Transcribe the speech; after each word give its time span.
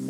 Hallo 0.00 0.08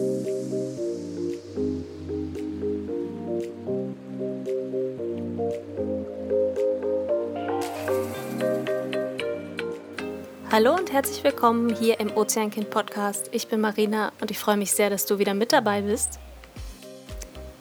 und 10.76 10.92
herzlich 10.92 11.24
willkommen 11.24 11.74
hier 11.74 11.98
im 11.98 12.16
Ozeankind 12.16 12.70
Podcast. 12.70 13.30
Ich 13.32 13.48
bin 13.48 13.60
Marina 13.60 14.12
und 14.20 14.30
ich 14.30 14.38
freue 14.38 14.56
mich 14.56 14.70
sehr, 14.70 14.90
dass 14.90 15.06
du 15.06 15.18
wieder 15.18 15.34
mit 15.34 15.52
dabei 15.52 15.82
bist. 15.82 16.20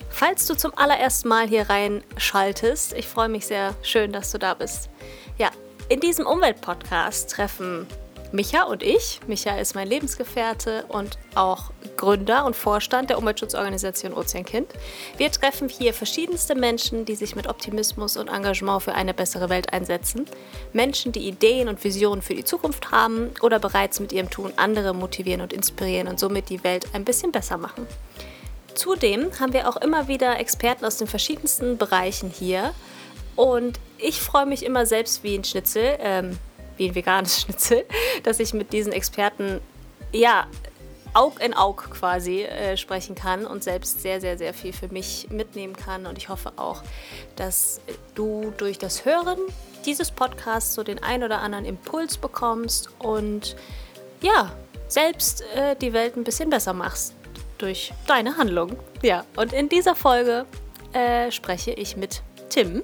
Falls 0.10 0.46
du 0.46 0.56
zum 0.56 0.78
allerersten 0.78 1.30
Mal 1.30 1.48
hier 1.48 1.68
reinschaltest, 1.68 2.94
ich 2.94 3.08
freue 3.08 3.30
mich 3.30 3.48
sehr, 3.48 3.74
schön, 3.82 4.12
dass 4.12 4.32
du 4.32 4.38
da 4.38 4.54
bist. 4.54 4.92
Ja, 5.40 5.50
in 5.88 6.00
diesem 6.00 6.28
Umweltpodcast 6.28 7.32
treffen 7.32 7.88
Micha 8.32 8.64
und 8.64 8.84
ich. 8.84 9.20
Micha 9.26 9.58
ist 9.58 9.74
mein 9.74 9.88
Lebensgefährte 9.88 10.86
und 10.88 11.18
auch 11.34 11.72
Gründer 11.98 12.46
und 12.46 12.56
Vorstand 12.56 13.10
der 13.10 13.18
Umweltschutzorganisation 13.18 14.14
Ozeankind. 14.14 14.72
Wir 15.18 15.32
treffen 15.32 15.68
hier 15.68 15.96
verschiedenste 15.96 16.54
Menschen, 16.54 17.06
die 17.06 17.16
sich 17.16 17.36
mit 17.36 17.48
Optimismus 17.48 18.18
und 18.18 18.28
Engagement 18.28 18.84
für 18.84 18.94
eine 18.94 19.16
bessere 19.16 19.50
Welt 19.50 19.74
einsetzen. 19.74 20.26
Menschen, 20.74 21.12
die 21.12 21.28
Ideen 21.28 21.68
und 21.70 21.84
Visionen 21.84 22.22
für 22.22 22.36
die 22.36 22.44
Zukunft 22.44 22.92
haben 22.92 23.32
oder 23.42 23.58
bereits 23.58 24.00
mit 24.00 24.12
ihrem 24.12 24.30
Tun 24.30 24.54
andere 24.58 24.94
motivieren 24.94 25.42
und 25.42 25.52
inspirieren 25.52 26.08
und 26.08 26.20
somit 26.20 26.50
die 26.50 26.64
Welt 26.64 26.86
ein 26.94 27.06
bisschen 27.06 27.32
besser 27.32 27.58
machen. 27.58 27.88
Zudem 28.76 29.32
haben 29.40 29.54
wir 29.54 29.68
auch 29.68 29.78
immer 29.78 30.08
wieder 30.08 30.40
Experten 30.40 30.86
aus 30.86 30.98
den 30.98 31.08
verschiedensten 31.08 31.78
Bereichen 31.78 32.30
hier. 32.30 32.74
Und 33.36 33.80
ich 33.98 34.22
freue 34.22 34.46
mich 34.46 34.64
immer 34.64 34.86
selbst 34.86 35.24
wie 35.24 35.36
ein 35.36 35.44
Schnitzel, 35.44 35.98
ähm, 36.00 36.38
wie 36.80 36.90
ein 36.90 36.96
veganes 36.96 37.42
Schnitzel, 37.42 37.86
dass 38.24 38.40
ich 38.40 38.54
mit 38.54 38.74
diesen 38.74 38.92
Experten, 38.92 39.62
ja, 40.12 40.48
Aug 41.14 41.42
in 41.42 41.56
Aug 41.56 41.90
quasi 41.90 42.44
äh, 42.44 42.78
sprechen 42.78 43.16
kann 43.16 43.46
und 43.46 43.64
selbst 43.64 44.02
sehr, 44.02 44.22
sehr, 44.22 44.38
sehr 44.38 44.54
viel 44.54 44.74
für 44.74 44.90
mich 44.90 45.28
mitnehmen 45.32 45.76
kann. 45.76 46.06
Und 46.06 46.18
ich 46.18 46.30
hoffe 46.30 46.54
auch, 46.58 46.84
dass 47.36 47.82
du 48.16 48.54
durch 48.58 48.78
das 48.78 49.06
Hören 49.06 49.40
dieses 49.86 50.12
Podcasts 50.12 50.76
so 50.76 50.84
den 50.84 51.02
ein 51.02 51.24
oder 51.24 51.42
anderen 51.42 51.66
Impuls 51.66 52.18
bekommst 52.18 52.90
und 53.00 53.56
ja, 54.22 54.52
selbst 54.88 55.44
äh, 55.56 55.76
die 55.76 55.94
Welt 55.94 56.16
ein 56.16 56.24
bisschen 56.24 56.50
besser 56.50 56.74
machst 56.74 57.14
durch 57.58 57.94
deine 58.08 58.38
Handlung. 58.38 58.76
Ja, 59.02 59.26
und 59.36 59.54
in 59.54 59.70
dieser 59.70 59.96
Folge 59.96 60.46
äh, 60.94 61.32
spreche 61.32 61.72
ich 61.72 61.98
mit 61.98 62.22
Tim. 62.50 62.84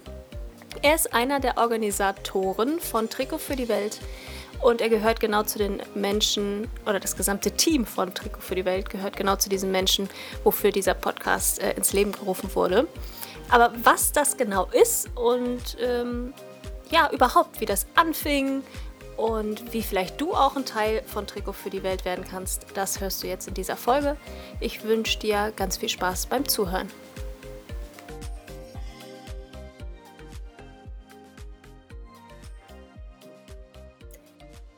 Er 0.86 0.94
ist 0.94 1.16
einer 1.16 1.40
der 1.40 1.58
Organisatoren 1.58 2.80
von 2.80 3.10
Trikot 3.10 3.40
für 3.40 3.56
die 3.56 3.70
Welt 3.70 4.00
und 4.62 4.82
er 4.82 4.90
gehört 4.90 5.20
genau 5.20 5.42
zu 5.42 5.58
den 5.58 5.82
Menschen 5.96 6.68
oder 6.86 7.00
das 7.00 7.16
gesamte 7.16 7.50
Team 7.50 7.88
von 7.88 8.14
Trikot 8.14 8.42
für 8.42 8.54
die 8.54 8.66
Welt 8.66 8.92
gehört 8.92 9.18
genau 9.18 9.36
zu 9.36 9.50
diesen 9.50 9.72
Menschen, 9.72 10.08
wofür 10.44 10.70
dieser 10.70 10.94
Podcast 10.94 11.60
äh, 11.60 11.72
ins 11.72 11.92
Leben 11.94 12.12
gerufen 12.12 12.54
wurde. 12.54 12.88
Aber 13.50 13.74
was 13.82 14.12
das 14.12 14.38
genau 14.38 14.68
ist 14.80 15.10
und 15.16 15.76
ähm, 15.82 16.36
ja, 16.92 17.10
überhaupt, 17.12 17.62
wie 17.62 17.66
das 17.66 17.88
anfing 17.96 18.62
und 19.18 19.74
wie 19.74 19.82
vielleicht 19.82 20.22
du 20.22 20.36
auch 20.36 20.56
ein 20.56 20.66
Teil 20.66 21.02
von 21.08 21.26
Trikot 21.26 21.54
für 21.54 21.72
die 21.72 21.82
Welt 21.82 22.06
werden 22.06 22.26
kannst, 22.30 22.68
das 22.76 23.02
hörst 23.02 23.24
du 23.24 23.28
jetzt 23.28 23.48
in 23.48 23.56
dieser 23.56 23.76
Folge. 23.76 24.18
Ich 24.60 24.84
wünsche 24.84 25.18
dir 25.18 25.52
ganz 25.56 25.78
viel 25.78 25.90
Spaß 25.90 26.28
beim 26.28 26.48
Zuhören. 26.48 26.92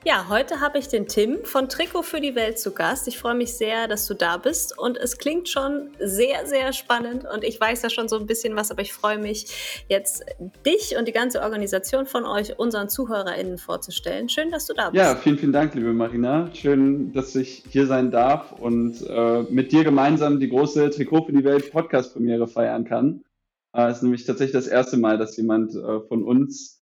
Ja, 0.08 0.28
heute 0.30 0.62
habe 0.62 0.78
ich 0.78 0.88
den 0.88 1.10
Tim 1.10 1.40
von 1.44 1.68
Trikot 1.68 2.02
für 2.02 2.22
die 2.22 2.34
Welt 2.34 2.58
zu 2.58 2.72
Gast. 2.72 3.10
Ich 3.10 3.18
freue 3.18 3.36
mich 3.36 3.56
sehr, 3.56 3.90
dass 3.90 4.08
du 4.08 4.14
da 4.14 4.38
bist 4.38 4.80
und 4.80 4.96
es 4.96 5.18
klingt 5.18 5.50
schon 5.50 5.90
sehr, 6.00 6.46
sehr 6.46 6.72
spannend 6.72 7.26
und 7.26 7.44
ich 7.44 7.60
weiß 7.60 7.82
ja 7.82 7.90
schon 7.90 8.08
so 8.08 8.18
ein 8.18 8.26
bisschen 8.26 8.56
was, 8.56 8.72
aber 8.72 8.82
ich 8.82 8.94
freue 8.94 9.18
mich 9.18 9.84
jetzt 9.90 10.24
dich 10.66 10.96
und 10.98 11.10
die 11.10 11.12
ganze 11.12 11.42
Organisation 11.42 12.06
von 12.06 12.24
euch 12.24 12.58
unseren 12.58 12.88
ZuhörerInnen 12.88 13.58
vorzustellen. 13.58 14.30
Schön, 14.30 14.50
dass 14.50 14.66
du 14.66 14.74
da 14.74 14.92
bist. 14.92 15.04
Ja, 15.04 15.14
vielen, 15.18 15.38
vielen 15.40 15.52
Dank, 15.52 15.76
liebe 15.76 15.92
Marina. 15.92 16.50
Schön, 16.54 17.12
dass 17.12 17.36
ich 17.36 17.66
hier 17.70 17.86
sein 17.86 18.10
darf 18.10 18.54
und 18.54 19.06
äh, 19.10 19.44
mit 19.50 19.74
dir 19.74 19.84
gemeinsam 19.84 20.40
die 20.40 20.48
große 20.48 20.90
Trikot 20.90 21.26
für 21.26 21.34
die 21.34 21.44
Welt 21.44 21.70
Podcast-Premiere 21.70 22.48
feiern 22.48 22.86
kann. 22.86 23.26
Äh, 23.74 23.88
es 23.88 23.88
äh, 23.88 23.92
ist 23.92 24.04
nämlich 24.04 24.26
tatsächlich 24.26 24.54
das 24.54 24.68
erste 24.68 24.96
Mal, 24.96 25.18
dass 25.18 25.36
jemand 25.36 25.76
äh, 25.76 26.00
von 26.08 26.24
uns 26.24 26.77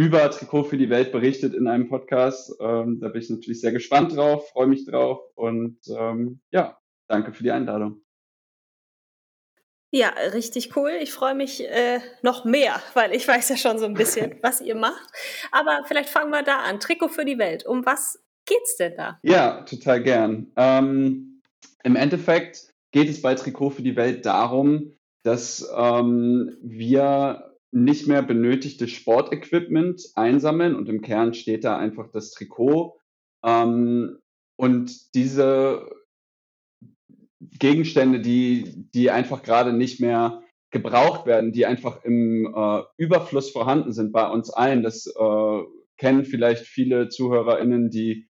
über 0.00 0.30
Trikot 0.30 0.64
für 0.64 0.78
die 0.78 0.88
Welt 0.88 1.12
berichtet 1.12 1.52
in 1.52 1.68
einem 1.68 1.90
Podcast. 1.90 2.54
Ähm, 2.58 3.00
da 3.02 3.08
bin 3.08 3.20
ich 3.20 3.28
natürlich 3.28 3.60
sehr 3.60 3.70
gespannt 3.70 4.16
drauf, 4.16 4.48
freue 4.48 4.66
mich 4.66 4.86
drauf 4.86 5.20
und 5.34 5.76
ähm, 5.94 6.40
ja, 6.50 6.78
danke 7.06 7.34
für 7.34 7.42
die 7.42 7.50
Einladung. 7.50 8.00
Ja, 9.90 10.08
richtig 10.32 10.74
cool. 10.74 10.92
Ich 11.02 11.12
freue 11.12 11.34
mich 11.34 11.68
äh, 11.68 12.00
noch 12.22 12.46
mehr, 12.46 12.80
weil 12.94 13.14
ich 13.14 13.28
weiß 13.28 13.50
ja 13.50 13.58
schon 13.58 13.78
so 13.78 13.84
ein 13.84 13.92
bisschen, 13.92 14.38
was 14.42 14.62
ihr 14.62 14.74
macht. 14.74 15.06
Aber 15.52 15.82
vielleicht 15.84 16.08
fangen 16.08 16.30
wir 16.30 16.44
da 16.44 16.60
an. 16.60 16.80
Trikot 16.80 17.08
für 17.08 17.26
die 17.26 17.38
Welt. 17.38 17.66
Um 17.66 17.84
was 17.84 18.18
geht's 18.46 18.78
denn 18.78 18.94
da? 18.96 19.18
Ja, 19.22 19.64
total 19.64 20.02
gern. 20.02 20.50
Ähm, 20.56 21.42
Im 21.84 21.96
Endeffekt 21.96 22.72
geht 22.90 23.10
es 23.10 23.20
bei 23.20 23.34
Trikot 23.34 23.68
für 23.68 23.82
die 23.82 23.96
Welt 23.96 24.24
darum, 24.24 24.96
dass 25.24 25.70
ähm, 25.76 26.56
wir 26.62 27.49
nicht 27.72 28.06
mehr 28.06 28.22
benötigte 28.22 28.88
Sportequipment 28.88 30.02
einsammeln 30.14 30.74
und 30.74 30.88
im 30.88 31.02
Kern 31.02 31.34
steht 31.34 31.64
da 31.64 31.76
einfach 31.76 32.10
das 32.10 32.32
Trikot. 32.32 32.98
Ähm, 33.44 34.18
und 34.56 35.14
diese 35.14 35.88
Gegenstände, 37.40 38.20
die, 38.20 38.88
die 38.94 39.10
einfach 39.10 39.42
gerade 39.42 39.72
nicht 39.72 40.00
mehr 40.00 40.42
gebraucht 40.70 41.26
werden, 41.26 41.52
die 41.52 41.66
einfach 41.66 42.04
im 42.04 42.52
äh, 42.54 42.82
Überfluss 42.96 43.50
vorhanden 43.50 43.92
sind 43.92 44.12
bei 44.12 44.28
uns 44.28 44.50
allen. 44.50 44.82
Das 44.82 45.06
äh, 45.06 45.62
kennen 45.96 46.24
vielleicht 46.24 46.66
viele 46.66 47.08
ZuhörerInnen, 47.08 47.90
die 47.90 48.28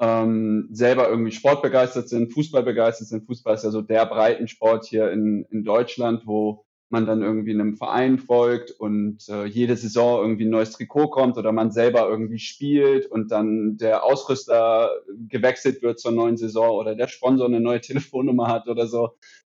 ähm, 0.00 0.68
selber 0.72 1.08
irgendwie 1.08 1.32
sportbegeistert 1.32 2.08
sind, 2.08 2.32
Fußball 2.32 2.62
begeistert 2.62 3.08
sind. 3.08 3.26
Fußball 3.26 3.54
ist 3.54 3.64
ja 3.64 3.70
so 3.70 3.82
der 3.82 4.06
Breitensport 4.06 4.86
hier 4.86 5.10
in, 5.10 5.46
in 5.50 5.64
Deutschland, 5.64 6.26
wo 6.26 6.64
man 6.90 7.06
dann 7.06 7.22
irgendwie 7.22 7.52
einem 7.52 7.76
Verein 7.76 8.18
folgt 8.18 8.72
und 8.72 9.28
äh, 9.28 9.44
jede 9.44 9.76
Saison 9.76 10.22
irgendwie 10.22 10.44
ein 10.44 10.50
neues 10.50 10.72
Trikot 10.72 11.08
kommt 11.08 11.38
oder 11.38 11.52
man 11.52 11.70
selber 11.70 12.08
irgendwie 12.08 12.38
spielt 12.38 13.06
und 13.06 13.30
dann 13.30 13.76
der 13.76 14.04
Ausrüster 14.04 14.90
gewechselt 15.28 15.82
wird 15.82 16.00
zur 16.00 16.12
neuen 16.12 16.36
Saison 16.36 16.70
oder 16.70 16.94
der 16.94 17.08
Sponsor 17.08 17.46
eine 17.46 17.60
neue 17.60 17.80
Telefonnummer 17.80 18.48
hat 18.48 18.68
oder 18.68 18.86
so. 18.86 19.10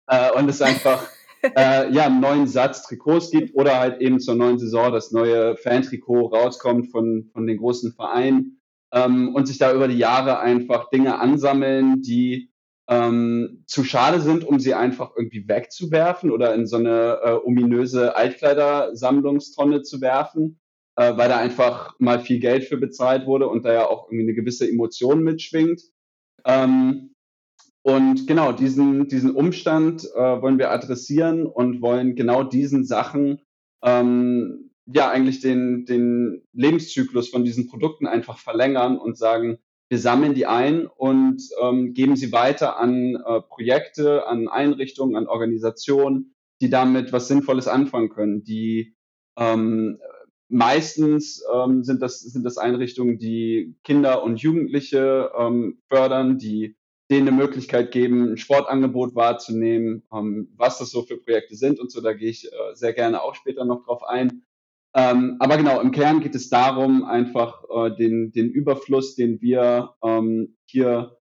Äh, 0.06 0.32
und 0.32 0.48
es 0.48 0.62
einfach 0.62 1.06
äh, 1.42 1.92
ja 1.92 2.06
einen 2.06 2.20
neuen 2.20 2.47
Satz 2.47 2.82
Trikots 2.82 3.30
gibt 3.30 3.54
oder 3.54 3.78
halt 3.78 4.00
eben 4.00 4.18
zur 4.18 4.34
neuen 4.34 4.58
Saison 4.58 4.92
das 4.92 5.12
neue 5.12 5.56
Fan-Trikot 5.56 6.28
rauskommt 6.28 6.91
von 6.91 7.28
von 7.32 7.47
den 7.47 7.58
großen 7.58 7.92
Vereinen 7.92 8.60
ähm, 8.92 9.34
und 9.34 9.47
sich 9.47 9.58
da 9.58 9.72
über 9.74 9.88
die 9.88 9.98
Jahre 9.98 10.38
einfach 10.38 10.88
Dinge 10.91 11.18
ansammeln, 11.18 12.00
die 12.03 12.50
ähm, 12.88 13.64
zu 13.66 13.84
schade 13.84 14.20
sind, 14.20 14.44
um 14.44 14.60
sie 14.60 14.74
einfach 14.74 15.12
irgendwie 15.16 15.48
wegzuwerfen 15.48 16.30
oder 16.30 16.54
in 16.54 16.66
so 16.66 16.76
eine 16.76 17.19
äh, 17.22 17.32
ominöse 17.44 18.16
Altkleidersammlungstonne 18.16 19.82
zu 19.82 20.00
werfen, 20.00 20.60
äh, 20.97 21.16
weil 21.16 21.28
da 21.28 21.38
einfach 21.38 21.98
mal 21.98 22.20
viel 22.20 22.38
Geld 22.38 22.64
für 22.64 22.76
bezahlt 22.76 23.26
wurde 23.26 23.48
und 23.48 23.64
da 23.64 23.72
ja 23.72 23.86
auch 23.86 24.06
irgendwie 24.06 24.24
eine 24.24 24.34
gewisse 24.34 24.69
Emotion 24.69 25.22
mitschwingt. 25.22 25.82
Ähm, 26.44 27.14
und 27.82 28.26
genau 28.26 28.52
diesen, 28.52 29.08
diesen 29.08 29.34
Umstand 29.34 30.04
äh, 30.14 30.42
wollen 30.42 30.58
wir 30.58 30.70
adressieren 30.70 31.47
und 31.47 31.82
wollen 31.82 32.16
genau 32.16 32.42
diesen 32.42 32.84
Sachen 32.84 33.41
ähm, 33.84 34.70
ja 34.86 35.10
eigentlich 35.10 35.41
den, 35.41 35.86
den 35.86 36.42
Lebenszyklus 36.53 37.28
von 37.28 37.44
diesen 37.44 37.68
Produkten 37.68 38.06
einfach 38.06 38.38
verlängern 38.38 38.98
und 38.98 39.18
sagen, 39.18 39.58
wir 39.88 39.98
sammeln 39.98 40.34
die 40.34 40.47
ein 40.47 40.86
und 40.86 41.42
ähm, 41.62 41.94
geben 41.94 42.16
sie 42.16 42.32
weiter 42.32 42.78
an 42.78 43.16
äh, 43.16 43.41
Projekte, 43.41 44.27
an 44.27 44.48
Einrichtungen, 44.48 45.16
an 45.16 45.28
Organisationen, 45.28 46.34
die 46.60 46.71
damit 46.71 47.12
was 47.12 47.28
Sinnvolles 47.28 47.68
anfangen 47.68 48.09
können. 48.09 48.42
Die 48.42 48.97
ähm, 49.38 49.98
meistens 50.48 51.44
ähm, 51.53 51.84
sind, 51.84 52.03
das, 52.03 52.21
sind 52.21 52.44
das 52.44 52.59
Einrichtungen, 52.59 53.18
die 53.18 53.77
Kinder 53.84 54.22
und 54.22 54.41
Jugendliche 54.41 55.30
ähm, 55.38 55.78
fördern, 55.89 56.39
die 56.39 56.77
denen 57.10 57.28
eine 57.28 57.36
Möglichkeit 57.36 57.92
geben, 57.92 58.32
ein 58.32 58.36
Sportangebot 58.36 59.15
wahrzunehmen, 59.15 60.03
ähm, 60.12 60.53
was 60.56 60.78
das 60.78 60.91
so 60.91 61.03
für 61.03 61.16
Projekte 61.16 61.54
sind 61.54 61.78
und 61.78 61.92
so. 61.92 62.00
Da 62.00 62.12
gehe 62.12 62.30
ich 62.30 62.47
äh, 62.47 62.74
sehr 62.74 62.92
gerne 62.92 63.22
auch 63.22 63.34
später 63.34 63.65
noch 63.65 63.84
drauf 63.84 64.03
ein. 64.03 64.42
Ähm, 64.97 65.37
aber 65.41 65.59
genau, 65.59 65.81
im 65.81 65.91
Kern 65.91 66.21
geht 66.21 66.34
es 66.34 66.48
darum, 66.48 67.04
einfach 67.04 67.63
äh, 67.69 67.95
den, 67.97 68.33
den 68.33 68.48
Überfluss, 68.51 69.15
den 69.15 69.43
wir 69.43 69.95
ähm, 70.03 70.57
hier 70.65 71.19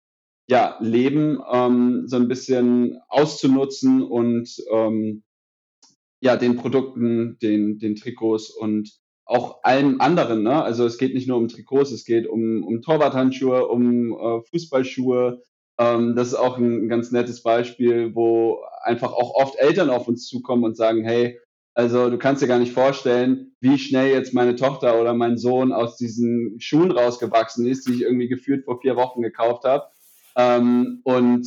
ja, 0.48 0.76
leben, 0.80 1.40
ähm, 1.52 2.04
so 2.06 2.16
ein 2.16 2.28
bisschen 2.28 2.98
auszunutzen 3.08 4.02
und 4.02 4.48
ähm, 4.70 5.24
ja, 6.20 6.36
den 6.36 6.56
Produkten, 6.56 7.38
den, 7.42 7.78
den 7.78 7.96
Trikots 7.96 8.50
und 8.50 8.92
auch 9.26 9.64
allem 9.64 10.00
anderen. 10.00 10.42
Ne? 10.42 10.62
Also 10.62 10.86
es 10.86 10.98
geht 10.98 11.14
nicht 11.14 11.26
nur 11.26 11.38
um 11.38 11.48
Trikots, 11.48 11.90
es 11.90 12.04
geht 12.04 12.28
um, 12.28 12.62
um 12.62 12.80
Torwarthandschuhe, 12.82 13.66
um 13.66 14.12
äh, 14.12 14.42
Fußballschuhe, 14.50 15.42
Ähm, 15.78 16.14
das 16.14 16.28
ist 16.28 16.34
auch 16.34 16.58
ein 16.58 16.88
ganz 16.88 17.10
nettes 17.10 17.42
Beispiel, 17.42 18.14
wo 18.14 18.60
einfach 18.82 19.12
auch 19.12 19.34
oft 19.34 19.56
Eltern 19.58 19.90
auf 19.90 20.06
uns 20.08 20.26
zukommen 20.26 20.64
und 20.64 20.76
sagen, 20.76 21.04
hey, 21.04 21.40
also 21.74 22.08
du 22.08 22.18
kannst 22.18 22.40
dir 22.40 22.46
gar 22.46 22.60
nicht 22.60 22.72
vorstellen, 22.72 23.56
wie 23.60 23.78
schnell 23.78 24.12
jetzt 24.12 24.32
meine 24.32 24.54
Tochter 24.54 25.00
oder 25.00 25.12
mein 25.12 25.36
Sohn 25.36 25.72
aus 25.72 25.96
diesen 25.96 26.60
Schuhen 26.60 26.92
rausgewachsen 26.92 27.66
ist, 27.66 27.88
die 27.88 27.94
ich 27.94 28.02
irgendwie 28.02 28.28
gefühlt 28.28 28.64
vor 28.64 28.80
vier 28.80 28.94
Wochen 28.96 29.22
gekauft 29.22 29.64
habe. 29.64 29.86
Ähm, 30.36 31.00
und 31.02 31.46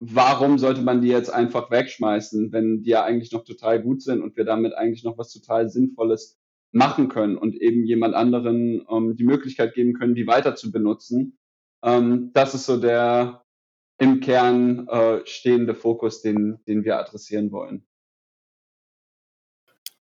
warum 0.00 0.58
sollte 0.58 0.82
man 0.82 1.00
die 1.00 1.08
jetzt 1.08 1.30
einfach 1.32 1.70
wegschmeißen, 1.70 2.52
wenn 2.52 2.82
die 2.82 2.90
ja 2.90 3.04
eigentlich 3.04 3.32
noch 3.32 3.44
total 3.44 3.80
gut 3.80 4.02
sind 4.02 4.22
und 4.22 4.36
wir 4.36 4.44
damit 4.44 4.74
eigentlich 4.74 5.02
noch 5.04 5.16
was 5.16 5.32
total 5.32 5.70
Sinnvolles 5.70 6.38
machen 6.72 7.08
können 7.08 7.38
und 7.38 7.54
eben 7.54 7.84
jemand 7.84 8.14
anderen 8.14 8.84
ähm, 8.90 9.16
die 9.16 9.24
Möglichkeit 9.24 9.74
geben 9.74 9.94
können, 9.94 10.14
die 10.14 10.26
weiter 10.26 10.56
zu 10.56 10.72
benutzen. 10.72 11.38
Ähm, 11.82 12.32
das 12.34 12.54
ist 12.54 12.66
so 12.66 12.76
der 12.76 13.44
im 13.98 14.20
Kern 14.20 14.88
äh, 14.88 15.20
stehende 15.24 15.74
Fokus, 15.74 16.20
den, 16.20 16.58
den 16.66 16.84
wir 16.84 16.98
adressieren 16.98 17.52
wollen. 17.52 17.86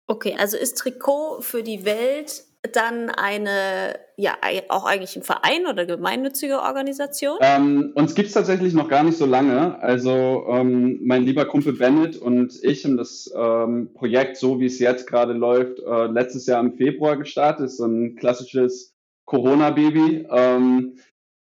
Okay, 0.08 0.36
also 0.38 0.56
ist 0.56 0.78
Trikot 0.78 1.40
für 1.40 1.62
die 1.62 1.84
Welt 1.84 2.44
dann 2.72 3.10
eine, 3.10 3.98
ja, 4.16 4.36
auch 4.68 4.84
eigentlich 4.84 5.16
ein 5.16 5.22
Verein 5.22 5.66
oder 5.66 5.86
gemeinnützige 5.86 6.60
Organisation? 6.60 7.38
Ähm, 7.40 7.92
uns 7.94 8.14
gibt 8.14 8.28
es 8.28 8.34
tatsächlich 8.34 8.74
noch 8.74 8.88
gar 8.88 9.04
nicht 9.04 9.18
so 9.18 9.26
lange. 9.26 9.80
Also 9.80 10.46
ähm, 10.48 11.00
mein 11.04 11.24
lieber 11.24 11.44
Kumpel 11.44 11.74
Bennett 11.74 12.16
und 12.16 12.58
ich 12.62 12.84
haben 12.84 12.96
das 12.96 13.32
ähm, 13.36 13.90
Projekt, 13.94 14.36
so 14.36 14.60
wie 14.60 14.66
es 14.66 14.78
jetzt 14.78 15.06
gerade 15.06 15.32
läuft, 15.32 15.80
äh, 15.80 16.06
letztes 16.06 16.46
Jahr 16.46 16.60
im 16.60 16.74
Februar 16.74 17.16
gestartet. 17.16 17.70
So 17.70 17.86
ein 17.86 18.16
klassisches 18.16 18.94
Corona-Baby. 19.26 20.26
Ähm, 20.30 20.98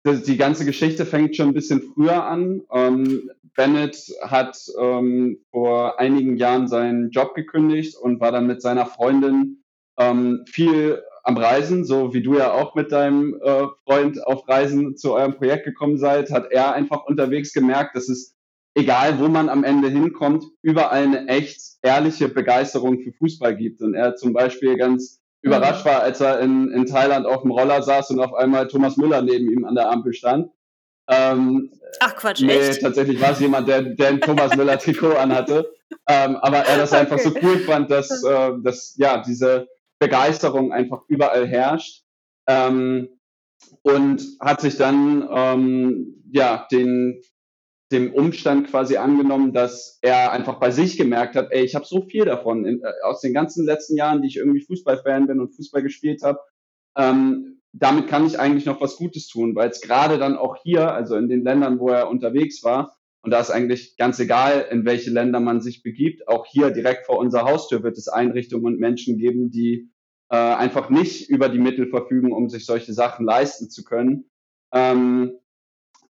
die 0.05 0.37
ganze 0.37 0.65
Geschichte 0.65 1.05
fängt 1.05 1.35
schon 1.35 1.49
ein 1.49 1.53
bisschen 1.53 1.81
früher 1.81 2.23
an. 2.23 2.61
Bennett 3.59 3.97
hat 4.21 4.57
ähm, 4.79 5.39
vor 5.51 5.99
einigen 5.99 6.37
Jahren 6.37 6.69
seinen 6.69 7.09
Job 7.09 7.33
gekündigt 7.35 7.97
und 7.97 8.21
war 8.21 8.31
dann 8.31 8.47
mit 8.47 8.61
seiner 8.61 8.85
Freundin 8.85 9.65
ähm, 9.97 10.45
viel 10.47 11.03
am 11.25 11.35
Reisen, 11.35 11.83
so 11.83 12.13
wie 12.13 12.23
du 12.23 12.37
ja 12.37 12.53
auch 12.53 12.75
mit 12.75 12.93
deinem 12.93 13.37
äh, 13.43 13.65
Freund 13.83 14.25
auf 14.25 14.47
Reisen 14.47 14.95
zu 14.95 15.13
eurem 15.13 15.35
Projekt 15.35 15.65
gekommen 15.65 15.97
seid, 15.97 16.31
hat 16.31 16.49
er 16.53 16.71
einfach 16.73 17.03
unterwegs 17.03 17.51
gemerkt, 17.51 17.97
dass 17.97 18.07
es 18.07 18.33
egal, 18.75 19.19
wo 19.19 19.27
man 19.27 19.49
am 19.49 19.65
Ende 19.65 19.89
hinkommt, 19.89 20.45
überall 20.61 21.03
eine 21.03 21.27
echt 21.27 21.59
ehrliche 21.81 22.29
Begeisterung 22.29 23.01
für 23.01 23.11
Fußball 23.11 23.57
gibt. 23.57 23.81
Und 23.81 23.93
er 23.93 24.15
zum 24.15 24.31
Beispiel 24.31 24.77
ganz 24.77 25.19
mhm. 25.41 25.49
überrascht 25.49 25.83
war, 25.83 26.01
als 26.01 26.21
er 26.21 26.39
in, 26.39 26.71
in 26.71 26.85
Thailand 26.85 27.25
auf 27.25 27.41
dem 27.41 27.51
Roller 27.51 27.81
saß 27.83 28.11
und 28.11 28.21
auf 28.21 28.33
einmal 28.33 28.69
Thomas 28.69 28.95
Müller 28.95 29.21
neben 29.21 29.49
ihm 29.51 29.65
an 29.65 29.75
der 29.75 29.91
Ampel 29.91 30.13
stand. 30.13 30.49
Ähm, 31.09 31.71
Ach 31.99 32.15
Quatsch, 32.15 32.41
nee, 32.41 32.53
echt? 32.53 32.81
tatsächlich 32.81 33.19
war 33.19 33.31
es 33.31 33.39
jemand, 33.39 33.67
der, 33.67 33.81
der 33.81 34.09
ein 34.09 34.21
Thomas 34.21 34.55
Müller 34.55 34.77
Trikot 34.77 35.13
anhatte. 35.13 35.71
Ähm, 36.07 36.35
aber 36.37 36.59
er 36.59 36.77
das 36.77 36.91
okay. 36.91 37.01
einfach 37.01 37.19
so 37.19 37.33
cool 37.41 37.59
fand, 37.59 37.89
dass, 37.89 38.23
äh, 38.23 38.51
dass 38.63 38.95
ja 38.97 39.21
diese 39.21 39.67
Begeisterung 39.99 40.71
einfach 40.71 41.01
überall 41.07 41.47
herrscht. 41.47 42.03
Ähm, 42.47 43.09
und 43.81 44.23
hat 44.39 44.61
sich 44.61 44.77
dann 44.77 45.27
ähm, 45.31 46.23
ja 46.31 46.67
den 46.71 47.21
dem 47.91 48.13
Umstand 48.13 48.67
quasi 48.67 48.97
angenommen, 48.97 49.51
dass 49.51 49.97
er 50.01 50.31
einfach 50.31 50.59
bei 50.59 50.69
sich 50.69 50.97
gemerkt 50.97 51.35
hat, 51.35 51.47
ey, 51.51 51.63
ich 51.63 51.73
habe 51.73 51.85
so 51.85 52.03
viel 52.03 52.25
davon 52.25 52.65
in, 52.65 52.83
äh, 52.83 52.91
aus 53.03 53.21
den 53.21 53.33
ganzen 53.33 53.65
letzten 53.65 53.97
Jahren, 53.97 54.21
die 54.21 54.27
ich 54.27 54.37
irgendwie 54.37 54.61
Fußballfan 54.61 55.27
bin 55.27 55.39
und 55.39 55.55
Fußball 55.55 55.81
gespielt 55.81 56.21
habe. 56.21 56.39
Ähm, 56.95 57.58
damit 57.71 58.07
kann 58.07 58.25
ich 58.25 58.39
eigentlich 58.39 58.65
noch 58.65 58.81
was 58.81 58.97
Gutes 58.97 59.27
tun, 59.27 59.55
weil 59.55 59.69
es 59.69 59.81
gerade 59.81 60.17
dann 60.17 60.37
auch 60.37 60.57
hier, 60.63 60.93
also 60.93 61.15
in 61.15 61.29
den 61.29 61.43
Ländern, 61.43 61.79
wo 61.79 61.89
er 61.89 62.09
unterwegs 62.09 62.63
war, 62.63 62.97
und 63.21 63.31
da 63.31 63.39
ist 63.41 63.51
eigentlich 63.51 63.97
ganz 63.97 64.19
egal, 64.19 64.67
in 64.71 64.85
welche 64.85 65.11
Länder 65.11 65.39
man 65.39 65.61
sich 65.61 65.83
begibt, 65.83 66.27
auch 66.27 66.45
hier 66.45 66.71
direkt 66.71 67.05
vor 67.05 67.17
unserer 67.17 67.43
Haustür 67.43 67.83
wird 67.83 67.97
es 67.97 68.07
Einrichtungen 68.07 68.65
und 68.65 68.79
Menschen 68.79 69.17
geben, 69.17 69.51
die 69.51 69.91
äh, 70.29 70.37
einfach 70.37 70.89
nicht 70.89 71.29
über 71.29 71.49
die 71.49 71.59
Mittel 71.59 71.89
verfügen, 71.89 72.31
um 72.31 72.49
sich 72.49 72.65
solche 72.65 72.93
Sachen 72.93 73.25
leisten 73.25 73.69
zu 73.69 73.83
können. 73.83 74.29
Ähm, 74.73 75.33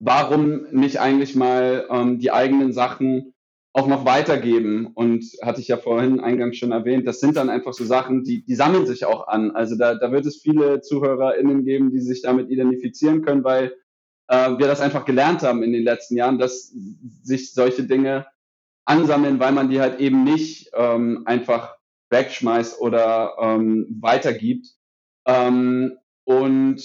warum 0.00 0.66
nicht 0.70 1.00
eigentlich 1.00 1.34
mal 1.34 1.87
ähm, 1.90 2.19
die 2.19 2.31
eigenen 2.31 2.72
Sachen 2.72 3.34
auch 3.73 3.87
noch 3.87 4.05
weitergeben. 4.05 4.88
Und 4.94 5.25
hatte 5.43 5.61
ich 5.61 5.69
ja 5.69 5.76
vorhin 5.76 6.20
eingangs 6.20 6.56
schon 6.56 6.73
erwähnt, 6.73 7.06
das 7.06 7.20
sind 7.20 7.37
dann 7.37 7.50
einfach 7.50 7.73
so 7.73 7.85
Sachen, 7.85 8.25
die, 8.25 8.44
die 8.44 8.55
sammeln 8.55 8.87
sich 8.87 9.05
auch 9.05 9.29
an. 9.29 9.53
Also 9.53 9.76
da, 9.76 9.94
da 9.94 10.12
wird 10.12 10.26
es 10.26 10.41
viele 10.41 10.81
ZuhörerInnen 10.81 11.65
geben, 11.65 11.91
die 11.91 12.00
sich 12.00 12.23
damit 12.23 12.50
identifizieren 12.50 13.23
können, 13.23 13.44
weil 13.44 13.75
äh, 14.29 14.59
wir 14.59 14.67
das 14.67 14.81
einfach 14.81 15.05
gelernt 15.05 15.43
haben 15.43 15.62
in 15.62 15.73
den 15.73 15.85
letzten 15.85 16.17
Jahren, 16.17 16.38
dass 16.38 16.73
sich 17.23 17.53
solche 17.53 17.85
Dinge 17.85 18.26
ansammeln, 18.85 19.38
weil 19.38 19.53
man 19.53 19.69
die 19.69 19.81
halt 19.81 20.00
eben 20.00 20.25
nicht 20.25 20.70
ähm, 20.75 21.23
einfach 21.26 21.76
wegschmeißt 22.11 22.81
oder 22.81 23.35
ähm, 23.41 23.87
weitergibt. 24.00 24.69
Ähm, 25.26 25.99
und 26.25 26.82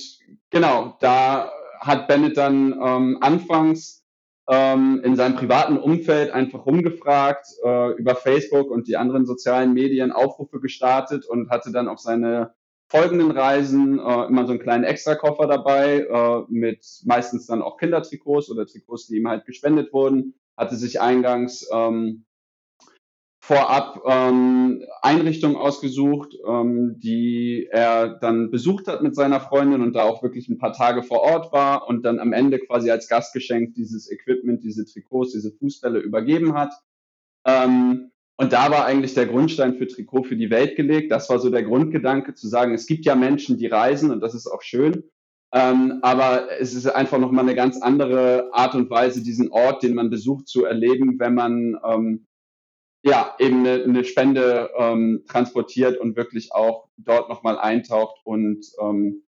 genau, 0.49 0.97
da 0.99 1.51
hat 1.79 2.07
Bennett 2.07 2.37
dann 2.37 2.73
ähm, 2.81 3.17
anfangs 3.21 4.02
ähm, 4.49 5.01
in 5.03 5.15
seinem 5.15 5.35
privaten 5.35 5.77
Umfeld 5.77 6.31
einfach 6.31 6.65
rumgefragt, 6.65 7.47
äh, 7.63 7.91
über 7.93 8.15
Facebook 8.15 8.69
und 8.71 8.87
die 8.87 8.97
anderen 8.97 9.25
sozialen 9.25 9.73
Medien 9.73 10.11
Aufrufe 10.11 10.59
gestartet 10.59 11.25
und 11.25 11.49
hatte 11.49 11.71
dann 11.71 11.87
auf 11.87 11.99
seine 11.99 12.53
folgenden 12.87 13.31
Reisen 13.31 13.99
äh, 13.99 14.25
immer 14.25 14.45
so 14.45 14.51
einen 14.51 14.59
kleinen 14.59 14.83
Extrakoffer 14.83 15.47
dabei, 15.47 16.01
äh, 16.01 16.43
mit 16.49 16.85
meistens 17.05 17.47
dann 17.47 17.61
auch 17.61 17.77
Kindertrikots 17.77 18.51
oder 18.51 18.67
Trikots, 18.67 19.07
die 19.07 19.17
ihm 19.17 19.27
halt 19.27 19.45
gespendet 19.45 19.93
wurden, 19.93 20.35
hatte 20.57 20.75
sich 20.75 21.01
eingangs 21.01 21.67
ähm, 21.73 22.25
vorab 23.43 24.01
ähm, 24.05 24.85
Einrichtungen 25.01 25.57
ausgesucht, 25.57 26.33
ähm, 26.47 26.97
die 26.99 27.67
er 27.69 28.17
dann 28.19 28.51
besucht 28.51 28.87
hat 28.87 29.03
mit 29.03 29.15
seiner 29.15 29.41
Freundin 29.41 29.81
und 29.81 29.97
da 29.97 30.03
auch 30.03 30.23
wirklich 30.23 30.47
ein 30.47 30.57
paar 30.57 30.71
Tage 30.71 31.03
vor 31.03 31.19
Ort 31.19 31.51
war 31.51 31.89
und 31.89 32.05
dann 32.05 32.19
am 32.19 32.31
Ende 32.31 32.57
quasi 32.57 32.89
als 32.89 33.09
Gastgeschenk 33.09 33.73
dieses 33.73 34.09
Equipment, 34.09 34.63
diese 34.63 34.85
Trikots, 34.85 35.33
diese 35.33 35.51
Fußbälle 35.51 35.99
übergeben 35.99 36.53
hat. 36.53 36.71
Ähm, 37.45 38.11
und 38.37 38.53
da 38.53 38.71
war 38.71 38.85
eigentlich 38.85 39.13
der 39.13 39.25
Grundstein 39.25 39.75
für 39.75 39.87
Trikot 39.87 40.23
für 40.23 40.37
die 40.37 40.49
Welt 40.49 40.77
gelegt. 40.77 41.11
Das 41.11 41.29
war 41.29 41.37
so 41.39 41.49
der 41.49 41.63
Grundgedanke 41.63 42.35
zu 42.35 42.47
sagen, 42.47 42.73
es 42.73 42.87
gibt 42.87 43.03
ja 43.03 43.13
Menschen, 43.13 43.57
die 43.57 43.67
reisen 43.67 44.09
und 44.11 44.21
das 44.21 44.35
ist 44.35 44.47
auch 44.47 44.61
schön. 44.61 45.03
Ähm, 45.53 45.99
aber 46.01 46.47
es 46.61 46.73
ist 46.73 46.87
einfach 46.87 47.19
nochmal 47.19 47.43
eine 47.43 47.55
ganz 47.55 47.81
andere 47.81 48.53
Art 48.53 48.73
und 48.73 48.89
Weise, 48.89 49.21
diesen 49.21 49.51
Ort, 49.51 49.83
den 49.83 49.95
man 49.95 50.09
besucht, 50.09 50.47
zu 50.47 50.63
erleben, 50.63 51.19
wenn 51.19 51.33
man 51.33 51.77
ähm, 51.85 52.25
ja, 53.03 53.35
eben 53.37 53.59
eine, 53.59 53.83
eine 53.83 54.03
Spende 54.05 54.71
ähm, 54.77 55.23
transportiert 55.27 55.99
und 55.99 56.15
wirklich 56.15 56.53
auch 56.53 56.87
dort 56.97 57.29
nochmal 57.29 57.59
eintaucht 57.59 58.19
und 58.23 58.65
ähm, 58.81 59.23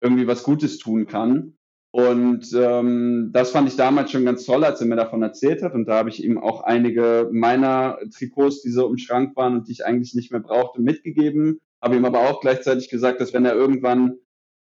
irgendwie 0.00 0.26
was 0.26 0.42
Gutes 0.42 0.78
tun 0.78 1.06
kann. 1.06 1.58
Und 1.92 2.52
ähm, 2.54 3.30
das 3.32 3.50
fand 3.50 3.68
ich 3.68 3.76
damals 3.76 4.12
schon 4.12 4.24
ganz 4.24 4.44
toll, 4.44 4.64
als 4.64 4.80
er 4.80 4.86
mir 4.86 4.96
davon 4.96 5.22
erzählt 5.22 5.62
hat. 5.62 5.74
Und 5.74 5.86
da 5.86 5.98
habe 5.98 6.08
ich 6.08 6.24
ihm 6.24 6.38
auch 6.38 6.62
einige 6.62 7.28
meiner 7.32 7.98
Trikots, 8.16 8.62
die 8.62 8.70
so 8.70 8.88
im 8.88 8.96
Schrank 8.96 9.36
waren 9.36 9.54
und 9.54 9.68
die 9.68 9.72
ich 9.72 9.84
eigentlich 9.84 10.14
nicht 10.14 10.30
mehr 10.30 10.40
brauchte, 10.40 10.80
mitgegeben. 10.80 11.58
Habe 11.82 11.96
ihm 11.96 12.04
aber 12.04 12.20
auch 12.20 12.40
gleichzeitig 12.40 12.90
gesagt, 12.90 13.20
dass 13.20 13.32
wenn 13.32 13.44
er 13.44 13.54
irgendwann 13.54 14.18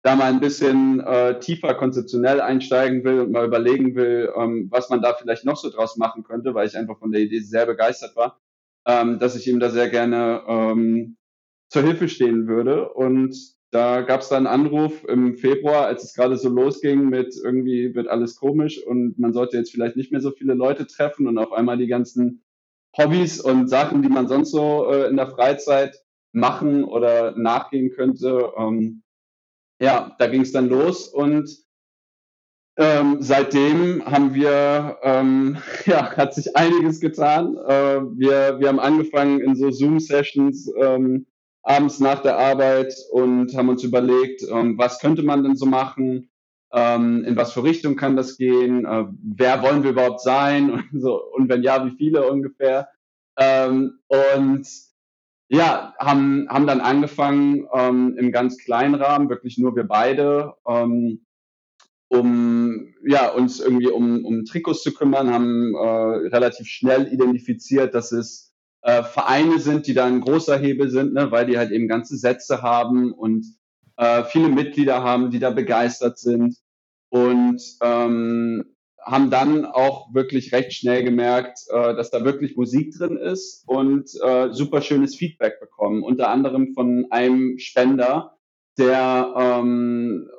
da 0.04 0.16
mal 0.18 0.32
ein 0.32 0.42
bisschen 0.42 1.00
äh, 1.00 1.40
tiefer 1.40 1.74
konzeptionell 1.76 2.42
einsteigen 2.42 3.04
will 3.06 3.22
und 3.22 3.32
mal 3.32 3.46
überlegen 3.46 3.96
will, 3.96 4.32
ähm, 4.38 4.68
was 4.70 4.90
man 4.90 5.02
da 5.02 5.14
vielleicht 5.14 5.46
noch 5.46 5.56
so 5.56 5.70
draus 5.70 5.98
machen 5.98 6.24
könnte, 6.24 6.54
weil 6.54 6.68
ich 6.68 6.78
einfach 6.78 7.00
von 7.00 7.12
der 7.12 7.22
Idee 7.22 7.40
sehr 7.40 7.66
begeistert 7.66 8.16
war, 8.16 8.40
ähm, 8.86 9.18
dass 9.20 9.36
ich 9.38 9.48
ihm 9.48 9.62
da 9.62 9.70
sehr 9.70 9.90
gerne 9.90 10.44
ähm, 10.46 11.16
zur 11.70 11.84
Hilfe 11.84 12.10
stehen 12.10 12.48
würde. 12.48 12.90
Und 12.90 13.34
da 13.72 14.02
gab 14.02 14.22
es 14.22 14.30
dann 14.30 14.46
einen 14.46 14.66
Anruf 14.66 15.06
im 15.06 15.38
Februar, 15.38 15.86
als 15.86 16.04
es 16.04 16.14
gerade 16.14 16.36
so 16.38 16.50
losging 16.50 17.10
mit 17.10 17.36
irgendwie 17.42 17.96
wird 17.96 18.10
alles 18.10 18.36
komisch 18.36 18.86
und 18.86 19.18
man 19.18 19.34
sollte 19.34 19.58
jetzt 19.58 19.72
vielleicht 19.72 19.96
nicht 19.96 20.12
mehr 20.12 20.22
so 20.22 20.32
viele 20.32 20.54
Leute 20.54 20.86
treffen 20.86 21.28
und 21.28 21.38
auf 21.38 21.54
einmal 21.54 21.78
die 21.78 21.88
ganzen 21.88 22.44
Hobbys 22.96 23.40
und 23.40 23.70
Sachen, 23.70 24.02
die 24.02 24.10
man 24.10 24.28
sonst 24.28 24.52
so 24.52 24.92
äh, 24.92 25.08
in 25.08 25.16
der 25.16 25.28
Freizeit 25.28 26.04
machen 26.34 26.84
oder 26.84 27.36
nachgehen 27.38 27.90
könnte, 27.90 28.52
ähm, 28.58 29.03
ja, 29.84 30.16
da 30.18 30.28
ging 30.28 30.42
es 30.42 30.54
dann 30.54 30.70
los 30.70 31.10
und 31.10 31.50
ähm, 32.78 33.18
seitdem 33.20 34.04
haben 34.06 34.34
wir, 34.34 34.98
ähm, 35.04 35.58
ja, 35.86 36.16
hat 36.16 36.34
sich 36.34 36.56
einiges 36.56 37.02
getan. 37.02 37.58
Äh, 37.58 38.02
wir, 38.18 38.60
wir 38.60 38.68
haben 38.70 38.80
angefangen 38.80 39.42
in 39.42 39.56
so 39.56 39.70
Zoom-Sessions 39.70 40.72
ähm, 40.82 41.28
abends 41.64 42.00
nach 42.00 42.22
der 42.22 42.38
Arbeit 42.38 42.96
und 43.12 43.56
haben 43.56 43.70
uns 43.70 43.84
überlegt, 43.84 44.42
ähm, 44.50 44.78
was 44.78 45.00
könnte 45.00 45.22
man 45.22 45.44
denn 45.44 45.56
so 45.56 45.66
machen, 45.66 46.32
ähm, 46.72 47.24
in 47.26 47.36
was 47.36 47.52
für 47.52 47.64
Richtung 47.64 47.96
kann 47.96 48.16
das 48.16 48.38
gehen, 48.38 48.86
äh, 48.86 49.06
wer 49.22 49.62
wollen 49.62 49.84
wir 49.84 49.92
überhaupt 49.92 50.22
sein 50.22 50.72
und, 50.92 51.02
so, 51.02 51.22
und 51.34 51.50
wenn 51.50 51.62
ja, 51.62 51.86
wie 51.86 51.96
viele 51.98 52.30
ungefähr. 52.30 52.88
Ähm, 53.38 54.00
und 54.08 54.68
ja, 55.54 55.94
haben, 56.00 56.48
haben 56.50 56.66
dann 56.66 56.82
angefangen 56.82 57.68
ähm, 57.74 58.16
im 58.18 58.32
ganz 58.32 58.58
kleinen 58.58 58.96
Rahmen, 58.96 59.30
wirklich 59.30 59.60
nur 59.60 59.76
wir 59.76 59.84
beide, 59.84 60.56
ähm, 60.68 61.28
um 62.08 62.96
ja, 63.06 63.30
uns 63.30 63.60
irgendwie 63.60 63.88
um, 63.88 64.26
um 64.26 64.46
Trikots 64.46 64.82
zu 64.82 64.96
kümmern, 64.96 65.32
haben 65.32 65.76
äh, 65.76 66.28
relativ 66.36 66.66
schnell 66.68 67.14
identifiziert, 67.14 67.94
dass 67.94 68.12
es 68.12 68.56
äh, 68.82 69.04
Vereine 69.04 69.60
sind, 69.60 69.86
die 69.86 69.94
da 69.94 70.06
ein 70.06 70.22
großer 70.22 70.58
Hebel 70.58 70.90
sind, 70.90 71.14
ne, 71.14 71.30
weil 71.30 71.46
die 71.46 71.60
halt 71.60 71.70
eben 71.70 71.88
ganze 71.88 72.18
Sätze 72.18 72.64
haben 72.64 73.14
und 73.14 73.46
äh, 73.98 74.24
viele 74.24 74.50
Mitglieder 74.50 75.04
haben, 75.04 75.30
die 75.30 75.40
da 75.40 75.52
begeistert 75.52 76.18
sind. 76.18 76.58
Und 77.10 77.62
ähm, 77.82 78.73
haben 79.06 79.30
dann 79.30 79.66
auch 79.66 80.14
wirklich 80.14 80.54
recht 80.54 80.74
schnell 80.74 81.04
gemerkt, 81.04 81.60
äh, 81.70 81.96
dass 81.96 82.12
da 82.12 82.24
wirklich 82.24 82.56
Musik 82.56 82.94
drin 82.98 83.18
ist 83.18 83.64
und 83.68 84.10
äh, 84.24 84.52
super 84.52 84.82
schönes 84.82 85.16
Feedback 85.16 85.60
bekommen. 85.60 86.04
Unter 86.04 86.30
anderem 86.30 86.74
von 86.74 87.08
einem 87.12 87.58
Spender, 87.60 88.38
der 88.78 89.34
ähm, 89.38 90.30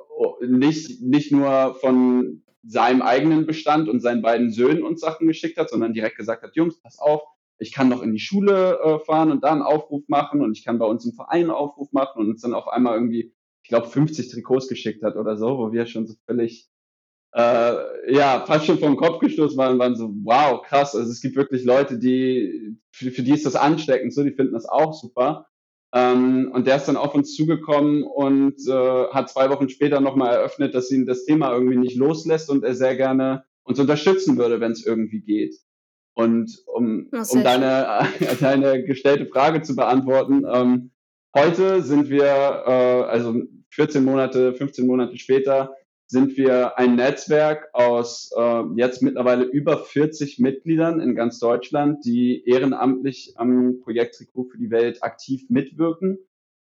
nicht, 0.47 1.01
nicht 1.01 1.31
nur 1.31 1.75
von 1.75 2.43
seinem 2.63 3.01
eigenen 3.01 3.45
Bestand 3.45 3.87
und 3.89 3.99
seinen 3.99 4.21
beiden 4.21 4.51
Söhnen 4.51 4.83
uns 4.83 5.01
Sachen 5.01 5.27
geschickt 5.27 5.57
hat, 5.57 5.69
sondern 5.69 5.93
direkt 5.93 6.17
gesagt 6.17 6.43
hat, 6.43 6.55
Jungs, 6.55 6.79
pass 6.81 6.97
auf, 6.97 7.21
ich 7.57 7.71
kann 7.71 7.89
doch 7.89 8.01
in 8.01 8.11
die 8.11 8.19
Schule 8.19 8.79
äh, 8.83 8.99
fahren 8.99 9.31
und 9.31 9.43
da 9.43 9.51
einen 9.51 9.61
Aufruf 9.61 10.03
machen 10.07 10.41
und 10.41 10.57
ich 10.57 10.65
kann 10.65 10.79
bei 10.79 10.85
uns 10.85 11.05
im 11.05 11.13
Verein 11.13 11.43
einen 11.43 11.51
Aufruf 11.51 11.91
machen 11.93 12.21
und 12.21 12.29
uns 12.29 12.41
dann 12.41 12.53
auf 12.53 12.67
einmal 12.67 12.95
irgendwie, 12.95 13.33
ich 13.63 13.69
glaube, 13.69 13.87
50 13.87 14.29
Trikots 14.29 14.67
geschickt 14.67 15.03
hat 15.03 15.15
oder 15.15 15.37
so, 15.37 15.57
wo 15.57 15.71
wir 15.71 15.85
schon 15.85 16.07
so 16.07 16.15
völlig 16.25 16.69
äh, 17.35 18.13
ja, 18.13 18.45
fast 18.47 18.65
schon 18.65 18.79
vom 18.79 18.95
Kopf 18.95 19.19
gestoßen 19.19 19.57
waren, 19.57 19.77
waren 19.77 19.95
so, 19.95 20.13
wow, 20.23 20.61
krass. 20.61 20.95
Also 20.95 21.11
es 21.11 21.19
gibt 21.19 21.35
wirklich 21.35 21.65
Leute, 21.65 21.99
die, 21.99 22.77
für, 22.91 23.11
für 23.11 23.23
die 23.23 23.33
ist 23.33 23.45
das 23.45 23.57
ansteckend, 23.57 24.13
so, 24.13 24.23
die 24.23 24.31
finden 24.31 24.53
das 24.53 24.65
auch 24.65 24.93
super. 24.93 25.47
Ähm, 25.93 26.49
und 26.53 26.65
der 26.65 26.77
ist 26.77 26.85
dann 26.85 26.95
auf 26.95 27.13
uns 27.13 27.35
zugekommen 27.35 28.03
und 28.03 28.55
äh, 28.67 29.07
hat 29.09 29.29
zwei 29.29 29.49
Wochen 29.49 29.67
später 29.67 29.99
nochmal 29.99 30.33
eröffnet, 30.33 30.73
dass 30.73 30.89
ihn 30.91 31.05
das 31.05 31.25
Thema 31.25 31.51
irgendwie 31.51 31.77
nicht 31.77 31.97
loslässt 31.97 32.49
und 32.49 32.63
er 32.63 32.73
sehr 32.73 32.95
gerne 32.95 33.43
uns 33.63 33.79
unterstützen 33.79 34.37
würde, 34.37 34.61
wenn 34.61 34.71
es 34.71 34.85
irgendwie 34.85 35.19
geht. 35.19 35.55
Und 36.13 36.63
um, 36.67 37.09
um 37.11 37.43
deine, 37.43 38.07
deine 38.39 38.83
gestellte 38.85 39.25
Frage 39.25 39.61
zu 39.61 39.75
beantworten, 39.75 40.45
ähm, 40.49 40.91
heute 41.35 41.81
sind 41.81 42.09
wir, 42.09 42.23
äh, 42.23 43.03
also 43.09 43.41
14 43.71 44.05
Monate, 44.05 44.53
15 44.53 44.87
Monate 44.87 45.17
später, 45.17 45.75
sind 46.07 46.37
wir 46.37 46.77
ein 46.77 46.95
Netzwerk 46.95 47.69
aus 47.73 48.31
äh, 48.37 48.63
jetzt 48.75 49.01
mittlerweile 49.01 49.43
über 49.43 49.77
40 49.77 50.39
Mitgliedern 50.39 50.99
in 50.99 51.15
ganz 51.15 51.39
Deutschland, 51.39 52.05
die 52.05 52.43
ehrenamtlich 52.45 53.33
am 53.37 53.79
Projekt 53.81 54.15
Trikot 54.15 54.45
für 54.45 54.57
die 54.57 54.69
Welt 54.69 55.03
aktiv 55.03 55.45
mitwirken. 55.49 56.19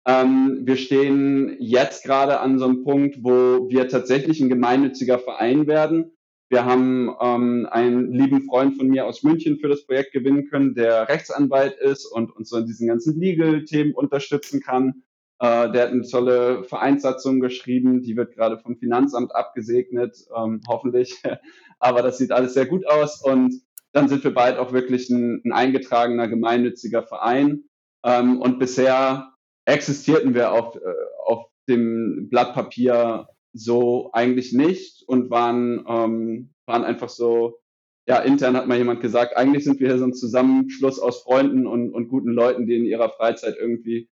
Ähm, 0.08 0.62
wir 0.64 0.78
stehen 0.78 1.56
jetzt 1.60 2.04
gerade 2.04 2.40
an 2.40 2.58
so 2.58 2.66
einem 2.66 2.84
Punkt, 2.84 3.24
wo 3.24 3.70
wir 3.70 3.88
tatsächlich 3.88 4.40
ein 4.40 4.50
gemeinnütziger 4.50 5.20
Verein 5.20 5.68
werden. 5.68 6.12
Wir 6.50 6.66
haben 6.66 7.16
ähm, 7.22 7.68
einen 7.70 8.12
lieben 8.12 8.42
Freund 8.42 8.76
von 8.76 8.88
mir 8.88 9.06
aus 9.06 9.22
München 9.22 9.60
für 9.60 9.68
das 9.68 9.86
Projekt 9.86 10.14
gewinnen 10.14 10.48
können, 10.50 10.74
der 10.74 11.08
Rechtsanwalt 11.08 11.78
ist 11.78 12.06
und 12.06 12.36
uns 12.36 12.50
so 12.50 12.58
in 12.58 12.66
diesen 12.66 12.88
ganzen 12.88 13.20
Legal-Themen 13.20 13.94
unterstützen 13.94 14.62
kann. 14.62 15.04
Äh, 15.40 15.72
der 15.72 15.84
hat 15.84 15.92
eine 15.92 16.02
tolle 16.02 16.64
Vereinssatzung 16.64 17.40
geschrieben, 17.40 18.02
die 18.02 18.18
wird 18.18 18.34
gerade 18.36 18.60
vom 18.60 18.78
Finanzamt 18.78 19.34
abgesegnet, 19.34 20.18
ähm, 20.36 20.62
hoffentlich. 20.68 21.22
Aber 21.80 22.02
das 22.02 22.18
sieht 22.18 22.32
alles 22.32 22.54
sehr 22.54 22.66
gut 22.66 22.86
aus 22.86 23.22
und 23.22 23.54
dann 23.94 24.10
sind 24.10 24.24
wir 24.24 24.34
bald 24.34 24.58
auch 24.58 24.74
wirklich 24.74 25.10
ein, 25.10 25.42
ein 25.46 25.52
eingetragener 25.52 26.28
gemeinnütziger 26.28 27.04
Verein. 27.04 27.64
Ähm, 28.04 28.42
und 28.42 28.60
bisher 28.60 29.34
existierten 29.66 30.34
wir 30.34 30.52
auf, 30.52 30.76
äh, 30.76 30.80
auf 31.26 31.48
dem 31.70 32.28
Blatt 32.30 32.54
Papier 32.54 33.28
so 33.54 34.12
eigentlich 34.12 34.54
nicht 34.54 35.04
und 35.08 35.30
waren, 35.30 35.86
ähm, 35.88 36.54
waren 36.66 36.84
einfach 36.84 37.10
so, 37.10 37.60
ja, 38.08 38.20
intern 38.20 38.58
hat 38.58 38.68
mal 38.68 38.78
jemand 38.78 39.02
gesagt, 39.02 39.38
eigentlich 39.38 39.64
sind 39.64 39.80
wir 39.80 39.88
hier 39.88 39.98
so 39.98 40.06
ein 40.06 40.14
Zusammenschluss 40.14 41.00
aus 41.00 41.24
Freunden 41.24 41.66
und, 41.66 41.94
und 41.94 42.10
guten 42.10 42.32
Leuten, 42.32 42.68
die 42.68 42.76
in 42.76 42.86
ihrer 42.86 43.10
Freizeit 43.10 43.56
irgendwie 43.58 44.10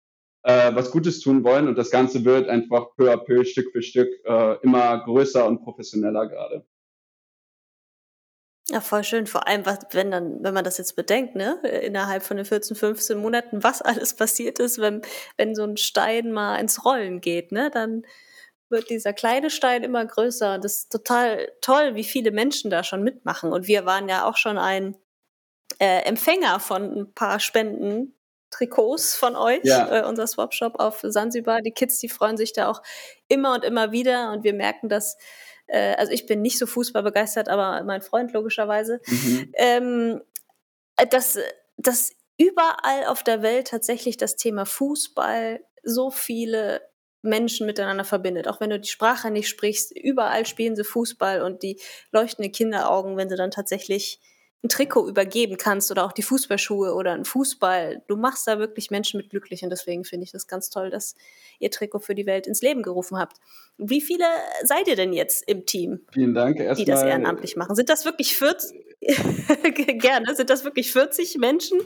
äh, 0.42 0.74
was 0.74 0.90
Gutes 0.90 1.20
tun 1.20 1.44
wollen 1.44 1.68
und 1.68 1.76
das 1.76 1.90
Ganze 1.90 2.24
wird 2.24 2.48
einfach 2.48 2.94
peu 2.96 3.12
à 3.12 3.16
peu, 3.16 3.44
Stück 3.44 3.72
für 3.72 3.82
Stück 3.82 4.08
äh, 4.24 4.56
immer 4.62 5.04
größer 5.04 5.46
und 5.46 5.62
professioneller 5.62 6.26
gerade. 6.28 6.64
Ja, 8.68 8.80
voll 8.80 9.02
schön. 9.04 9.26
Vor 9.26 9.48
allem, 9.48 9.66
was, 9.66 9.80
wenn 9.90 10.10
dann, 10.10 10.42
wenn 10.42 10.54
man 10.54 10.64
das 10.64 10.78
jetzt 10.78 10.94
bedenkt, 10.94 11.34
ne, 11.34 11.60
innerhalb 11.82 12.22
von 12.22 12.36
den 12.36 12.46
14, 12.46 12.76
15 12.76 13.18
Monaten, 13.18 13.62
was 13.62 13.82
alles 13.82 14.14
passiert 14.14 14.58
ist, 14.58 14.78
wenn, 14.78 15.02
wenn 15.36 15.54
so 15.54 15.64
ein 15.64 15.76
Stein 15.76 16.32
mal 16.32 16.56
ins 16.56 16.84
Rollen 16.84 17.20
geht, 17.20 17.52
ne, 17.52 17.70
dann 17.72 18.04
wird 18.70 18.88
dieser 18.88 19.12
kleine 19.12 19.50
Stein 19.50 19.82
immer 19.82 20.04
größer. 20.06 20.58
Das 20.58 20.74
ist 20.78 20.92
total 20.92 21.52
toll, 21.60 21.94
wie 21.94 22.04
viele 22.04 22.30
Menschen 22.30 22.70
da 22.70 22.84
schon 22.84 23.02
mitmachen. 23.02 23.52
Und 23.52 23.66
wir 23.66 23.84
waren 23.84 24.08
ja 24.08 24.24
auch 24.24 24.36
schon 24.36 24.58
ein 24.58 24.96
äh, 25.78 26.04
Empfänger 26.04 26.58
von 26.60 27.00
ein 27.00 27.14
paar 27.14 27.40
Spenden 27.40 28.14
Trikots 28.52 29.16
von 29.16 29.34
euch, 29.34 29.64
ja. 29.64 30.00
äh, 30.00 30.06
unser 30.06 30.26
Swapshop 30.26 30.78
auf 30.78 31.00
Sansibar. 31.02 31.62
Die 31.62 31.72
Kids, 31.72 31.98
die 31.98 32.08
freuen 32.08 32.36
sich 32.36 32.52
da 32.52 32.68
auch 32.70 32.82
immer 33.28 33.54
und 33.54 33.64
immer 33.64 33.90
wieder 33.90 34.30
und 34.30 34.44
wir 34.44 34.52
merken, 34.52 34.88
dass, 34.88 35.16
äh, 35.66 35.94
also 35.96 36.12
ich 36.12 36.26
bin 36.26 36.42
nicht 36.42 36.58
so 36.58 36.66
Fußball 36.66 37.02
begeistert, 37.02 37.48
aber 37.48 37.82
mein 37.82 38.02
Freund 38.02 38.32
logischerweise, 38.32 39.00
mhm. 39.06 39.52
ähm, 39.56 40.20
dass, 41.10 41.38
dass 41.76 42.12
überall 42.38 43.06
auf 43.06 43.22
der 43.22 43.42
Welt 43.42 43.68
tatsächlich 43.68 44.16
das 44.16 44.36
Thema 44.36 44.66
Fußball 44.66 45.64
so 45.82 46.10
viele 46.10 46.82
Menschen 47.22 47.66
miteinander 47.66 48.04
verbindet. 48.04 48.48
Auch 48.48 48.60
wenn 48.60 48.70
du 48.70 48.80
die 48.80 48.88
Sprache 48.88 49.30
nicht 49.30 49.48
sprichst, 49.48 49.96
überall 49.96 50.44
spielen 50.44 50.76
sie 50.76 50.84
Fußball 50.84 51.42
und 51.42 51.62
die 51.62 51.80
leuchtenden 52.10 52.52
Kinderaugen, 52.52 53.16
wenn 53.16 53.30
sie 53.30 53.36
dann 53.36 53.50
tatsächlich 53.50 54.20
ein 54.64 54.68
Trikot 54.68 55.08
übergeben 55.08 55.56
kannst 55.56 55.90
oder 55.90 56.04
auch 56.04 56.12
die 56.12 56.22
Fußballschuhe 56.22 56.94
oder 56.94 57.12
ein 57.12 57.24
Fußball. 57.24 58.02
Du 58.06 58.16
machst 58.16 58.46
da 58.46 58.58
wirklich 58.58 58.90
Menschen 58.90 59.18
mit 59.18 59.30
glücklich 59.30 59.64
und 59.64 59.70
deswegen 59.70 60.04
finde 60.04 60.24
ich 60.24 60.30
das 60.30 60.46
ganz 60.46 60.70
toll, 60.70 60.90
dass 60.90 61.16
ihr 61.58 61.70
Trikot 61.70 61.98
für 61.98 62.14
die 62.14 62.26
Welt 62.26 62.46
ins 62.46 62.62
Leben 62.62 62.82
gerufen 62.82 63.18
habt. 63.18 63.38
Wie 63.78 64.00
viele 64.00 64.24
seid 64.62 64.86
ihr 64.86 64.94
denn 64.94 65.12
jetzt 65.12 65.48
im 65.48 65.66
Team? 65.66 66.00
Vielen 66.12 66.34
Dank 66.34 66.60
erstmal. 66.60 66.76
Die 66.76 66.84
das 66.84 67.02
ehrenamtlich 67.02 67.56
machen. 67.56 67.74
Sind 67.74 67.88
das 67.88 68.04
wirklich 68.04 68.36
40? 68.36 68.80
Gerne. 69.98 70.34
Sind 70.36 70.48
das 70.48 70.64
wirklich 70.64 70.92
40 70.92 71.38
Menschen, 71.38 71.80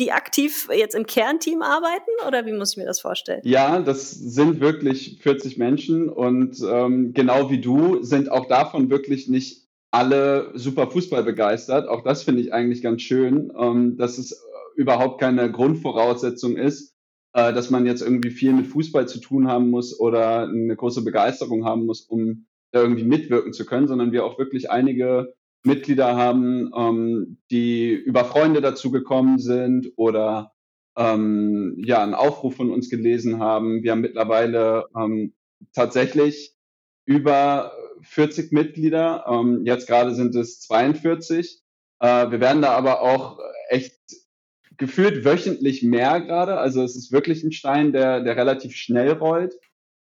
die 0.00 0.10
aktiv 0.10 0.68
jetzt 0.74 0.94
im 0.94 1.04
Kernteam 1.04 1.60
arbeiten 1.60 2.10
oder 2.26 2.46
wie 2.46 2.52
muss 2.52 2.72
ich 2.72 2.76
mir 2.78 2.86
das 2.86 3.00
vorstellen? 3.00 3.42
Ja, 3.44 3.80
das 3.80 4.10
sind 4.10 4.60
wirklich 4.60 5.18
40 5.20 5.58
Menschen 5.58 6.08
und 6.08 6.56
ähm, 6.66 7.12
genau 7.12 7.50
wie 7.50 7.60
du 7.60 8.02
sind 8.02 8.30
auch 8.30 8.46
davon 8.46 8.88
wirklich 8.88 9.28
nicht 9.28 9.61
alle 9.92 10.50
super 10.54 10.90
Fußball 10.90 11.22
begeistert. 11.22 11.86
Auch 11.86 12.02
das 12.02 12.24
finde 12.24 12.40
ich 12.40 12.52
eigentlich 12.52 12.82
ganz 12.82 13.02
schön, 13.02 13.52
ähm, 13.56 13.96
dass 13.98 14.18
es 14.18 14.44
überhaupt 14.74 15.20
keine 15.20 15.52
Grundvoraussetzung 15.52 16.56
ist, 16.56 16.94
äh, 17.34 17.52
dass 17.52 17.70
man 17.70 17.86
jetzt 17.86 18.00
irgendwie 18.00 18.30
viel 18.30 18.54
mit 18.54 18.66
Fußball 18.66 19.06
zu 19.06 19.20
tun 19.20 19.48
haben 19.48 19.70
muss 19.70 19.98
oder 20.00 20.48
eine 20.48 20.74
große 20.74 21.04
Begeisterung 21.04 21.64
haben 21.64 21.84
muss, 21.84 22.00
um 22.00 22.46
da 22.72 22.80
irgendwie 22.80 23.04
mitwirken 23.04 23.52
zu 23.52 23.66
können, 23.66 23.86
sondern 23.86 24.12
wir 24.12 24.24
auch 24.24 24.38
wirklich 24.38 24.70
einige 24.70 25.34
Mitglieder 25.62 26.16
haben, 26.16 26.70
ähm, 26.74 27.38
die 27.50 27.92
über 27.92 28.24
Freunde 28.24 28.62
dazu 28.62 28.90
gekommen 28.90 29.38
sind 29.38 29.92
oder 29.96 30.52
ähm, 30.96 31.74
ja 31.76 32.02
einen 32.02 32.14
Aufruf 32.14 32.56
von 32.56 32.70
uns 32.70 32.88
gelesen 32.88 33.40
haben. 33.40 33.82
Wir 33.82 33.92
haben 33.92 34.00
mittlerweile 34.00 34.86
ähm, 34.98 35.34
tatsächlich 35.74 36.54
über 37.04 37.72
40 38.02 38.52
Mitglieder. 38.52 39.24
Ähm, 39.28 39.62
jetzt 39.64 39.86
gerade 39.86 40.14
sind 40.14 40.34
es 40.34 40.60
42. 40.60 41.62
Äh, 42.00 42.30
wir 42.30 42.40
werden 42.40 42.62
da 42.62 42.72
aber 42.72 43.00
auch 43.00 43.38
echt 43.68 43.96
gefühlt 44.76 45.24
wöchentlich 45.24 45.82
mehr 45.82 46.20
gerade. 46.20 46.58
Also 46.58 46.82
es 46.82 46.96
ist 46.96 47.12
wirklich 47.12 47.42
ein 47.44 47.52
Stein, 47.52 47.92
der, 47.92 48.20
der 48.20 48.36
relativ 48.36 48.74
schnell 48.74 49.12
rollt. 49.12 49.54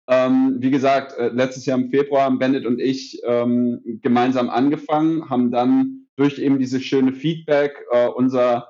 Ähm, 0.08 0.56
wie 0.58 0.70
gesagt, 0.70 1.16
äh, 1.18 1.28
letztes 1.28 1.66
Jahr 1.66 1.78
im 1.78 1.90
Februar 1.90 2.24
haben 2.24 2.38
Bennett 2.38 2.66
und 2.66 2.80
ich 2.80 3.20
ähm, 3.24 3.80
gemeinsam 4.02 4.50
angefangen, 4.50 5.30
haben 5.30 5.50
dann 5.50 6.08
durch 6.16 6.38
eben 6.38 6.58
dieses 6.58 6.82
schöne 6.82 7.12
Feedback 7.12 7.84
äh, 7.92 8.08
unser 8.08 8.69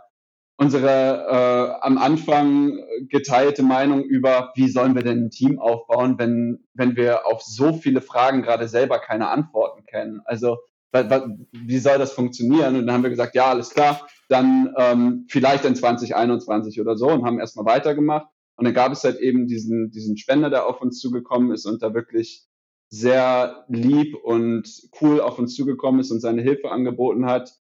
unsere 0.61 1.79
äh, 1.81 1.87
am 1.87 1.97
Anfang 1.97 2.79
geteilte 3.09 3.63
Meinung 3.63 4.05
über, 4.05 4.53
wie 4.57 4.69
sollen 4.69 4.95
wir 4.95 5.03
denn 5.03 5.25
ein 5.25 5.31
Team 5.31 5.59
aufbauen, 5.59 6.19
wenn, 6.19 6.67
wenn 6.75 6.97
wir 6.97 7.27
auf 7.27 7.41
so 7.41 7.73
viele 7.73 8.03
Fragen 8.03 8.43
gerade 8.43 8.69
selber 8.69 8.99
keine 8.99 9.29
Antworten 9.29 9.87
kennen. 9.87 10.21
Also 10.27 10.59
wie 10.93 11.79
soll 11.79 11.97
das 11.97 12.13
funktionieren? 12.13 12.77
Und 12.77 12.87
dann 12.87 12.95
haben 12.95 13.03
wir 13.05 13.11
gesagt, 13.11 13.35
ja, 13.35 13.47
alles 13.47 13.71
klar, 13.71 14.07
dann 14.29 14.75
ähm, 14.77 15.25
vielleicht 15.31 15.65
in 15.65 15.75
2021 15.75 16.79
oder 16.79 16.95
so 16.95 17.09
und 17.09 17.25
haben 17.25 17.41
erstmal 17.41 17.65
weitergemacht. 17.65 18.27
Und 18.57 18.67
dann 18.67 18.75
gab 18.75 18.93
es 18.93 19.03
halt 19.03 19.19
eben 19.19 19.47
diesen, 19.47 19.91
diesen 19.91 20.19
Spender, 20.19 20.51
der 20.51 20.67
auf 20.67 20.83
uns 20.83 20.99
zugekommen 20.99 21.53
ist 21.53 21.65
und 21.65 21.83
da 21.83 21.95
wirklich 21.95 22.45
sehr 22.91 23.65
lieb 23.69 24.15
und 24.15 24.69
cool 25.01 25.23
auf 25.23 25.39
uns 25.39 25.55
zugekommen 25.55 26.01
ist 26.01 26.11
und 26.11 26.21
seine 26.21 26.43
Hilfe 26.43 26.71
angeboten 26.71 27.25
hat. 27.25 27.55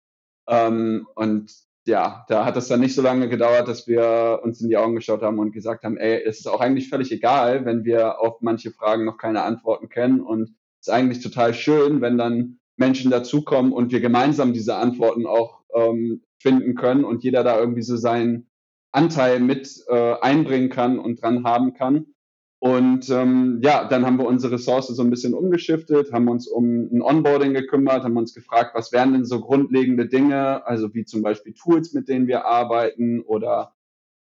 Ähm, 0.50 1.08
und 1.16 1.69
ja, 1.90 2.26
da 2.30 2.46
hat 2.46 2.56
es 2.56 2.68
dann 2.68 2.80
nicht 2.80 2.96
so 2.96 3.02
lange 3.02 3.28
gedauert, 3.28 3.68
dass 3.68 3.88
wir 3.88 4.40
uns 4.44 4.62
in 4.62 4.70
die 4.70 4.78
Augen 4.78 4.96
geschaut 4.96 5.22
haben 5.22 5.40
und 5.40 5.52
gesagt 5.52 5.84
haben, 5.84 5.98
ey, 5.98 6.22
es 6.24 6.40
ist 6.40 6.48
auch 6.48 6.62
eigentlich 6.62 6.88
völlig 6.88 7.12
egal, 7.12 7.66
wenn 7.66 7.84
wir 7.84 8.20
auf 8.22 8.42
manche 8.42 8.72
Fragen 8.72 9.06
noch 9.06 9.18
keine 9.18 9.42
Antworten 9.42 9.90
kennen 9.90 10.22
und 10.22 10.56
ist 10.80 10.90
eigentlich 10.90 11.22
total 11.22 11.54
schön, 11.54 12.00
wenn 12.00 12.18
dann 12.18 12.60
Menschen 12.78 13.12
dazukommen 13.12 13.74
und 13.74 13.92
wir 13.92 14.00
gemeinsam 14.00 14.54
diese 14.54 14.76
Antworten 14.76 15.26
auch 15.26 15.62
ähm, 15.76 16.22
finden 16.38 16.76
können 16.76 17.04
und 17.04 17.24
jeder 17.24 17.44
da 17.44 17.60
irgendwie 17.60 17.82
so 17.82 17.98
seinen 17.98 18.48
Anteil 18.92 19.40
mit 19.40 19.84
äh, 19.88 20.14
einbringen 20.22 20.70
kann 20.70 21.00
und 21.00 21.22
dran 21.22 21.44
haben 21.44 21.74
kann. 21.74 22.06
Und 22.60 23.10
ähm, 23.10 23.62
ja, 23.64 23.88
dann 23.88 24.06
haben 24.06 24.18
wir 24.18 24.28
unsere 24.28 24.56
Ressource 24.56 24.88
so 24.88 25.02
ein 25.02 25.10
bisschen 25.10 25.34
umgeschiftet, 25.34 26.12
haben 26.12 26.28
uns 26.28 26.46
um 26.46 26.90
ein 26.92 27.02
Onboarding 27.02 27.54
gekümmert, 27.54 28.04
haben 28.04 28.18
uns 28.18 28.34
gefragt, 28.34 28.72
was 28.76 28.92
wären 28.92 29.14
denn 29.14 29.24
so 29.24 29.40
grundlegende 29.40 30.08
Dinge, 30.08 30.68
also 30.68 30.94
wie 30.94 31.06
zum 31.06 31.22
Beispiel 31.22 31.54
Tools, 31.54 31.94
mit 31.94 32.10
denen 32.10 32.28
wir 32.28 32.46
arbeiten 32.46 33.22
oder 33.22 33.76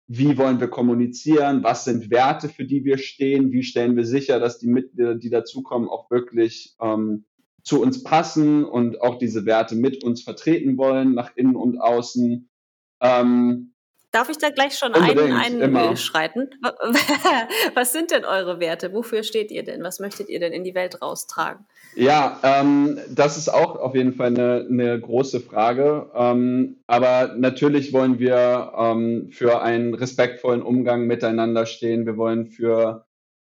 wie 0.07 0.38
wollen 0.38 0.61
wir 0.61 0.68
kommunizieren, 0.68 1.64
was 1.64 1.85
sind 1.85 2.11
Werte, 2.11 2.49
für 2.49 2.64
die 2.64 2.85
wir 2.85 2.97
stehen, 2.97 3.50
wie 3.50 3.64
stellen 3.64 3.97
wir 3.97 4.07
sicher, 4.07 4.38
dass 4.38 4.59
die 4.59 4.68
Mitglieder, 4.68 5.16
die 5.16 5.30
dazukommen, 5.30 5.88
auch 5.88 6.09
wirklich 6.11 6.76
ähm, 6.80 7.25
zu 7.62 7.83
uns 7.83 8.04
passen 8.04 8.64
und 8.64 9.02
auch 9.02 9.18
diese 9.18 9.45
Werte 9.47 9.75
mit 9.75 10.02
uns 10.04 10.23
vertreten 10.23 10.78
wollen, 10.78 11.12
nach 11.12 11.37
innen 11.37 11.57
und 11.57 11.78
außen. 11.78 12.49
Ähm, 13.02 13.75
Darf 14.11 14.31
ich 14.31 14.38
da 14.38 14.49
gleich 14.49 14.79
schon 14.79 14.95
einen 14.95 15.77
einschreiten? 15.77 16.49
Was 17.75 17.93
sind 17.93 18.11
denn 18.11 18.25
eure 18.25 18.59
Werte? 18.59 18.95
Wofür 18.95 19.23
steht 19.23 19.50
ihr 19.50 19.65
denn? 19.65 19.83
Was 19.83 20.00
möchtet 20.00 20.31
ihr 20.31 20.41
denn 20.41 20.53
in 20.55 20.65
die 20.65 20.75
Welt 20.75 21.03
raustragen? 21.03 21.67
Ja, 21.95 22.41
ähm, 22.43 22.99
das 23.11 23.37
ist 23.37 23.50
auch 23.50 23.77
auf 23.77 23.95
jeden 23.95 24.15
Fall 24.15 24.29
eine, 24.29 24.67
eine 24.71 24.99
große 24.99 25.41
Frage. 25.41 26.11
Ähm, 26.15 26.79
aber 26.87 27.35
natürlich 27.37 27.93
wollen 27.93 28.19
wir 28.19 28.73
ähm, 28.79 29.29
für 29.31 29.61
einen 29.61 29.93
respektvollen 29.93 30.62
Umgang 30.62 31.07
miteinander 31.07 31.67
stehen. 31.67 32.07
Wir 32.07 32.17
wollen 32.17 32.47
für 32.47 33.05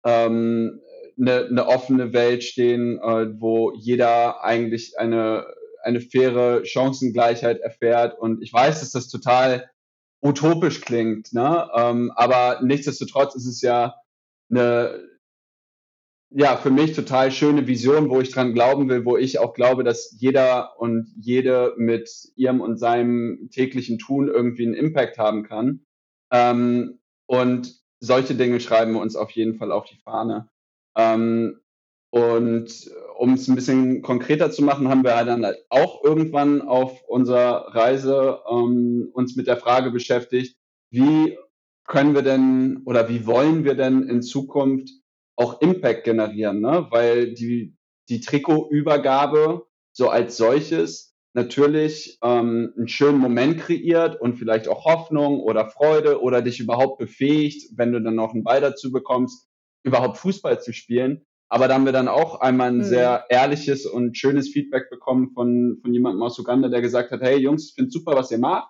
ähm, 0.04 0.80
eine, 1.20 1.46
eine 1.46 1.66
offene 1.68 2.12
Welt 2.12 2.42
stehen, 2.42 2.98
äh, 2.98 3.40
wo 3.40 3.72
jeder 3.72 4.42
eigentlich 4.42 4.98
eine, 4.98 5.46
eine 5.84 6.00
faire 6.00 6.64
Chancengleichheit 6.64 7.60
erfährt. 7.60 8.18
Und 8.18 8.42
ich 8.42 8.52
weiß, 8.52 8.80
dass 8.80 8.90
das 8.90 9.08
total 9.08 9.70
utopisch 10.20 10.80
klingt, 10.80 11.32
ne? 11.32 11.68
Ähm, 11.74 12.12
aber 12.14 12.60
nichtsdestotrotz 12.62 13.34
ist 13.34 13.46
es 13.46 13.60
ja 13.62 13.94
eine, 14.50 15.08
ja, 16.30 16.56
für 16.56 16.70
mich 16.70 16.92
total 16.92 17.30
schöne 17.30 17.66
Vision, 17.66 18.10
wo 18.10 18.20
ich 18.20 18.30
dran 18.30 18.52
glauben 18.52 18.88
will, 18.88 19.04
wo 19.04 19.16
ich 19.16 19.38
auch 19.38 19.54
glaube, 19.54 19.84
dass 19.84 20.14
jeder 20.18 20.78
und 20.78 21.12
jede 21.16 21.74
mit 21.78 22.10
ihrem 22.36 22.60
und 22.60 22.78
seinem 22.78 23.48
täglichen 23.50 23.98
Tun 23.98 24.28
irgendwie 24.28 24.66
einen 24.66 24.74
Impact 24.74 25.18
haben 25.18 25.44
kann. 25.44 25.86
Ähm, 26.30 27.00
und 27.26 27.80
solche 28.00 28.34
Dinge 28.34 28.60
schreiben 28.60 28.92
wir 28.92 29.00
uns 29.00 29.16
auf 29.16 29.30
jeden 29.30 29.54
Fall 29.56 29.72
auf 29.72 29.86
die 29.86 29.96
Fahne. 29.96 30.48
Ähm, 30.96 31.60
und 32.10 32.90
um 33.18 33.34
es 33.34 33.48
ein 33.48 33.56
bisschen 33.56 34.00
konkreter 34.00 34.50
zu 34.50 34.62
machen, 34.62 34.88
haben 34.88 35.02
wir 35.02 35.24
dann 35.24 35.44
halt 35.44 35.58
auch 35.70 36.04
irgendwann 36.04 36.62
auf 36.62 37.02
unserer 37.08 37.74
Reise 37.74 38.40
ähm, 38.48 39.10
uns 39.12 39.34
mit 39.34 39.48
der 39.48 39.56
Frage 39.56 39.90
beschäftigt, 39.90 40.56
wie 40.90 41.36
können 41.84 42.14
wir 42.14 42.22
denn 42.22 42.82
oder 42.84 43.08
wie 43.08 43.26
wollen 43.26 43.64
wir 43.64 43.74
denn 43.74 44.04
in 44.04 44.22
Zukunft 44.22 44.90
auch 45.36 45.60
Impact 45.60 46.04
generieren, 46.04 46.60
ne? 46.60 46.86
weil 46.90 47.34
die, 47.34 47.76
die 48.08 48.20
Trikotübergabe 48.20 49.66
so 49.92 50.08
als 50.10 50.36
solches 50.36 51.16
natürlich 51.34 52.18
ähm, 52.22 52.72
einen 52.76 52.88
schönen 52.88 53.18
Moment 53.18 53.58
kreiert 53.58 54.20
und 54.20 54.36
vielleicht 54.36 54.68
auch 54.68 54.84
Hoffnung 54.84 55.40
oder 55.40 55.68
Freude 55.68 56.20
oder 56.22 56.40
dich 56.40 56.60
überhaupt 56.60 56.98
befähigt, 56.98 57.76
wenn 57.76 57.92
du 57.92 58.00
dann 58.00 58.14
noch 58.14 58.32
einen 58.32 58.44
Ball 58.44 58.60
dazu 58.60 58.92
bekommst, 58.92 59.48
überhaupt 59.82 60.18
Fußball 60.18 60.60
zu 60.60 60.72
spielen. 60.72 61.26
Aber 61.48 61.66
da 61.66 61.74
haben 61.74 61.86
wir 61.86 61.92
dann 61.92 62.08
auch 62.08 62.40
einmal 62.40 62.68
ein 62.68 62.78
mhm. 62.78 62.84
sehr 62.84 63.24
ehrliches 63.30 63.86
und 63.86 64.16
schönes 64.16 64.50
Feedback 64.50 64.90
bekommen 64.90 65.30
von, 65.30 65.78
von 65.80 65.92
jemandem 65.94 66.22
aus 66.22 66.38
Uganda, 66.38 66.68
der 66.68 66.82
gesagt 66.82 67.10
hat, 67.10 67.22
hey 67.22 67.38
Jungs, 67.38 67.68
ich 67.68 67.74
finde 67.74 67.90
super, 67.90 68.14
was 68.14 68.30
ihr 68.30 68.38
macht. 68.38 68.68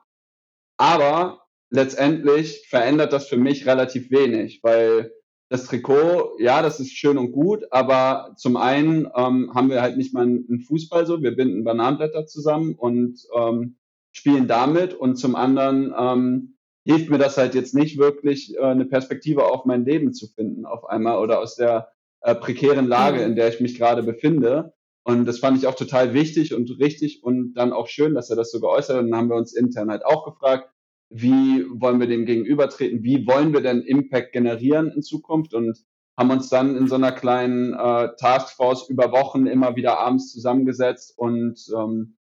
Aber 0.76 1.42
letztendlich 1.70 2.66
verändert 2.68 3.12
das 3.12 3.26
für 3.26 3.37
mich 3.37 3.66
relativ 3.66 4.11
wenig, 4.11 4.61
weil 4.62 5.12
das 5.50 5.64
Trikot, 5.64 6.37
ja, 6.38 6.62
das 6.62 6.79
ist 6.79 6.92
schön 6.92 7.18
und 7.18 7.33
gut, 7.33 7.64
aber 7.70 8.35
zum 8.37 8.57
einen 8.57 9.09
ähm, 9.16 9.53
haben 9.55 9.70
wir 9.70 9.81
halt 9.81 9.96
nicht 9.96 10.12
mal 10.12 10.22
einen 10.22 10.61
Fußball 10.61 11.07
so, 11.07 11.22
wir 11.22 11.35
binden 11.35 11.64
Bananenblätter 11.64 12.26
zusammen 12.26 12.74
und 12.74 13.18
ähm, 13.35 13.79
spielen 14.12 14.46
damit 14.46 14.94
und 14.94 15.16
zum 15.16 15.35
anderen 15.37 15.94
ähm, 15.98 16.59
hilft 16.85 17.11
mir 17.11 17.18
das 17.18 17.38
halt 17.38 17.55
jetzt 17.55 17.74
nicht 17.74 17.98
wirklich, 17.98 18.55
äh, 18.57 18.61
eine 18.61 18.85
Perspektive 18.85 19.46
auf 19.46 19.64
mein 19.64 19.85
Leben 19.85 20.12
zu 20.12 20.26
finden 20.29 20.66
auf 20.66 20.85
einmal 20.85 21.18
oder 21.18 21.40
aus 21.40 21.57
der 21.57 21.92
äh, 22.29 22.35
prekären 22.35 22.87
Lage, 22.87 23.23
in 23.23 23.37
der 23.37 23.49
ich 23.49 23.61
mich 23.61 23.79
gerade 23.79 24.03
befinde. 24.03 24.75
Und 25.03 25.25
das 25.25 25.38
fand 25.38 25.57
ich 25.57 25.67
auch 25.67 25.75
total 25.75 26.12
wichtig 26.12 26.53
und 26.53 26.79
richtig 26.79 27.23
und 27.23 27.55
dann 27.55 27.73
auch 27.73 27.87
schön, 27.87 28.14
dass 28.14 28.29
er 28.29 28.37
das 28.37 28.51
so 28.51 28.61
geäußert 28.61 28.97
hat. 28.97 29.05
Und 29.05 29.11
dann 29.11 29.21
haben 29.21 29.31
wir 29.31 29.37
uns 29.37 29.55
intern 29.55 29.91
halt 29.91 30.05
auch 30.05 30.25
gefragt, 30.25 30.71
wie 31.09 31.64
wollen 31.71 32.01
wir 32.01 32.07
dem 32.07 32.27
gegenübertreten, 32.27 33.03
wie 33.03 33.27
wollen 33.27 33.55
wir 33.55 33.62
denn 33.62 33.81
Impact 33.81 34.33
generieren 34.33 34.93
in 34.95 35.01
Zukunft 35.01 35.55
und 35.55 35.79
haben 36.19 36.31
uns 36.31 36.51
dann 36.51 36.77
in 36.77 36.87
so 36.87 36.97
einer 36.97 37.12
kleinen 37.12 37.73
äh, 37.73 38.11
Taskforce 38.19 38.91
über 38.91 39.11
Wochen 39.12 39.47
immer 39.47 39.77
wieder 39.77 39.99
abends 39.99 40.31
zusammengesetzt 40.31 41.17
und 41.17 41.59
ähm, 41.75 42.19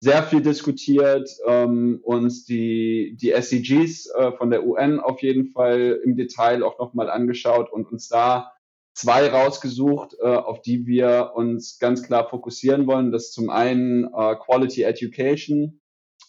sehr 0.00 0.22
viel 0.22 0.42
diskutiert, 0.42 1.28
ähm, 1.48 1.98
uns 2.04 2.44
die, 2.44 3.16
die 3.20 3.32
SDGs 3.32 4.10
äh, 4.10 4.30
von 4.32 4.50
der 4.50 4.64
UN 4.64 5.00
auf 5.00 5.20
jeden 5.22 5.46
Fall 5.48 6.00
im 6.04 6.14
Detail 6.14 6.62
auch 6.62 6.78
nochmal 6.78 7.10
angeschaut 7.10 7.72
und 7.72 7.90
uns 7.90 8.06
da 8.06 8.52
zwei 8.98 9.28
rausgesucht, 9.28 10.16
äh, 10.20 10.26
auf 10.26 10.60
die 10.60 10.84
wir 10.86 11.32
uns 11.36 11.78
ganz 11.78 12.02
klar 12.02 12.28
fokussieren 12.28 12.88
wollen. 12.88 13.12
Das 13.12 13.26
ist 13.26 13.34
zum 13.34 13.48
einen 13.48 14.04
äh, 14.06 14.34
Quality 14.34 14.82
Education 14.82 15.80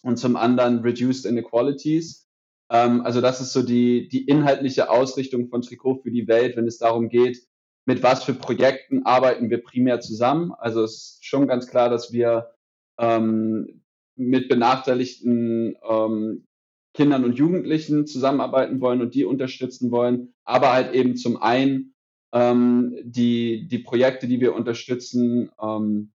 und 0.02 0.18
zum 0.18 0.36
anderen 0.36 0.78
Reduced 0.78 1.26
Inequalities. 1.26 2.28
Ähm, 2.70 3.00
also 3.00 3.20
das 3.20 3.40
ist 3.40 3.52
so 3.52 3.62
die, 3.62 4.08
die 4.08 4.24
inhaltliche 4.24 4.88
Ausrichtung 4.88 5.48
von 5.48 5.62
Trikot 5.62 6.02
für 6.02 6.12
die 6.12 6.28
Welt, 6.28 6.56
wenn 6.56 6.68
es 6.68 6.78
darum 6.78 7.08
geht, 7.08 7.42
mit 7.86 8.04
was 8.04 8.22
für 8.22 8.34
Projekten 8.34 9.04
arbeiten 9.04 9.50
wir 9.50 9.64
primär 9.64 10.00
zusammen. 10.00 10.52
Also 10.56 10.84
es 10.84 10.92
ist 10.92 11.26
schon 11.26 11.48
ganz 11.48 11.66
klar, 11.66 11.90
dass 11.90 12.12
wir 12.12 12.52
ähm, 13.00 13.82
mit 14.14 14.48
benachteiligten 14.48 15.76
ähm, 15.88 16.46
Kindern 16.94 17.24
und 17.24 17.36
Jugendlichen 17.36 18.06
zusammenarbeiten 18.06 18.80
wollen 18.80 19.00
und 19.00 19.14
die 19.16 19.24
unterstützen 19.24 19.90
wollen, 19.90 20.34
aber 20.44 20.72
halt 20.72 20.94
eben 20.94 21.16
zum 21.16 21.36
einen 21.42 21.89
ähm, 22.32 22.96
die, 23.02 23.66
die 23.68 23.78
Projekte, 23.78 24.28
die 24.28 24.40
wir 24.40 24.54
unterstützen, 24.54 25.50
ähm, 25.60 26.12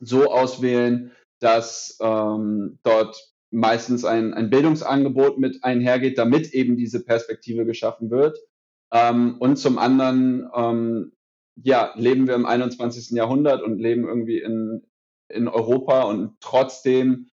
so 0.00 0.30
auswählen, 0.30 1.12
dass 1.40 1.98
ähm, 2.00 2.78
dort 2.82 3.32
meistens 3.50 4.04
ein, 4.04 4.34
ein 4.34 4.50
Bildungsangebot 4.50 5.38
mit 5.38 5.64
einhergeht, 5.64 6.18
damit 6.18 6.52
eben 6.52 6.76
diese 6.76 7.04
Perspektive 7.04 7.64
geschaffen 7.64 8.10
wird. 8.10 8.38
Ähm, 8.92 9.36
und 9.38 9.56
zum 9.56 9.78
anderen, 9.78 10.48
ähm, 10.54 11.12
ja, 11.62 11.92
leben 11.96 12.26
wir 12.26 12.34
im 12.34 12.46
21. 12.46 13.10
Jahrhundert 13.16 13.62
und 13.62 13.78
leben 13.78 14.06
irgendwie 14.06 14.40
in, 14.40 14.82
in 15.28 15.48
Europa 15.48 16.02
und 16.02 16.36
trotzdem 16.40 17.28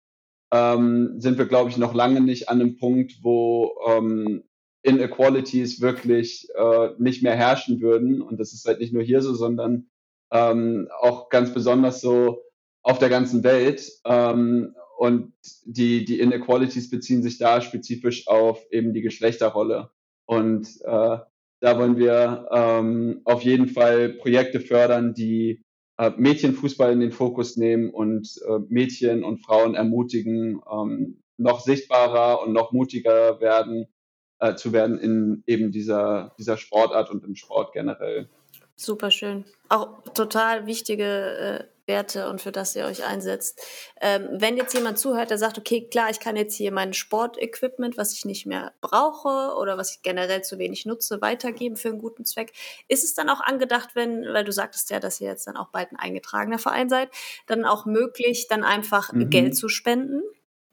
ähm, 0.51 1.19
sind 1.19 1.37
wir, 1.37 1.45
glaube 1.45 1.69
ich, 1.69 1.77
noch 1.77 1.93
lange 1.93 2.21
nicht 2.21 2.47
an 2.47 2.61
einem 2.61 2.77
Punkt, 2.77 3.19
wo 3.21 3.75
ähm, 3.87 4.43
Inequalities 4.83 5.81
wirklich 5.81 6.47
äh, 6.55 6.89
nicht 6.97 7.23
mehr 7.23 7.35
herrschen 7.35 7.81
würden. 7.81 8.21
Und 8.21 8.39
das 8.39 8.53
ist 8.53 8.65
halt 8.65 8.79
nicht 8.79 8.93
nur 8.93 9.03
hier 9.03 9.21
so, 9.21 9.33
sondern 9.33 9.87
ähm, 10.31 10.89
auch 10.99 11.29
ganz 11.29 11.53
besonders 11.53 12.01
so 12.01 12.43
auf 12.83 12.99
der 12.99 13.09
ganzen 13.09 13.43
Welt. 13.43 13.89
Ähm, 14.05 14.75
und 14.97 15.33
die, 15.65 16.05
die 16.05 16.19
Inequalities 16.19 16.89
beziehen 16.89 17.23
sich 17.23 17.37
da 17.37 17.61
spezifisch 17.61 18.27
auf 18.27 18.65
eben 18.71 18.93
die 18.93 19.01
Geschlechterrolle. 19.01 19.89
Und 20.25 20.67
äh, 20.83 21.17
da 21.61 21.79
wollen 21.79 21.97
wir 21.97 22.47
ähm, 22.51 23.21
auf 23.23 23.41
jeden 23.43 23.67
Fall 23.67 24.09
Projekte 24.09 24.59
fördern, 24.59 25.13
die 25.13 25.63
äh, 25.97 26.11
Mädchenfußball 26.17 26.91
in 26.91 26.99
den 26.99 27.11
Fokus 27.11 27.55
nehmen 27.55 27.89
und 27.89 28.37
äh, 28.47 28.59
Mädchen 28.67 29.23
und 29.23 29.39
Frauen 29.39 29.75
ermutigen, 29.75 30.61
ähm, 30.71 31.21
noch 31.37 31.61
sichtbarer 31.61 32.41
und 32.41 32.53
noch 32.53 32.71
mutiger 32.73 33.39
werden 33.39 33.87
äh, 34.43 34.55
zu 34.55 34.73
werden 34.73 34.99
in 34.99 35.43
eben 35.47 35.71
dieser, 35.71 36.35
dieser 36.37 36.57
Sportart 36.57 37.09
und 37.09 37.23
im 37.23 37.35
Sport 37.35 37.71
generell. 37.71 38.27
Super 38.75 39.09
schön. 39.09 39.45
Auch 39.69 40.03
total 40.13 40.65
wichtige 40.67 41.05
äh, 41.05 41.63
Werte 41.87 42.29
und 42.29 42.41
für 42.41 42.51
das 42.51 42.75
ihr 42.75 42.85
euch 42.85 43.05
einsetzt. 43.05 43.61
Ähm, 44.01 44.27
wenn 44.33 44.57
jetzt 44.57 44.73
jemand 44.73 44.99
zuhört, 44.99 45.29
der 45.29 45.37
sagt, 45.37 45.57
okay, 45.57 45.87
klar, 45.89 46.09
ich 46.09 46.19
kann 46.19 46.35
jetzt 46.35 46.55
hier 46.55 46.73
mein 46.73 46.91
Sportequipment, 46.91 47.97
was 47.97 48.11
ich 48.11 48.25
nicht 48.25 48.45
mehr 48.45 48.73
brauche 48.81 49.55
oder 49.57 49.77
was 49.77 49.95
ich 49.95 50.01
generell 50.01 50.43
zu 50.43 50.59
wenig 50.59 50.85
nutze, 50.85 51.21
weitergeben 51.21 51.77
für 51.77 51.89
einen 51.89 51.99
guten 51.99 52.25
Zweck. 52.25 52.51
Ist 52.89 53.05
es 53.05 53.13
dann 53.13 53.29
auch 53.29 53.39
angedacht, 53.39 53.91
wenn, 53.93 54.23
weil 54.33 54.43
du 54.43 54.51
sagtest 54.51 54.89
ja, 54.89 54.99
dass 54.99 55.21
ihr 55.21 55.29
jetzt 55.29 55.47
dann 55.47 55.55
auch 55.55 55.69
bald 55.69 55.93
ein 55.93 55.97
eingetragener 55.97 56.59
Verein 56.59 56.89
seid, 56.89 57.09
dann 57.47 57.63
auch 57.63 57.85
möglich, 57.85 58.47
dann 58.49 58.65
einfach 58.65 59.13
mhm. 59.13 59.29
Geld 59.29 59.55
zu 59.55 59.69
spenden 59.69 60.21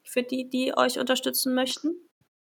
für 0.02 0.24
die, 0.24 0.48
die 0.48 0.76
euch 0.76 0.98
unterstützen 0.98 1.54
möchten? 1.54 1.94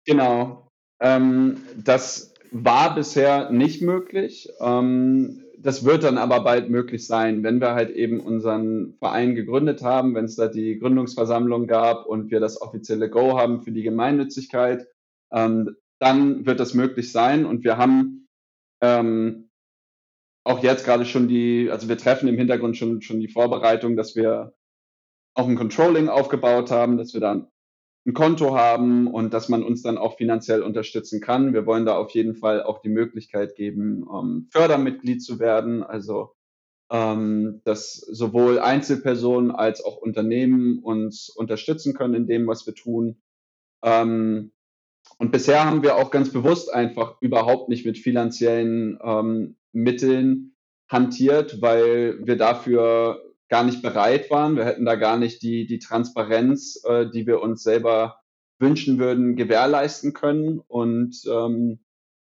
Genau, 0.06 0.67
ähm, 1.00 1.58
das 1.84 2.34
war 2.52 2.96
bisher 2.96 3.50
nicht 3.52 3.82
möglich. 3.82 4.50
Ähm, 4.60 5.44
das 5.60 5.84
wird 5.84 6.04
dann 6.04 6.18
aber 6.18 6.42
bald 6.42 6.70
möglich 6.70 7.08
sein, 7.08 7.44
wenn 7.44 7.60
wir 7.60 7.74
halt 7.74 7.90
eben 7.90 8.20
unseren 8.20 8.94
Verein 9.00 9.36
gegründet 9.36 9.82
haben, 9.82 10.14
wenn 10.16 10.26
es 10.26 10.36
da 10.36 10.48
die 10.48 10.78
Gründungsversammlung 10.78 11.68
gab 11.68 12.06
und 12.06 12.30
wir 12.32 12.40
das 12.40 12.62
offizielle 12.62 13.10
Go 13.10 13.38
haben 13.38 13.64
für 13.64 13.72
die 13.72 13.84
Gemeinnützigkeit, 13.84 14.88
ähm, 15.32 15.76
dann 16.00 16.46
wird 16.46 16.60
das 16.60 16.74
möglich 16.74 17.12
sein. 17.12 17.46
Und 17.46 17.64
wir 17.64 17.78
haben 17.78 18.28
ähm, 18.82 19.50
auch 20.44 20.64
jetzt 20.64 20.86
gerade 20.86 21.06
schon 21.06 21.28
die, 21.28 21.70
also 21.72 21.90
wir 21.90 21.98
treffen 21.98 22.28
im 22.28 22.38
Hintergrund 22.38 22.78
schon, 22.78 23.02
schon 23.02 23.20
die 23.20 23.28
Vorbereitung, 23.28 23.96
dass 23.98 24.16
wir 24.16 24.54
auch 25.34 25.48
ein 25.48 25.56
Controlling 25.56 26.08
aufgebaut 26.08 26.72
haben, 26.72 26.98
dass 26.98 27.14
wir 27.14 27.22
dann 27.22 27.48
ein 28.08 28.14
Konto 28.14 28.56
haben 28.56 29.08
und 29.08 29.34
dass 29.34 29.50
man 29.50 29.64
uns 29.64 29.82
dann 29.82 29.98
auch 29.98 30.16
finanziell 30.16 30.64
unterstützen 30.64 31.20
kann. 31.20 31.54
Wir 31.54 31.66
wollen 31.66 31.86
da 31.86 31.98
auf 31.98 32.12
jeden 32.12 32.36
Fall 32.36 32.64
auch 32.64 32.80
die 32.80 32.90
Möglichkeit 32.90 33.56
geben, 33.56 34.08
ähm, 34.12 34.48
Fördermitglied 34.50 35.22
zu 35.22 35.40
werden, 35.40 35.84
also 35.84 36.34
ähm, 36.90 37.62
dass 37.66 37.96
sowohl 37.96 38.60
Einzelpersonen 38.60 39.52
als 39.52 39.84
auch 39.84 39.98
Unternehmen 39.98 40.80
uns 40.80 41.30
unterstützen 41.30 41.94
können 41.94 42.14
in 42.14 42.28
dem, 42.28 42.48
was 42.48 42.66
wir 42.66 42.74
tun. 42.74 43.18
Ähm, 43.84 44.54
und 45.18 45.32
bisher 45.34 45.66
haben 45.66 45.84
wir 45.84 45.98
auch 45.98 46.10
ganz 46.10 46.32
bewusst 46.32 46.74
einfach 46.74 47.22
überhaupt 47.22 47.68
nicht 47.68 47.86
mit 47.86 47.98
finanziellen 47.98 48.98
ähm, 49.04 49.58
Mitteln 49.74 50.56
hantiert, 50.90 51.62
weil 51.62 52.26
wir 52.26 52.38
dafür 52.38 53.22
gar 53.50 53.64
nicht 53.64 53.82
bereit 53.82 54.30
waren. 54.30 54.56
Wir 54.56 54.66
hätten 54.66 54.86
da 54.86 54.96
gar 54.96 55.18
nicht 55.18 55.42
die, 55.42 55.66
die 55.66 55.80
Transparenz, 55.80 56.82
äh, 56.86 57.10
die 57.10 57.26
wir 57.28 57.42
uns 57.42 57.64
selber 57.64 58.20
wünschen 58.60 59.00
würden, 59.00 59.36
gewährleisten 59.36 60.14
können. 60.14 60.60
Und 60.68 61.22
ähm, 61.30 61.80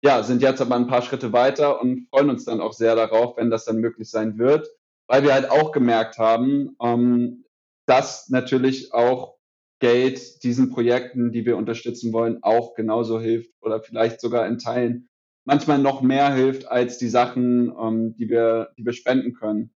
ja, 0.04 0.24
sind 0.24 0.42
jetzt 0.42 0.62
aber 0.62 0.76
ein 0.76 0.88
paar 0.88 1.02
Schritte 1.02 1.34
weiter 1.34 1.82
und 1.82 2.08
freuen 2.10 2.30
uns 2.30 2.46
dann 2.46 2.62
auch 2.62 2.74
sehr 2.74 2.96
darauf, 2.96 3.38
wenn 3.38 3.50
das 3.50 3.66
dann 3.66 3.78
möglich 3.78 4.10
sein 4.10 4.38
wird, 4.38 4.68
weil 5.08 5.24
wir 5.24 5.34
halt 5.34 5.50
auch 5.50 5.72
gemerkt 5.72 6.18
haben, 6.18 6.76
ähm, 6.82 7.46
dass 7.86 8.30
natürlich 8.30 8.94
auch 8.94 9.36
Geld 9.80 10.44
diesen 10.44 10.70
Projekten, 10.70 11.32
die 11.32 11.46
wir 11.46 11.58
unterstützen 11.58 12.14
wollen, 12.14 12.42
auch 12.42 12.74
genauso 12.74 13.20
hilft 13.20 13.52
oder 13.62 13.82
vielleicht 13.82 14.22
sogar 14.22 14.48
in 14.48 14.58
Teilen 14.58 15.10
manchmal 15.46 15.80
noch 15.80 16.02
mehr 16.02 16.34
hilft 16.34 16.68
als 16.68 16.98
die 16.98 17.10
Sachen, 17.10 17.74
ähm, 17.78 18.16
die 18.16 18.30
wir, 18.30 18.72
die 18.78 18.86
wir 18.86 18.94
spenden 18.94 19.34
können. 19.34 19.74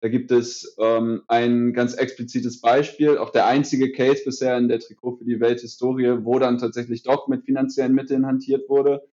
Da 0.00 0.08
gibt 0.08 0.30
es 0.30 0.76
ähm, 0.78 1.22
ein 1.28 1.74
ganz 1.74 1.92
explizites 1.94 2.60
Beispiel, 2.62 3.18
auch 3.18 3.30
der 3.30 3.46
einzige 3.46 3.92
Case 3.92 4.22
bisher 4.24 4.56
in 4.56 4.68
der 4.68 4.80
Trikot 4.80 5.16
für 5.16 5.26
die 5.26 5.40
Welthistorie, 5.40 6.24
wo 6.24 6.38
dann 6.38 6.56
tatsächlich 6.56 7.02
doch 7.02 7.28
mit 7.28 7.44
finanziellen 7.44 7.94
Mitteln 7.94 8.26
hantiert 8.26 8.68
wurde. 8.70 9.06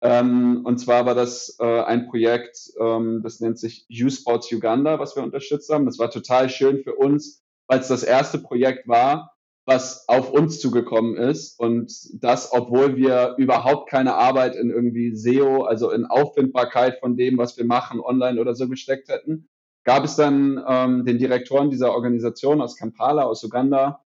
Ähm, 0.00 0.62
und 0.64 0.78
zwar 0.78 1.06
war 1.06 1.14
das 1.14 1.56
äh, 1.60 1.82
ein 1.82 2.08
Projekt, 2.08 2.72
ähm, 2.80 3.20
das 3.22 3.38
nennt 3.38 3.60
sich 3.60 3.86
U-Sports 3.88 4.50
Uganda, 4.52 4.98
was 4.98 5.14
wir 5.14 5.22
unterstützt 5.22 5.70
haben. 5.70 5.86
Das 5.86 6.00
war 6.00 6.10
total 6.10 6.48
schön 6.48 6.82
für 6.82 6.96
uns, 6.96 7.44
weil 7.68 7.78
es 7.78 7.86
das 7.86 8.02
erste 8.02 8.38
Projekt 8.38 8.88
war, 8.88 9.36
was 9.64 10.08
auf 10.08 10.32
uns 10.32 10.58
zugekommen 10.58 11.16
ist. 11.16 11.56
Und 11.60 11.92
das, 12.20 12.52
obwohl 12.52 12.96
wir 12.96 13.36
überhaupt 13.38 13.88
keine 13.88 14.14
Arbeit 14.14 14.56
in 14.56 14.70
irgendwie 14.70 15.14
SEO, 15.14 15.62
also 15.62 15.92
in 15.92 16.04
Auffindbarkeit 16.04 16.98
von 16.98 17.16
dem, 17.16 17.38
was 17.38 17.56
wir 17.56 17.64
machen, 17.64 18.00
online 18.00 18.40
oder 18.40 18.56
so 18.56 18.68
gesteckt 18.68 19.08
hätten 19.08 19.48
gab 19.84 20.04
es 20.04 20.16
dann 20.16 20.62
ähm, 20.66 21.04
den 21.04 21.18
Direktoren 21.18 21.70
dieser 21.70 21.92
Organisation 21.92 22.60
aus 22.60 22.76
Kampala, 22.76 23.24
aus 23.24 23.42
Uganda, 23.44 24.04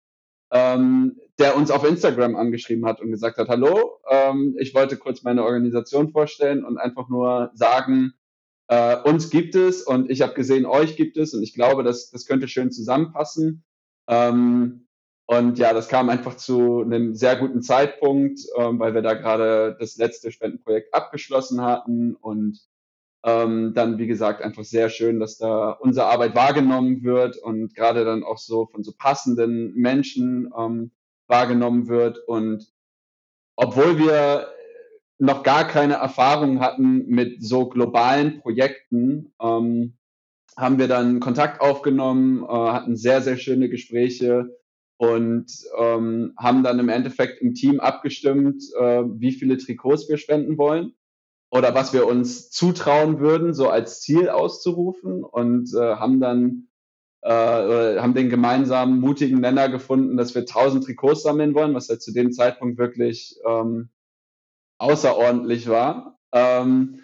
ähm, 0.51 1.19
der 1.39 1.57
uns 1.57 1.71
auf 1.71 1.85
Instagram 1.85 2.37
angeschrieben 2.37 2.87
hat 2.87 3.01
und 3.01 3.11
gesagt 3.11 3.39
hat, 3.39 3.49
hallo, 3.49 3.99
ähm, 4.11 4.57
ich 4.59 4.75
wollte 4.75 4.97
kurz 4.97 5.23
meine 5.23 5.45
Organisation 5.45 6.11
vorstellen 6.11 6.65
und 6.65 6.79
einfach 6.79 7.09
nur 7.09 7.51
sagen, 7.55 8.15
äh, 8.69 8.97
uns 9.03 9.31
gibt 9.31 9.55
es 9.55 9.83
und 9.83 10.11
ich 10.11 10.23
habe 10.23 10.35
gesehen, 10.35 10.67
euch 10.67 10.97
gibt 10.97 11.17
es 11.17 11.35
und 11.35 11.43
ich 11.43 11.55
glaube, 11.55 11.83
das, 11.83 12.11
das 12.11 12.27
könnte 12.27 12.49
schön 12.49 12.71
zusammenpassen. 12.71 13.65
Ähm, 14.09 14.87
und 15.29 15.59
ja, 15.59 15.73
das 15.73 15.89
kam 15.89 16.09
einfach 16.09 16.37
zu 16.37 16.83
einem 16.83 17.15
sehr 17.15 17.37
guten 17.37 17.61
Zeitpunkt, 17.61 18.41
ähm, 18.57 18.79
weil 18.79 18.95
wir 18.95 19.03
da 19.03 19.15
gerade 19.15 19.77
das 19.79 19.97
letzte 19.97 20.31
Spendenprojekt 20.31 20.95
abgeschlossen 20.95 21.61
hatten 21.63 22.15
und 22.15 22.61
ähm, 23.27 23.75
dann, 23.75 23.99
wie 23.99 24.07
gesagt, 24.07 24.41
einfach 24.41 24.63
sehr 24.65 24.89
schön, 24.89 25.19
dass 25.19 25.37
da 25.37 25.71
unsere 25.71 26.07
Arbeit 26.07 26.37
wahrgenommen 26.37 27.03
wird 27.03 27.37
und 27.37 27.75
gerade 27.75 28.05
dann 28.05 28.23
auch 28.23 28.39
so 28.39 28.67
von 28.67 28.85
so 28.85 28.93
passenden 28.97 29.75
Menschen 29.75 30.49
ähm, 30.57 30.93
wahrgenommen 31.27 31.89
wird. 31.89 32.19
Und 32.29 32.73
obwohl 33.57 33.99
wir 33.99 34.47
noch 35.19 35.43
gar 35.43 35.67
keine 35.67 35.95
Erfahrung 35.95 36.61
hatten 36.61 37.07
mit 37.07 37.43
so 37.43 37.69
globalen 37.69 38.39
Projekten, 38.41 39.33
ähm, 39.43 39.99
haben 40.57 40.79
wir 40.79 40.87
dann 40.87 41.19
Kontakt 41.19 41.61
aufgenommen, 41.61 42.45
äh, 42.45 42.47
hatten 42.47 42.97
sehr, 42.97 43.23
sehr 43.23 43.39
schöne 43.39 43.69
Gespräche 43.69 44.57
und 44.99 45.51
ähm, 45.77 46.33
haben 46.39 46.63
dann 46.63 46.79
im 46.79 46.89
Endeffekt 46.89 47.43
im 47.43 47.55
Team 47.55 47.81
abgestimmt, 47.81 48.63
äh, 48.79 49.03
wie 49.05 49.33
viele 49.33 49.57
Trikots 49.57 50.09
wir 50.09 50.17
spenden 50.17 50.59
wollen 50.59 50.96
oder 51.51 51.75
was 51.75 51.93
wir 51.93 52.07
uns 52.07 52.51
zutrauen 52.51 53.21
würden, 53.21 53.55
so 53.55 53.69
als 53.69 54.01
Ziel 54.01 54.29
auszurufen 54.29 55.23
und 55.23 55.73
äh, 55.75 55.97
haben 55.97 56.21
dann 56.21 56.69
äh, 57.23 57.99
haben 57.99 58.15
den 58.15 58.31
gemeinsamen 58.31 59.01
mutigen 59.01 59.41
Nenner 59.41 59.69
gefunden, 59.69 60.17
dass 60.17 60.35
wir 60.35 60.43
1000 60.43 60.85
Trikots 60.85 61.23
sammeln 61.23 61.55
wollen, 61.55 61.75
was 61.75 61.89
halt 61.89 62.03
zu 62.03 62.13
dem 62.13 62.31
Zeitpunkt 62.33 62.79
wirklich 62.79 63.37
ähm, 63.45 63.89
außerordentlich 64.79 65.69
war. 65.69 66.19
Ähm, 66.33 67.01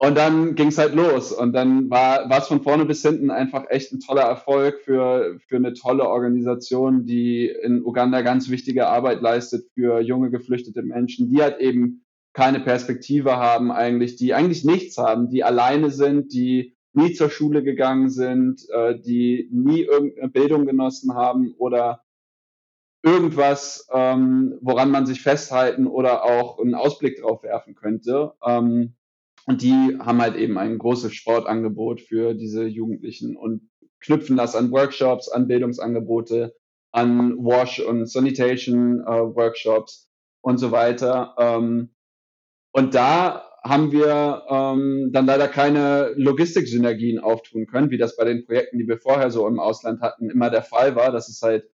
und 0.00 0.16
dann 0.16 0.54
ging 0.54 0.68
es 0.68 0.78
halt 0.78 0.94
los 0.94 1.32
und 1.32 1.52
dann 1.54 1.90
war 1.90 2.30
es 2.30 2.46
von 2.46 2.62
vorne 2.62 2.84
bis 2.84 3.02
hinten 3.02 3.32
einfach 3.32 3.64
echt 3.68 3.92
ein 3.92 3.98
toller 3.98 4.22
Erfolg 4.22 4.78
für, 4.84 5.40
für 5.48 5.56
eine 5.56 5.72
tolle 5.72 6.08
Organisation, 6.08 7.04
die 7.04 7.48
in 7.48 7.84
Uganda 7.84 8.22
ganz 8.22 8.48
wichtige 8.48 8.86
Arbeit 8.86 9.22
leistet 9.22 9.66
für 9.74 9.98
junge 9.98 10.30
geflüchtete 10.30 10.82
Menschen, 10.82 11.30
die 11.30 11.42
halt 11.42 11.58
eben 11.58 12.04
keine 12.38 12.60
Perspektive 12.60 13.36
haben 13.36 13.72
eigentlich, 13.72 14.14
die 14.14 14.32
eigentlich 14.32 14.64
nichts 14.64 14.96
haben, 14.96 15.28
die 15.28 15.42
alleine 15.42 15.90
sind, 15.90 16.32
die 16.32 16.76
nie 16.92 17.12
zur 17.12 17.30
Schule 17.30 17.64
gegangen 17.64 18.10
sind, 18.10 18.64
äh, 18.70 18.96
die 18.96 19.48
nie 19.50 19.80
irgendeine 19.80 20.28
Bildung 20.28 20.64
genossen 20.64 21.14
haben 21.14 21.52
oder 21.58 22.04
irgendwas, 23.02 23.88
ähm, 23.92 24.56
woran 24.60 24.92
man 24.92 25.04
sich 25.04 25.20
festhalten 25.20 25.88
oder 25.88 26.22
auch 26.22 26.60
einen 26.60 26.76
Ausblick 26.76 27.20
drauf 27.20 27.42
werfen 27.42 27.74
könnte. 27.74 28.34
Ähm, 28.46 28.94
und 29.46 29.62
die 29.62 29.98
haben 29.98 30.22
halt 30.22 30.36
eben 30.36 30.58
ein 30.58 30.78
großes 30.78 31.12
Sportangebot 31.12 32.00
für 32.00 32.34
diese 32.34 32.66
Jugendlichen 32.66 33.36
und 33.36 33.68
knüpfen 33.98 34.36
das 34.36 34.54
an 34.54 34.70
Workshops, 34.70 35.28
an 35.28 35.48
Bildungsangebote, 35.48 36.54
an 36.92 37.36
Wash- 37.38 37.80
und 37.80 38.08
Sanitation-Workshops 38.08 40.04
äh, 40.06 40.48
und 40.48 40.58
so 40.58 40.70
weiter. 40.70 41.34
Ähm, 41.36 41.90
und 42.72 42.94
da 42.94 43.44
haben 43.64 43.92
wir 43.92 44.44
ähm, 44.48 45.10
dann 45.12 45.26
leider 45.26 45.48
keine 45.48 46.12
Logistiksynergien 46.16 47.18
auftun 47.18 47.66
können, 47.66 47.90
wie 47.90 47.98
das 47.98 48.16
bei 48.16 48.24
den 48.24 48.44
Projekten, 48.44 48.78
die 48.78 48.88
wir 48.88 48.98
vorher 48.98 49.30
so 49.30 49.46
im 49.46 49.58
Ausland 49.58 50.00
hatten, 50.00 50.30
immer 50.30 50.50
der 50.50 50.62
Fall 50.62 50.96
war, 50.96 51.12
dass 51.12 51.28
es 51.28 51.42
halt 51.42 51.68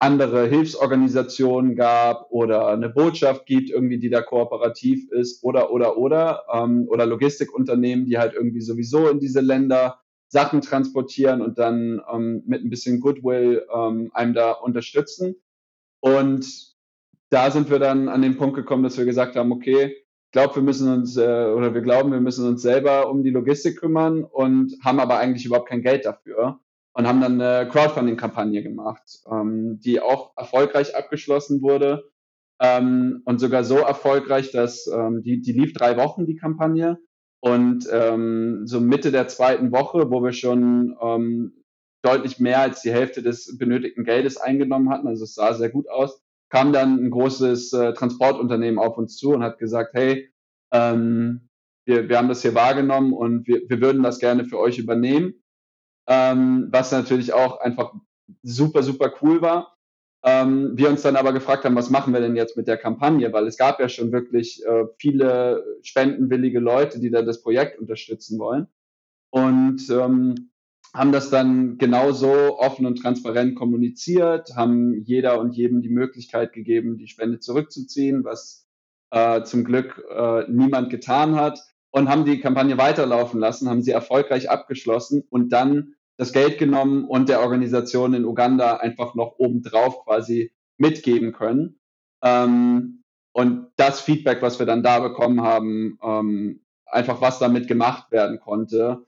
andere 0.00 0.48
Hilfsorganisationen 0.48 1.76
gab 1.76 2.30
oder 2.30 2.68
eine 2.68 2.88
Botschaft 2.88 3.46
gibt, 3.46 3.70
irgendwie, 3.70 3.98
die 3.98 4.08
da 4.08 4.22
kooperativ 4.22 5.10
ist 5.10 5.44
oder 5.44 5.70
oder 5.72 5.98
oder 5.98 6.44
ähm, 6.52 6.86
oder 6.88 7.04
Logistikunternehmen, 7.04 8.06
die 8.06 8.18
halt 8.18 8.34
irgendwie 8.34 8.62
sowieso 8.62 9.08
in 9.08 9.20
diese 9.20 9.40
Länder 9.40 10.00
Sachen 10.28 10.62
transportieren 10.62 11.42
und 11.42 11.58
dann 11.58 12.00
ähm, 12.10 12.42
mit 12.46 12.64
ein 12.64 12.70
bisschen 12.70 13.00
Goodwill 13.00 13.66
ähm, 13.74 14.10
einem 14.14 14.32
da 14.32 14.52
unterstützen. 14.52 15.36
Und 16.00 16.46
da 17.28 17.50
sind 17.50 17.68
wir 17.68 17.78
dann 17.78 18.08
an 18.08 18.22
den 18.22 18.38
Punkt 18.38 18.56
gekommen, 18.56 18.82
dass 18.82 18.96
wir 18.96 19.04
gesagt 19.04 19.36
haben, 19.36 19.52
okay, 19.52 19.96
glaube, 20.32 20.56
wir 20.56 20.62
müssen 20.62 20.92
uns 20.92 21.16
äh, 21.16 21.20
oder 21.20 21.74
wir 21.74 21.80
glauben, 21.80 22.12
wir 22.12 22.20
müssen 22.20 22.46
uns 22.46 22.62
selber 22.62 23.10
um 23.10 23.22
die 23.22 23.30
Logistik 23.30 23.78
kümmern 23.78 24.24
und 24.24 24.76
haben 24.84 25.00
aber 25.00 25.18
eigentlich 25.18 25.46
überhaupt 25.46 25.68
kein 25.68 25.82
Geld 25.82 26.04
dafür 26.04 26.60
und 26.92 27.06
haben 27.06 27.20
dann 27.20 27.40
eine 27.40 27.68
Crowdfunding-Kampagne 27.68 28.62
gemacht, 28.62 29.20
ähm, 29.30 29.80
die 29.80 30.00
auch 30.00 30.36
erfolgreich 30.36 30.96
abgeschlossen 30.96 31.62
wurde 31.62 32.10
ähm, 32.60 33.22
und 33.24 33.38
sogar 33.38 33.64
so 33.64 33.76
erfolgreich, 33.76 34.52
dass 34.52 34.86
ähm, 34.86 35.22
die, 35.22 35.40
die 35.40 35.52
lief 35.52 35.72
drei 35.72 35.96
Wochen, 35.96 36.26
die 36.26 36.36
Kampagne. 36.36 36.98
Und 37.42 37.88
ähm, 37.90 38.66
so 38.66 38.80
Mitte 38.80 39.12
der 39.12 39.26
zweiten 39.28 39.72
Woche, 39.72 40.10
wo 40.10 40.22
wir 40.22 40.32
schon 40.32 40.94
ähm, 41.00 41.64
deutlich 42.02 42.38
mehr 42.38 42.60
als 42.60 42.82
die 42.82 42.92
Hälfte 42.92 43.22
des 43.22 43.56
benötigten 43.56 44.04
Geldes 44.04 44.36
eingenommen 44.36 44.90
hatten, 44.90 45.08
also 45.08 45.24
es 45.24 45.34
sah 45.34 45.54
sehr 45.54 45.70
gut 45.70 45.88
aus, 45.88 46.22
kam 46.50 46.72
dann 46.72 47.04
ein 47.04 47.10
großes 47.10 47.72
äh, 47.72 47.94
Transportunternehmen 47.94 48.78
auf 48.78 48.98
uns 48.98 49.16
zu 49.16 49.30
und 49.30 49.42
hat 49.42 49.58
gesagt, 49.58 49.94
hey, 49.94 50.32
ähm, 50.72 51.48
wir, 51.86 52.08
wir 52.08 52.18
haben 52.18 52.28
das 52.28 52.42
hier 52.42 52.54
wahrgenommen 52.54 53.12
und 53.12 53.46
wir, 53.46 53.62
wir 53.68 53.80
würden 53.80 54.02
das 54.02 54.18
gerne 54.18 54.44
für 54.44 54.58
euch 54.58 54.78
übernehmen. 54.78 55.34
Ähm, 56.08 56.68
was 56.70 56.92
natürlich 56.92 57.32
auch 57.32 57.60
einfach 57.60 57.94
super, 58.42 58.82
super 58.82 59.12
cool 59.22 59.42
war. 59.42 59.76
Ähm, 60.24 60.76
wir 60.76 60.90
uns 60.90 61.02
dann 61.02 61.16
aber 61.16 61.32
gefragt 61.32 61.64
haben, 61.64 61.76
was 61.76 61.90
machen 61.90 62.12
wir 62.12 62.20
denn 62.20 62.36
jetzt 62.36 62.56
mit 62.56 62.66
der 62.68 62.76
Kampagne? 62.76 63.32
Weil 63.32 63.46
es 63.46 63.56
gab 63.56 63.80
ja 63.80 63.88
schon 63.88 64.12
wirklich 64.12 64.64
äh, 64.66 64.86
viele 64.98 65.64
spendenwillige 65.82 66.60
Leute, 66.60 67.00
die 67.00 67.10
da 67.10 67.22
das 67.22 67.42
Projekt 67.42 67.78
unterstützen 67.78 68.38
wollen. 68.38 68.68
und 69.30 69.88
ähm, 69.90 70.49
haben 70.92 71.12
das 71.12 71.30
dann 71.30 71.78
genauso 71.78 72.58
offen 72.58 72.86
und 72.86 72.96
transparent 72.96 73.54
kommuniziert, 73.54 74.56
haben 74.56 75.02
jeder 75.04 75.40
und 75.40 75.54
jedem 75.54 75.82
die 75.82 75.88
Möglichkeit 75.88 76.52
gegeben, 76.52 76.98
die 76.98 77.06
Spende 77.06 77.38
zurückzuziehen, 77.38 78.24
was 78.24 78.66
äh, 79.10 79.42
zum 79.42 79.64
Glück 79.64 80.02
äh, 80.10 80.50
niemand 80.50 80.90
getan 80.90 81.36
hat 81.36 81.60
und 81.90 82.08
haben 82.08 82.24
die 82.24 82.40
Kampagne 82.40 82.76
weiterlaufen 82.78 83.38
lassen, 83.38 83.68
haben 83.68 83.82
sie 83.82 83.92
erfolgreich 83.92 84.50
abgeschlossen 84.50 85.22
und 85.30 85.50
dann 85.50 85.94
das 86.16 86.32
Geld 86.32 86.58
genommen 86.58 87.04
und 87.04 87.28
der 87.28 87.40
Organisation 87.40 88.14
in 88.14 88.24
Uganda 88.24 88.76
einfach 88.76 89.14
noch 89.14 89.38
obendrauf 89.38 90.04
quasi 90.04 90.52
mitgeben 90.76 91.32
können. 91.32 91.80
Ähm, 92.22 93.04
und 93.32 93.68
das 93.76 94.00
Feedback, 94.00 94.42
was 94.42 94.58
wir 94.58 94.66
dann 94.66 94.82
da 94.82 94.98
bekommen 94.98 95.40
haben, 95.42 95.98
ähm, 96.02 96.60
einfach 96.84 97.20
was 97.20 97.38
damit 97.38 97.68
gemacht 97.68 98.10
werden 98.10 98.40
konnte, 98.40 99.06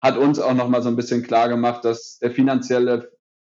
hat 0.00 0.16
uns 0.16 0.38
auch 0.38 0.54
nochmal 0.54 0.82
so 0.82 0.88
ein 0.88 0.96
bisschen 0.96 1.22
klar 1.22 1.48
gemacht, 1.48 1.84
dass 1.84 2.18
der 2.18 2.30
finanzielle 2.30 3.12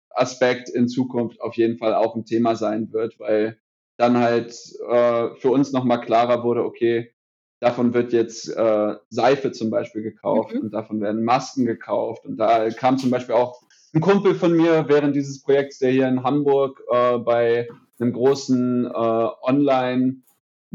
Aspekt 0.09 0.69
in 0.69 0.87
Zukunft 0.87 1.41
auf 1.41 1.55
jeden 1.55 1.77
Fall 1.77 1.93
auch 1.93 2.15
ein 2.15 2.25
Thema 2.25 2.55
sein 2.55 2.91
wird, 2.91 3.19
weil 3.19 3.59
dann 3.97 4.17
halt 4.17 4.51
äh, 4.89 5.29
für 5.35 5.49
uns 5.49 5.71
nochmal 5.71 6.01
klarer 6.01 6.43
wurde, 6.43 6.63
okay, 6.63 7.13
davon 7.59 7.93
wird 7.93 8.13
jetzt 8.13 8.49
äh, 8.49 8.95
Seife 9.09 9.51
zum 9.51 9.69
Beispiel 9.69 10.03
gekauft 10.03 10.53
mhm. 10.53 10.61
und 10.61 10.73
davon 10.73 11.01
werden 11.01 11.23
Masken 11.23 11.65
gekauft. 11.65 12.25
Und 12.25 12.37
da 12.37 12.69
kam 12.69 12.97
zum 12.97 13.09
Beispiel 13.09 13.35
auch 13.35 13.61
ein 13.93 14.01
Kumpel 14.01 14.35
von 14.35 14.55
mir 14.55 14.85
während 14.87 15.15
dieses 15.15 15.41
Projekts, 15.41 15.79
der 15.79 15.91
hier 15.91 16.07
in 16.07 16.23
Hamburg 16.23 16.81
äh, 16.91 17.17
bei 17.17 17.67
einem 17.99 18.13
großen 18.13 18.85
äh, 18.85 18.89
Online- 18.89 20.24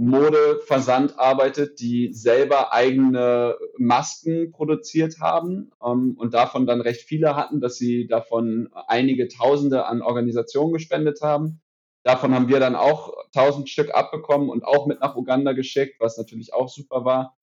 Modeversand 0.01 1.19
arbeitet, 1.19 1.79
die 1.79 2.15
selber 2.15 2.73
eigene 2.73 3.59
Masken 3.77 4.51
produziert 4.51 5.21
haben 5.21 5.73
ähm, 5.85 6.17
und 6.19 6.33
davon 6.33 6.67
dann 6.67 6.81
recht 6.81 7.03
viele 7.03 7.37
hatten, 7.37 7.61
dass 7.61 7.77
sie 7.77 8.07
davon 8.07 8.71
einige 8.73 9.29
Tausende 9.29 9.85
an 9.85 10.01
Organisationen 10.01 10.73
gespendet 10.73 11.21
haben. 11.21 11.61
Davon 12.03 12.35
haben 12.35 12.49
wir 12.49 12.61
dann 12.61 12.77
auch 12.77 13.13
tausend 13.35 13.69
Stück 13.69 13.95
abbekommen 13.95 14.49
und 14.49 14.65
auch 14.65 14.87
mit 14.87 15.01
nach 15.01 15.17
Uganda 15.17 15.53
geschickt, 15.53 15.97
was 16.01 16.17
natürlich 16.17 16.55
auch 16.55 16.71
super 16.71 17.05
war. 17.05 17.37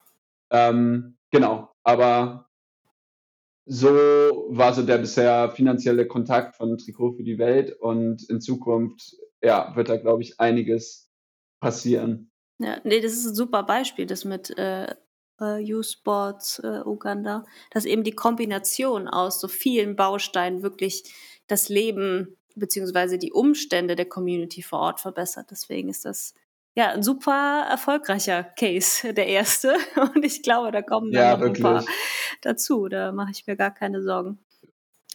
Ähm, 0.50 1.16
genau, 1.30 1.68
aber 1.84 2.48
so 3.66 3.88
war 4.48 4.74
so 4.74 4.82
der 4.82 4.98
bisher 4.98 5.50
finanzielle 5.50 6.08
Kontakt 6.08 6.56
von 6.56 6.76
Trikot 6.76 7.12
für 7.12 7.22
die 7.22 7.38
Welt 7.38 7.72
und 7.78 8.28
in 8.28 8.40
Zukunft 8.40 9.14
ja, 9.40 9.76
wird 9.76 9.90
da, 9.90 9.96
glaube 9.96 10.22
ich, 10.22 10.40
einiges 10.40 11.08
passieren. 11.60 12.32
Ja, 12.58 12.80
nee, 12.84 13.00
das 13.00 13.12
ist 13.12 13.26
ein 13.26 13.34
super 13.34 13.62
Beispiel, 13.62 14.06
das 14.06 14.24
mit 14.24 14.56
äh, 14.58 14.94
äh, 15.40 15.74
U-Sports 15.74 16.60
äh, 16.60 16.82
Uganda, 16.84 17.44
dass 17.70 17.84
eben 17.84 18.04
die 18.04 18.12
Kombination 18.12 19.08
aus 19.08 19.40
so 19.40 19.48
vielen 19.48 19.96
Bausteinen 19.96 20.62
wirklich 20.62 21.04
das 21.46 21.68
Leben 21.68 22.36
beziehungsweise 22.56 23.18
die 23.18 23.32
Umstände 23.32 23.94
der 23.94 24.08
Community 24.08 24.62
vor 24.62 24.80
Ort 24.80 25.00
verbessert. 25.00 25.48
Deswegen 25.50 25.88
ist 25.88 26.04
das 26.04 26.34
ja 26.74 26.90
ein 26.90 27.02
super 27.02 27.66
erfolgreicher 27.70 28.42
Case, 28.42 29.12
der 29.14 29.26
erste. 29.26 29.76
Und 30.14 30.24
ich 30.24 30.42
glaube, 30.42 30.72
da 30.72 30.82
kommen 30.82 31.12
ja, 31.12 31.32
noch 31.32 31.40
wirklich. 31.40 31.64
ein 31.64 31.84
paar 31.84 31.84
dazu. 32.42 32.88
Da 32.88 33.12
mache 33.12 33.30
ich 33.30 33.46
mir 33.46 33.56
gar 33.56 33.72
keine 33.72 34.02
Sorgen. 34.02 34.38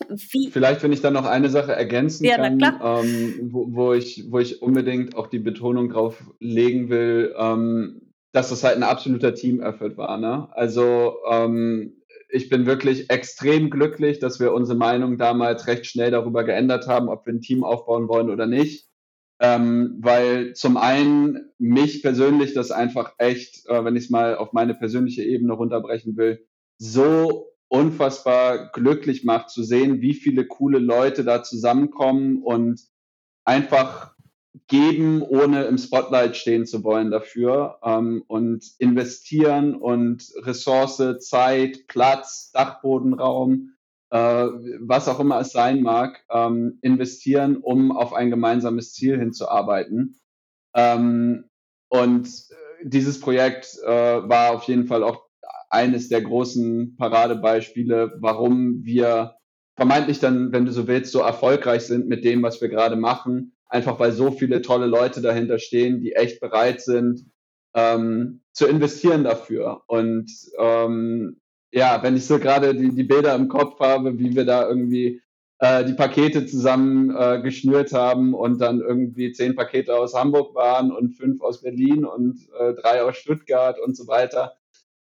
Wie? 0.09 0.49
Vielleicht, 0.49 0.81
wenn 0.83 0.91
ich 0.91 1.01
dann 1.01 1.13
noch 1.13 1.25
eine 1.25 1.49
Sache 1.49 1.73
ergänzen 1.73 2.25
ja, 2.25 2.37
kann, 2.37 2.59
ähm, 2.83 3.49
wo, 3.51 3.67
wo, 3.69 3.93
ich, 3.93 4.25
wo 4.31 4.39
ich 4.39 4.61
unbedingt 4.61 5.15
auch 5.15 5.27
die 5.27 5.39
Betonung 5.39 5.89
drauf 5.89 6.23
legen 6.39 6.89
will, 6.89 7.33
ähm, 7.37 8.13
dass 8.31 8.49
das 8.49 8.63
halt 8.63 8.75
ein 8.75 8.83
absoluter 8.83 9.35
Team-Effort 9.35 9.95
war. 9.95 10.17
Ne? 10.17 10.47
Also 10.51 11.17
ähm, 11.29 12.01
ich 12.29 12.49
bin 12.49 12.65
wirklich 12.65 13.11
extrem 13.11 13.69
glücklich, 13.69 14.17
dass 14.17 14.39
wir 14.39 14.53
unsere 14.53 14.77
Meinung 14.77 15.19
damals 15.19 15.67
recht 15.67 15.85
schnell 15.85 16.09
darüber 16.09 16.43
geändert 16.43 16.87
haben, 16.87 17.07
ob 17.07 17.27
wir 17.27 17.33
ein 17.33 17.41
Team 17.41 17.63
aufbauen 17.63 18.07
wollen 18.07 18.31
oder 18.31 18.47
nicht. 18.47 18.89
Ähm, 19.39 19.97
weil 19.99 20.53
zum 20.53 20.77
einen 20.77 21.51
mich 21.59 22.01
persönlich 22.01 22.53
das 22.53 22.71
einfach 22.71 23.13
echt, 23.19 23.67
äh, 23.67 23.83
wenn 23.85 23.95
ich 23.95 24.05
es 24.05 24.09
mal 24.09 24.35
auf 24.35 24.53
meine 24.53 24.73
persönliche 24.73 25.23
Ebene 25.23 25.53
runterbrechen 25.53 26.17
will, 26.17 26.47
so 26.77 27.52
unfassbar 27.73 28.69
glücklich 28.71 29.23
macht 29.23 29.49
zu 29.49 29.63
sehen, 29.63 29.99
wie 29.99 30.13
viele 30.13 30.45
coole 30.45 30.77
Leute 30.77 31.23
da 31.23 31.41
zusammenkommen 31.41 32.43
und 32.43 32.79
einfach 33.45 34.13
geben, 34.67 35.23
ohne 35.23 35.63
im 35.63 35.79
Spotlight 35.79 36.37
stehen 36.37 36.67
zu 36.67 36.83
wollen 36.83 37.09
dafür 37.09 37.79
ähm, 37.83 38.23
und 38.27 38.63
investieren 38.77 39.73
und 39.73 40.31
Ressource, 40.43 41.01
Zeit, 41.17 41.87
Platz, 41.87 42.51
Dachbodenraum, 42.51 43.73
äh, 44.11 44.17
was 44.17 45.07
auch 45.07 45.19
immer 45.19 45.39
es 45.39 45.51
sein 45.51 45.81
mag, 45.81 46.23
ähm, 46.29 46.77
investieren, 46.83 47.57
um 47.57 47.91
auf 47.91 48.13
ein 48.13 48.29
gemeinsames 48.29 48.93
Ziel 48.93 49.17
hinzuarbeiten. 49.17 50.19
Ähm, 50.75 51.45
und 51.89 52.29
dieses 52.83 53.19
Projekt 53.19 53.79
äh, 53.83 53.87
war 53.87 54.51
auf 54.51 54.65
jeden 54.65 54.85
Fall 54.85 55.01
auch 55.03 55.22
eines 55.73 56.07
der 56.07 56.21
großen 56.21 56.95
Paradebeispiele, 56.97 58.17
warum 58.19 58.83
wir 58.85 59.35
vermeintlich 59.75 60.19
dann, 60.19 60.51
wenn 60.51 60.65
du 60.65 60.71
so 60.71 60.87
willst, 60.87 61.11
so 61.11 61.19
erfolgreich 61.19 61.81
sind 61.81 62.07
mit 62.07 62.23
dem, 62.23 62.43
was 62.43 62.61
wir 62.61 62.69
gerade 62.69 62.95
machen. 62.95 63.55
Einfach 63.67 63.99
weil 63.99 64.11
so 64.11 64.29
viele 64.29 64.61
tolle 64.61 64.85
Leute 64.85 65.21
dahinter 65.21 65.57
stehen, 65.57 65.99
die 65.99 66.13
echt 66.13 66.39
bereit 66.39 66.81
sind, 66.81 67.25
ähm, 67.73 68.41
zu 68.51 68.67
investieren 68.67 69.23
dafür. 69.23 69.81
Und 69.87 70.31
ähm, 70.59 71.41
ja, 71.71 72.03
wenn 72.03 72.15
ich 72.15 72.27
so 72.27 72.37
gerade 72.37 72.75
die, 72.75 72.93
die 72.93 73.03
Bilder 73.03 73.33
im 73.33 73.47
Kopf 73.47 73.79
habe, 73.79 74.19
wie 74.19 74.35
wir 74.35 74.45
da 74.45 74.69
irgendwie 74.69 75.23
äh, 75.57 75.83
die 75.85 75.93
Pakete 75.93 76.45
zusammen 76.45 77.15
äh, 77.17 77.41
geschnürt 77.41 77.93
haben 77.93 78.35
und 78.35 78.59
dann 78.59 78.79
irgendwie 78.79 79.31
zehn 79.31 79.55
Pakete 79.55 79.95
aus 79.95 80.13
Hamburg 80.13 80.53
waren 80.53 80.91
und 80.91 81.13
fünf 81.13 81.41
aus 81.41 81.63
Berlin 81.63 82.05
und 82.05 82.37
äh, 82.59 82.75
drei 82.75 83.01
aus 83.01 83.17
Stuttgart 83.17 83.79
und 83.79 83.97
so 83.97 84.05
weiter 84.07 84.55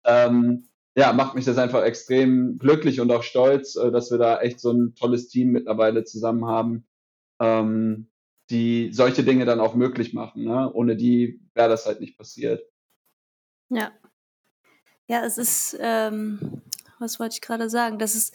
ähm, 0.04 0.64
ja, 0.94 1.12
macht 1.12 1.34
mich 1.34 1.44
das 1.44 1.58
einfach 1.58 1.82
extrem 1.82 2.58
glücklich 2.58 3.00
und 3.00 3.10
auch 3.10 3.22
stolz, 3.22 3.76
äh, 3.76 3.90
dass 3.90 4.10
wir 4.10 4.18
da 4.18 4.40
echt 4.40 4.60
so 4.60 4.72
ein 4.72 4.94
tolles 4.94 5.28
Team 5.28 5.50
mittlerweile 5.50 6.04
zusammen 6.04 6.46
haben, 6.46 6.86
ähm, 7.40 8.08
die 8.50 8.92
solche 8.92 9.24
Dinge 9.24 9.44
dann 9.44 9.60
auch 9.60 9.74
möglich 9.74 10.12
machen. 10.12 10.44
Ne? 10.44 10.70
Ohne 10.72 10.96
die 10.96 11.40
wäre 11.54 11.70
das 11.70 11.86
halt 11.86 12.00
nicht 12.00 12.18
passiert. 12.18 12.62
Ja. 13.70 13.90
Ja, 15.08 15.24
es 15.24 15.38
ist, 15.38 15.76
ähm, 15.80 16.62
was 16.98 17.18
wollte 17.18 17.34
ich 17.34 17.40
gerade 17.40 17.68
sagen? 17.68 17.98
Das 17.98 18.14
ist, 18.14 18.34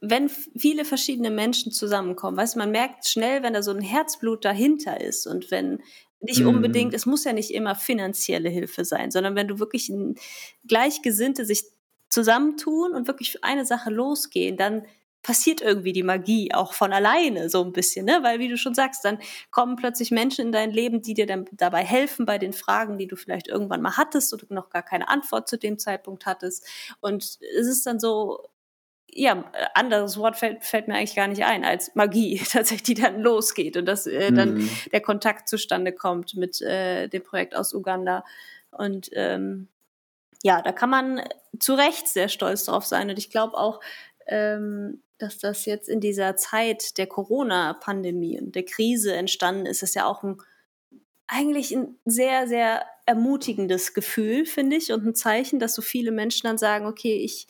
wenn 0.00 0.28
viele 0.28 0.84
verschiedene 0.84 1.30
Menschen 1.30 1.72
zusammenkommen, 1.72 2.36
weißt 2.36 2.54
du, 2.54 2.58
man 2.60 2.70
merkt 2.70 3.06
schnell, 3.06 3.42
wenn 3.42 3.52
da 3.52 3.62
so 3.62 3.72
ein 3.72 3.80
Herzblut 3.80 4.44
dahinter 4.44 5.00
ist 5.00 5.26
und 5.26 5.50
wenn 5.50 5.80
nicht 6.20 6.40
mhm. 6.40 6.48
unbedingt, 6.48 6.94
es 6.94 7.06
muss 7.06 7.24
ja 7.24 7.32
nicht 7.32 7.52
immer 7.52 7.74
finanzielle 7.74 8.48
Hilfe 8.48 8.84
sein, 8.84 9.10
sondern 9.10 9.34
wenn 9.34 9.48
du 9.48 9.58
wirklich 9.58 9.92
Gleichgesinnte 10.66 11.44
sich 11.44 11.64
zusammentun 12.08 12.92
und 12.92 13.06
wirklich 13.06 13.32
für 13.32 13.42
eine 13.42 13.64
Sache 13.64 13.90
losgehen, 13.90 14.56
dann 14.56 14.86
passiert 15.26 15.60
irgendwie 15.60 15.92
die 15.92 16.04
Magie 16.04 16.54
auch 16.54 16.72
von 16.72 16.92
alleine 16.92 17.50
so 17.50 17.64
ein 17.64 17.72
bisschen, 17.72 18.06
ne? 18.06 18.20
Weil 18.22 18.38
wie 18.38 18.48
du 18.48 18.56
schon 18.56 18.74
sagst, 18.76 19.04
dann 19.04 19.18
kommen 19.50 19.74
plötzlich 19.74 20.12
Menschen 20.12 20.46
in 20.46 20.52
dein 20.52 20.70
Leben, 20.70 21.02
die 21.02 21.14
dir 21.14 21.26
dann 21.26 21.46
dabei 21.50 21.84
helfen 21.84 22.26
bei 22.26 22.38
den 22.38 22.52
Fragen, 22.52 22.96
die 22.96 23.08
du 23.08 23.16
vielleicht 23.16 23.48
irgendwann 23.48 23.82
mal 23.82 23.96
hattest 23.96 24.32
oder 24.32 24.46
noch 24.50 24.70
gar 24.70 24.84
keine 24.84 25.08
Antwort 25.08 25.48
zu 25.48 25.58
dem 25.58 25.80
Zeitpunkt 25.80 26.26
hattest. 26.26 26.64
Und 27.00 27.24
es 27.24 27.66
ist 27.66 27.84
dann 27.86 27.98
so, 27.98 28.46
ja, 29.12 29.44
anderes 29.74 30.18
Wort 30.18 30.36
fällt, 30.36 30.64
fällt 30.64 30.88
mir 30.88 30.94
eigentlich 30.94 31.16
gar 31.16 31.28
nicht 31.28 31.44
ein, 31.44 31.64
als 31.64 31.94
Magie 31.94 32.38
tatsächlich, 32.50 32.82
die 32.82 33.02
dann 33.02 33.20
losgeht 33.20 33.76
und 33.76 33.86
dass 33.86 34.06
äh, 34.06 34.32
dann 34.32 34.54
mhm. 34.54 34.70
der 34.92 35.00
Kontakt 35.00 35.48
zustande 35.48 35.92
kommt 35.92 36.34
mit 36.34 36.60
äh, 36.60 37.08
dem 37.08 37.22
Projekt 37.22 37.56
aus 37.56 37.72
Uganda. 37.72 38.24
Und 38.70 39.10
ähm, 39.12 39.68
ja, 40.42 40.60
da 40.60 40.72
kann 40.72 40.90
man 40.90 41.22
zu 41.58 41.74
Recht 41.74 42.08
sehr 42.08 42.28
stolz 42.28 42.64
drauf 42.64 42.84
sein. 42.84 43.08
Und 43.08 43.18
ich 43.18 43.30
glaube 43.30 43.56
auch, 43.56 43.80
ähm, 44.26 45.02
dass 45.18 45.38
das 45.38 45.64
jetzt 45.64 45.88
in 45.88 46.00
dieser 46.00 46.36
Zeit 46.36 46.98
der 46.98 47.06
Corona-Pandemie 47.06 48.38
und 48.40 48.54
der 48.54 48.64
Krise 48.64 49.14
entstanden 49.14 49.66
ist, 49.66 49.82
ist 49.82 49.94
ja 49.94 50.04
auch 50.04 50.22
ein, 50.22 50.36
eigentlich 51.26 51.74
ein 51.74 51.98
sehr, 52.04 52.46
sehr 52.46 52.84
ermutigendes 53.06 53.94
Gefühl, 53.94 54.44
finde 54.44 54.76
ich, 54.76 54.92
und 54.92 55.06
ein 55.06 55.14
Zeichen, 55.14 55.58
dass 55.58 55.74
so 55.74 55.80
viele 55.80 56.10
Menschen 56.10 56.46
dann 56.46 56.58
sagen, 56.58 56.86
okay, 56.86 57.16
ich 57.16 57.46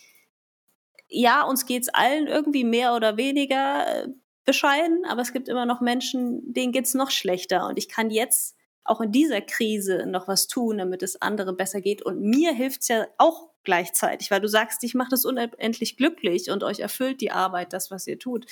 ja, 1.17 1.43
uns 1.43 1.67
geht's 1.67 1.89
allen 1.89 2.27
irgendwie 2.27 2.65
mehr 2.65 2.95
oder 2.95 3.17
weniger 3.17 4.05
äh, 4.05 4.09
bescheiden, 4.45 5.05
aber 5.09 5.23
es 5.23 5.33
gibt 5.33 5.49
immer 5.49 5.67
noch 5.67 5.81
Menschen, 5.81 6.53
denen 6.53 6.73
geht's 6.73 6.95
noch 6.95 7.11
schlechter. 7.11 7.67
Und 7.67 7.79
ich 7.79 7.89
kann 7.89 8.11
jetzt 8.11 8.55
auch 8.85 9.01
in 9.01 9.11
dieser 9.11 9.41
Krise 9.41 10.05
noch 10.07 10.29
was 10.29 10.47
tun, 10.47 10.79
damit 10.79 11.03
es 11.03 11.21
anderen 11.21 11.57
besser 11.57 11.81
geht. 11.81 12.03
Und 12.03 12.21
mir 12.21 12.53
hilft's 12.53 12.89
ja 12.89 13.07
auch 13.19 13.51
gleichzeitig, 13.65 14.31
weil 14.31 14.41
du 14.41 14.47
sagst, 14.47 14.85
ich 14.85 14.95
mache 14.95 15.11
das 15.11 15.25
unendlich 15.25 15.97
glücklich 15.97 16.51
und 16.51 16.63
euch 16.63 16.81
erfüllt 16.81 17.21
die 17.21 17.33
Arbeit, 17.33 17.73
das, 17.73 17.91
was 17.91 18.07
ihr 18.07 18.19
tut. 18.19 18.47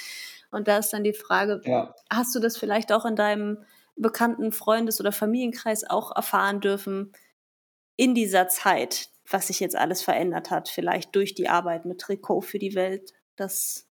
Und 0.51 0.67
da 0.67 0.79
ist 0.79 0.93
dann 0.93 1.05
die 1.05 1.13
Frage, 1.13 1.61
ja. 1.65 1.95
hast 2.11 2.35
du 2.35 2.41
das 2.41 2.57
vielleicht 2.57 2.91
auch 2.91 3.05
in 3.05 3.15
deinem 3.15 3.59
bekannten 3.95 4.51
Freundes- 4.51 5.01
oder 5.01 5.13
Familienkreis 5.13 5.89
auch 5.89 6.17
erfahren 6.17 6.61
dürfen 6.61 7.13
in 7.97 8.15
dieser 8.15 8.49
Zeit, 8.49 9.11
was 9.29 9.47
sich 9.47 9.61
jetzt 9.61 9.77
alles 9.77 10.03
verändert 10.03 10.51
hat, 10.51 10.69
vielleicht 10.69 11.15
durch 11.15 11.35
die 11.35 11.49
Arbeit 11.49 11.85
mit 11.85 12.01
Trikot 12.01 12.43
für 12.43 12.59
die 12.59 12.75
Welt, 12.75 13.13
dass, 13.37 13.89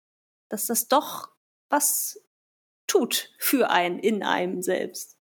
dass 0.50 0.68
das 0.68 0.88
doch 0.88 1.30
was 1.70 2.22
tut 2.88 3.34
für 3.38 3.70
einen, 3.70 4.00
in 4.00 4.24
einem 4.24 4.62
selbst. 4.62 5.18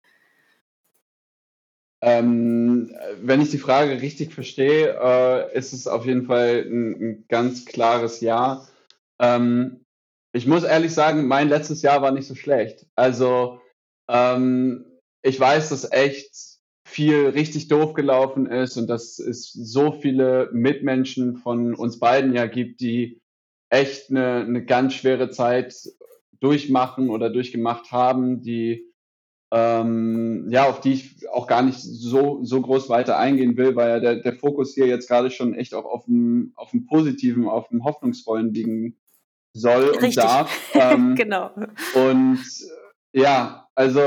Ähm, 2.02 2.94
wenn 3.20 3.40
ich 3.40 3.50
die 3.50 3.58
Frage 3.58 4.00
richtig 4.00 4.32
verstehe, 4.32 4.96
äh, 5.00 5.56
ist 5.56 5.72
es 5.72 5.86
auf 5.86 6.04
jeden 6.04 6.26
Fall 6.26 6.64
ein, 6.64 6.92
ein 6.92 7.24
ganz 7.28 7.64
klares 7.64 8.20
Ja. 8.20 8.66
Ähm, 9.18 9.84
ich 10.32 10.46
muss 10.46 10.64
ehrlich 10.64 10.92
sagen, 10.92 11.26
mein 11.26 11.48
letztes 11.48 11.80
Jahr 11.82 12.02
war 12.02 12.12
nicht 12.12 12.28
so 12.28 12.34
schlecht. 12.34 12.86
Also 12.94 13.60
ähm, 14.08 14.84
ich 15.22 15.40
weiß, 15.40 15.70
dass 15.70 15.90
echt 15.90 16.55
viel 16.96 17.28
richtig 17.28 17.68
doof 17.68 17.92
gelaufen 17.92 18.46
ist 18.46 18.78
und 18.78 18.86
dass 18.86 19.18
es 19.18 19.52
so 19.52 19.92
viele 19.92 20.48
Mitmenschen 20.54 21.36
von 21.36 21.74
uns 21.74 21.98
beiden 21.98 22.32
ja 22.32 22.46
gibt, 22.46 22.80
die 22.80 23.20
echt 23.68 24.08
eine, 24.08 24.36
eine 24.36 24.64
ganz 24.64 24.94
schwere 24.94 25.28
Zeit 25.28 25.74
durchmachen 26.40 27.10
oder 27.10 27.28
durchgemacht 27.28 27.92
haben, 27.92 28.40
die 28.40 28.90
ähm, 29.52 30.46
ja, 30.48 30.70
auf 30.70 30.80
die 30.80 30.94
ich 30.94 31.28
auch 31.28 31.46
gar 31.46 31.60
nicht 31.60 31.78
so, 31.78 32.42
so 32.42 32.62
groß 32.62 32.88
weiter 32.88 33.18
eingehen 33.18 33.58
will, 33.58 33.76
weil 33.76 33.90
ja 33.90 34.00
der, 34.00 34.16
der 34.16 34.32
Fokus 34.32 34.72
hier 34.72 34.86
jetzt 34.86 35.06
gerade 35.06 35.30
schon 35.30 35.52
echt 35.52 35.74
auch 35.74 35.84
auf 35.84 36.06
dem, 36.06 36.52
auf 36.56 36.70
dem 36.70 36.86
Positiven, 36.86 37.46
auf 37.46 37.68
dem 37.68 37.84
Hoffnungsvollen 37.84 38.54
liegen 38.54 38.96
soll 39.52 39.90
und 39.90 40.02
Richtig. 40.02 40.14
darf. 40.24 40.50
Ähm, 40.74 41.14
genau. 41.14 41.50
Und 41.94 42.40
ja, 43.12 43.68
also 43.74 44.00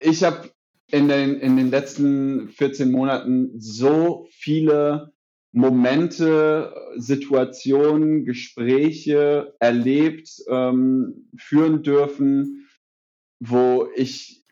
ich 0.00 0.22
habe 0.22 0.50
in 0.94 1.08
den, 1.08 1.40
in 1.40 1.56
den 1.56 1.70
letzten 1.70 2.50
14 2.50 2.92
Monaten 2.92 3.50
so 3.58 4.28
viele 4.30 5.12
Momente, 5.50 6.72
Situationen, 6.96 8.24
Gespräche 8.24 9.54
erlebt, 9.58 10.30
ähm, 10.48 11.28
führen 11.36 11.82
dürfen, 11.82 12.68
wo 13.40 13.88
ich 13.96 14.44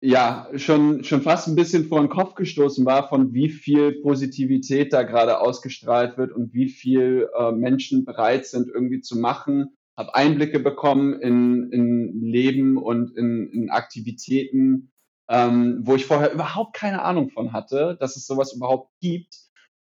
ja 0.00 0.48
schon, 0.56 1.04
schon 1.04 1.20
fast 1.20 1.48
ein 1.48 1.54
bisschen 1.54 1.84
vor 1.84 2.00
den 2.00 2.08
Kopf 2.08 2.34
gestoßen 2.34 2.86
war, 2.86 3.10
von 3.10 3.34
wie 3.34 3.50
viel 3.50 4.00
Positivität 4.00 4.94
da 4.94 5.02
gerade 5.02 5.38
ausgestrahlt 5.38 6.16
wird 6.16 6.32
und 6.32 6.54
wie 6.54 6.70
viel 6.70 7.28
äh, 7.38 7.52
Menschen 7.52 8.06
bereit 8.06 8.46
sind, 8.46 8.68
irgendwie 8.68 9.02
zu 9.02 9.18
machen. 9.18 9.76
Habe 9.98 10.14
Einblicke 10.14 10.60
bekommen 10.60 11.20
in, 11.20 11.70
in 11.72 12.22
Leben 12.22 12.78
und 12.78 13.14
in, 13.18 13.50
in 13.52 13.68
Aktivitäten, 13.68 14.88
ähm, 15.28 15.80
wo 15.82 15.94
ich 15.94 16.06
vorher 16.06 16.32
überhaupt 16.32 16.74
keine 16.74 17.02
Ahnung 17.02 17.30
von 17.30 17.52
hatte, 17.52 17.96
dass 18.00 18.16
es 18.16 18.26
sowas 18.26 18.52
überhaupt 18.52 18.90
gibt 19.00 19.36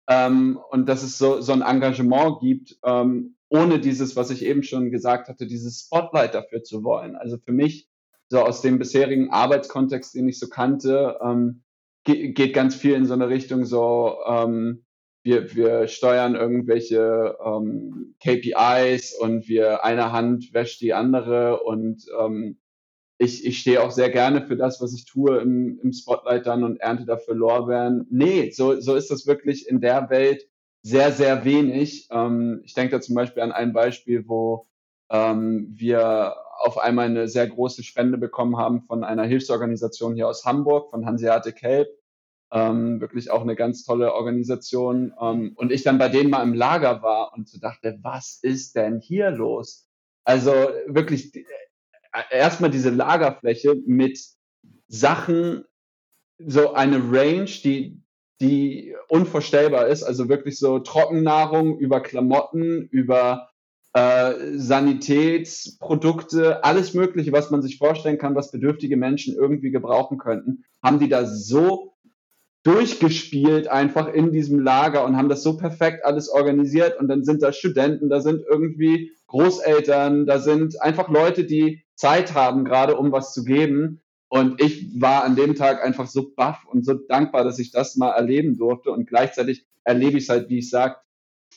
ähm, 0.08 0.58
und 0.70 0.88
dass 0.88 1.02
es 1.02 1.18
so, 1.18 1.40
so 1.40 1.52
ein 1.52 1.62
Engagement 1.62 2.40
gibt, 2.40 2.78
ähm, 2.84 3.36
ohne 3.48 3.78
dieses, 3.78 4.16
was 4.16 4.30
ich 4.30 4.44
eben 4.44 4.62
schon 4.62 4.90
gesagt 4.90 5.28
hatte, 5.28 5.46
dieses 5.46 5.80
Spotlight 5.80 6.34
dafür 6.34 6.62
zu 6.62 6.82
wollen. 6.82 7.14
Also 7.16 7.38
für 7.38 7.52
mich 7.52 7.88
so 8.28 8.40
aus 8.40 8.62
dem 8.62 8.78
bisherigen 8.78 9.30
Arbeitskontext, 9.30 10.14
den 10.14 10.28
ich 10.28 10.38
so 10.38 10.48
kannte, 10.48 11.18
ähm, 11.22 11.62
geht, 12.04 12.34
geht 12.34 12.54
ganz 12.54 12.74
viel 12.74 12.94
in 12.94 13.06
so 13.06 13.14
eine 13.14 13.28
Richtung 13.28 13.64
so, 13.64 14.18
ähm, 14.26 14.84
wir, 15.22 15.54
wir 15.54 15.88
steuern 15.88 16.34
irgendwelche 16.34 17.36
ähm, 17.44 18.14
KPIs 18.22 19.14
und 19.14 19.48
wir 19.48 19.84
eine 19.84 20.12
Hand 20.12 20.52
wäscht 20.52 20.80
die 20.82 20.92
andere 20.92 21.62
und 21.62 22.06
ich, 23.24 23.44
ich 23.44 23.58
stehe 23.58 23.82
auch 23.82 23.90
sehr 23.90 24.10
gerne 24.10 24.46
für 24.46 24.56
das, 24.56 24.80
was 24.80 24.94
ich 24.94 25.04
tue 25.04 25.38
im, 25.38 25.80
im 25.82 25.92
Spotlight 25.92 26.46
dann 26.46 26.62
und 26.64 26.80
ernte 26.80 27.04
dafür 27.04 27.34
Lorbeeren. 27.34 28.06
Nee, 28.10 28.50
so, 28.50 28.80
so 28.80 28.94
ist 28.94 29.10
das 29.10 29.26
wirklich 29.26 29.68
in 29.68 29.80
der 29.80 30.10
Welt 30.10 30.48
sehr, 30.82 31.12
sehr 31.12 31.44
wenig. 31.44 32.08
Ähm, 32.10 32.60
ich 32.64 32.74
denke 32.74 32.92
da 32.92 33.00
zum 33.00 33.14
Beispiel 33.14 33.42
an 33.42 33.52
ein 33.52 33.72
Beispiel, 33.72 34.28
wo 34.28 34.68
ähm, 35.10 35.68
wir 35.70 36.36
auf 36.58 36.78
einmal 36.78 37.06
eine 37.06 37.28
sehr 37.28 37.46
große 37.46 37.82
Spende 37.82 38.18
bekommen 38.18 38.56
haben 38.56 38.82
von 38.82 39.02
einer 39.02 39.24
Hilfsorganisation 39.24 40.14
hier 40.14 40.28
aus 40.28 40.44
Hamburg, 40.44 40.90
von 40.90 41.06
Hanseatic 41.06 41.62
Help. 41.62 41.88
Ähm, 42.52 43.00
wirklich 43.00 43.30
auch 43.30 43.42
eine 43.42 43.56
ganz 43.56 43.84
tolle 43.84 44.12
Organisation. 44.12 45.12
Ähm, 45.20 45.52
und 45.56 45.72
ich 45.72 45.82
dann 45.82 45.98
bei 45.98 46.08
denen 46.08 46.30
mal 46.30 46.42
im 46.42 46.54
Lager 46.54 47.02
war 47.02 47.32
und 47.34 47.48
so 47.48 47.58
dachte, 47.58 47.98
was 48.02 48.38
ist 48.42 48.76
denn 48.76 49.00
hier 49.00 49.30
los? 49.30 49.88
Also 50.24 50.52
wirklich 50.86 51.32
erstmal 52.30 52.70
diese 52.70 52.90
Lagerfläche 52.90 53.76
mit 53.86 54.20
Sachen, 54.88 55.64
so 56.38 56.72
eine 56.72 56.96
Range, 56.96 57.44
die, 57.44 58.02
die 58.40 58.94
unvorstellbar 59.08 59.86
ist. 59.86 60.02
Also 60.02 60.28
wirklich 60.28 60.58
so 60.58 60.80
Trockennahrung 60.80 61.78
über 61.78 62.00
Klamotten, 62.00 62.88
über 62.90 63.50
äh, 63.92 64.32
Sanitätsprodukte, 64.56 66.64
alles 66.64 66.94
Mögliche, 66.94 67.32
was 67.32 67.50
man 67.50 67.62
sich 67.62 67.78
vorstellen 67.78 68.18
kann, 68.18 68.34
was 68.34 68.50
bedürftige 68.50 68.96
Menschen 68.96 69.36
irgendwie 69.36 69.70
gebrauchen 69.70 70.18
könnten, 70.18 70.64
haben 70.82 70.98
die 70.98 71.08
da 71.08 71.26
so 71.26 71.94
durchgespielt 72.64 73.68
einfach 73.68 74.12
in 74.12 74.32
diesem 74.32 74.58
Lager 74.58 75.04
und 75.04 75.16
haben 75.16 75.28
das 75.28 75.42
so 75.42 75.56
perfekt 75.56 76.04
alles 76.04 76.30
organisiert 76.30 76.98
und 76.98 77.08
dann 77.08 77.22
sind 77.22 77.42
da 77.42 77.52
Studenten, 77.52 78.08
da 78.08 78.20
sind 78.20 78.42
irgendwie 78.48 79.12
Großeltern, 79.26 80.26
da 80.26 80.38
sind 80.38 80.80
einfach 80.80 81.08
Leute, 81.08 81.44
die 81.44 81.83
Zeit 81.94 82.34
haben 82.34 82.64
gerade, 82.64 82.96
um 82.96 83.12
was 83.12 83.32
zu 83.32 83.44
geben. 83.44 84.00
Und 84.28 84.60
ich 84.60 85.00
war 85.00 85.24
an 85.24 85.36
dem 85.36 85.54
Tag 85.54 85.84
einfach 85.84 86.06
so 86.06 86.32
baff 86.34 86.64
und 86.66 86.84
so 86.84 86.94
dankbar, 86.94 87.44
dass 87.44 87.58
ich 87.58 87.70
das 87.70 87.96
mal 87.96 88.10
erleben 88.10 88.56
durfte. 88.56 88.90
Und 88.90 89.06
gleichzeitig 89.06 89.66
erlebe 89.84 90.18
ich 90.18 90.24
es 90.24 90.28
halt, 90.28 90.48
wie 90.48 90.58
ich 90.58 90.70
sage, 90.70 90.96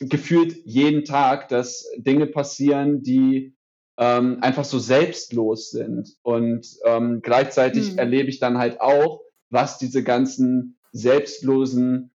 gefühlt 0.00 0.64
jeden 0.64 1.04
Tag, 1.04 1.48
dass 1.48 1.90
Dinge 1.96 2.26
passieren, 2.26 3.02
die 3.02 3.56
ähm, 3.98 4.38
einfach 4.42 4.64
so 4.64 4.78
selbstlos 4.78 5.70
sind. 5.70 6.16
Und 6.22 6.78
ähm, 6.84 7.20
gleichzeitig 7.20 7.92
mhm. 7.92 7.98
erlebe 7.98 8.28
ich 8.28 8.38
dann 8.38 8.58
halt 8.58 8.80
auch, 8.80 9.22
was 9.50 9.78
diese 9.78 10.04
ganzen 10.04 10.78
selbstlosen 10.92 12.12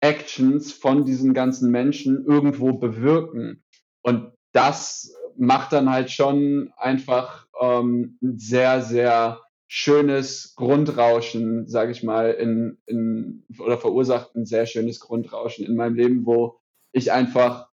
Actions 0.00 0.72
von 0.72 1.04
diesen 1.04 1.32
ganzen 1.32 1.70
Menschen 1.70 2.24
irgendwo 2.26 2.72
bewirken. 2.74 3.62
Und 4.02 4.32
das 4.52 5.14
macht 5.42 5.72
dann 5.72 5.90
halt 5.90 6.12
schon 6.12 6.72
einfach 6.76 7.48
ähm, 7.60 8.16
ein 8.22 8.38
sehr, 8.38 8.80
sehr 8.80 9.40
schönes 9.66 10.54
Grundrauschen, 10.54 11.66
sage 11.66 11.90
ich 11.90 12.04
mal, 12.04 12.30
in, 12.30 12.78
in, 12.86 13.44
oder 13.58 13.76
verursacht 13.76 14.36
ein 14.36 14.46
sehr 14.46 14.66
schönes 14.66 15.00
Grundrauschen 15.00 15.66
in 15.66 15.74
meinem 15.74 15.96
Leben, 15.96 16.26
wo 16.26 16.60
ich 16.92 17.10
einfach 17.10 17.66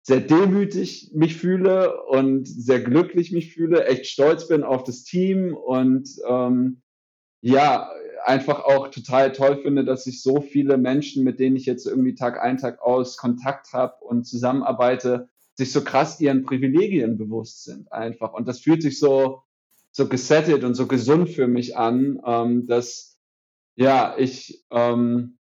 sehr 0.00 0.22
demütig 0.22 1.10
mich 1.12 1.36
fühle 1.36 2.02
und 2.04 2.48
sehr 2.48 2.80
glücklich 2.80 3.32
mich 3.32 3.52
fühle, 3.52 3.84
echt 3.84 4.06
stolz 4.06 4.48
bin 4.48 4.62
auf 4.62 4.82
das 4.82 5.04
Team 5.04 5.54
und 5.54 6.08
ähm, 6.26 6.80
ja, 7.42 7.90
einfach 8.24 8.64
auch 8.64 8.88
total 8.88 9.32
toll 9.32 9.60
finde, 9.62 9.84
dass 9.84 10.06
ich 10.06 10.22
so 10.22 10.40
viele 10.40 10.78
Menschen, 10.78 11.22
mit 11.22 11.38
denen 11.38 11.56
ich 11.56 11.66
jetzt 11.66 11.86
irgendwie 11.86 12.14
Tag 12.14 12.40
ein, 12.40 12.56
Tag 12.56 12.80
aus 12.80 13.18
Kontakt 13.18 13.74
habe 13.74 14.02
und 14.02 14.24
zusammenarbeite, 14.24 15.28
sich 15.60 15.72
so 15.72 15.84
krass 15.84 16.20
ihren 16.20 16.42
Privilegien 16.42 17.18
bewusst 17.18 17.64
sind 17.64 17.92
einfach. 17.92 18.32
Und 18.32 18.48
das 18.48 18.60
fühlt 18.60 18.82
sich 18.82 18.98
so, 18.98 19.42
so 19.92 20.08
gesettet 20.08 20.64
und 20.64 20.74
so 20.74 20.86
gesund 20.86 21.28
für 21.28 21.46
mich 21.46 21.76
an, 21.76 22.20
ähm, 22.26 22.66
dass 22.66 23.18
ja, 23.76 24.14
ich 24.18 24.64
ähm, 24.70 25.38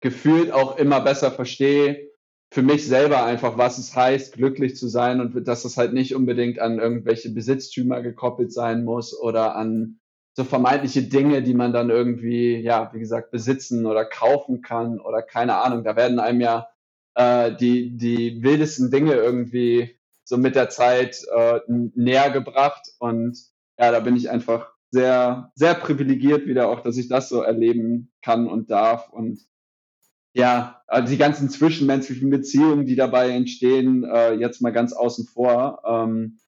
gefühlt 0.00 0.52
auch 0.52 0.76
immer 0.76 1.00
besser 1.00 1.30
verstehe, 1.30 2.10
für 2.50 2.62
mich 2.62 2.86
selber 2.86 3.24
einfach, 3.24 3.58
was 3.58 3.78
es 3.78 3.94
heißt, 3.96 4.34
glücklich 4.34 4.76
zu 4.76 4.88
sein 4.88 5.20
und 5.20 5.46
dass 5.46 5.64
es 5.64 5.76
halt 5.76 5.92
nicht 5.92 6.14
unbedingt 6.14 6.58
an 6.58 6.78
irgendwelche 6.78 7.30
Besitztümer 7.30 8.00
gekoppelt 8.00 8.52
sein 8.52 8.84
muss 8.84 9.18
oder 9.18 9.56
an 9.56 9.98
so 10.34 10.44
vermeintliche 10.44 11.02
Dinge, 11.02 11.42
die 11.42 11.54
man 11.54 11.72
dann 11.72 11.90
irgendwie, 11.90 12.56
ja, 12.56 12.90
wie 12.92 13.00
gesagt, 13.00 13.30
besitzen 13.30 13.86
oder 13.86 14.04
kaufen 14.04 14.62
kann 14.62 15.00
oder 15.00 15.22
keine 15.22 15.56
Ahnung. 15.56 15.84
Da 15.84 15.96
werden 15.96 16.18
einem 16.18 16.40
ja 16.40 16.68
äh, 17.14 17.54
die, 17.56 17.96
die 17.96 18.42
wildesten 18.42 18.90
Dinge 18.90 19.14
irgendwie 19.14 19.98
so 20.24 20.36
mit 20.36 20.54
der 20.54 20.70
Zeit 20.70 21.22
äh, 21.34 21.60
näher 21.68 22.30
gebracht. 22.30 22.82
Und 22.98 23.38
ja, 23.78 23.92
da 23.92 24.00
bin 24.00 24.16
ich 24.16 24.30
einfach 24.30 24.68
sehr, 24.90 25.52
sehr 25.54 25.74
privilegiert 25.74 26.46
wieder 26.46 26.68
auch, 26.68 26.80
dass 26.80 26.96
ich 26.96 27.08
das 27.08 27.28
so 27.28 27.42
erleben 27.42 28.12
kann 28.22 28.46
und 28.46 28.70
darf. 28.70 29.08
Und 29.10 29.40
ja, 30.32 30.82
also 30.86 31.12
die 31.12 31.18
ganzen 31.18 31.50
zwischenmenschlichen 31.50 32.30
Beziehungen, 32.30 32.86
die 32.86 32.96
dabei 32.96 33.30
entstehen, 33.30 34.04
äh, 34.04 34.34
jetzt 34.34 34.62
mal 34.62 34.72
ganz 34.72 34.92
außen 34.92 35.26
vor. 35.26 35.82
Ähm, 35.86 36.38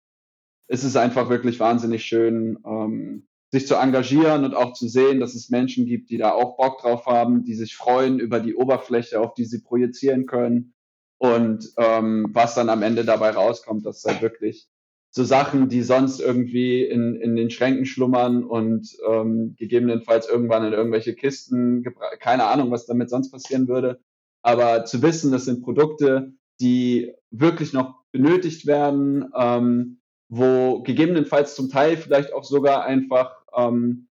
es 0.69 0.85
ist 0.85 0.97
einfach 0.97 1.29
wirklich 1.29 1.61
wahnsinnig 1.61 2.05
schön, 2.05 2.59
ähm, 2.67 3.26
sich 3.53 3.67
zu 3.67 3.77
engagieren 3.77 4.45
und 4.45 4.55
auch 4.55 4.73
zu 4.73 4.89
sehen, 4.89 5.21
dass 5.21 5.35
es 5.35 5.51
Menschen 5.51 5.87
gibt, 5.87 6.11
die 6.11 6.19
da 6.19 6.33
auch 6.33 6.57
Bock 6.57 6.81
drauf 6.81 7.07
haben, 7.07 7.45
die 7.45 7.55
sich 7.55 7.77
freuen 7.77 8.19
über 8.19 8.41
die 8.41 8.55
Oberfläche, 8.55 9.21
auf 9.21 9.35
die 9.35 9.45
sie 9.45 9.63
projizieren 9.63 10.27
können. 10.27 10.75
Und 11.19 11.73
ähm, 11.79 12.27
was 12.33 12.55
dann 12.55 12.69
am 12.69 12.83
Ende 12.83 13.05
dabei 13.05 13.31
rauskommt, 13.31 13.87
das 13.87 14.05
halt 14.05 14.21
wirklich 14.21 14.69
so 15.11 15.25
Sachen, 15.25 15.71
die 15.71 15.83
sonst 15.83 16.21
irgendwie 16.21 16.85
in, 16.85 17.17
in 17.17 17.37
den 17.37 17.49
Schränken 17.49 17.87
schlummern 17.87 18.45
und 18.45 18.95
ähm, 19.09 19.57
gegebenenfalls 19.57 20.29
irgendwann 20.29 20.67
in 20.67 20.75
irgendwelche 20.75 21.15
Kisten, 21.15 21.83
keine 22.21 22.45
Ahnung, 22.45 22.71
was 22.71 22.85
damit 22.85 23.09
sonst 23.09 23.31
passieren 23.31 23.67
würde. 23.67 23.99
Aber 24.43 24.85
zu 24.85 25.01
wissen, 25.01 25.33
das 25.33 25.47
sind 25.47 25.63
Produkte, 25.63 26.33
die 26.61 27.15
wirklich 27.31 27.73
noch 27.73 27.95
benötigt 28.13 28.67
werden, 28.67 29.31
ähm, 29.35 30.01
wo 30.29 30.83
gegebenenfalls 30.83 31.55
zum 31.55 31.71
Teil 31.71 31.97
vielleicht 31.97 32.33
auch 32.33 32.45
sogar 32.45 32.85
einfach 32.85 33.37
ähm, 33.55 34.09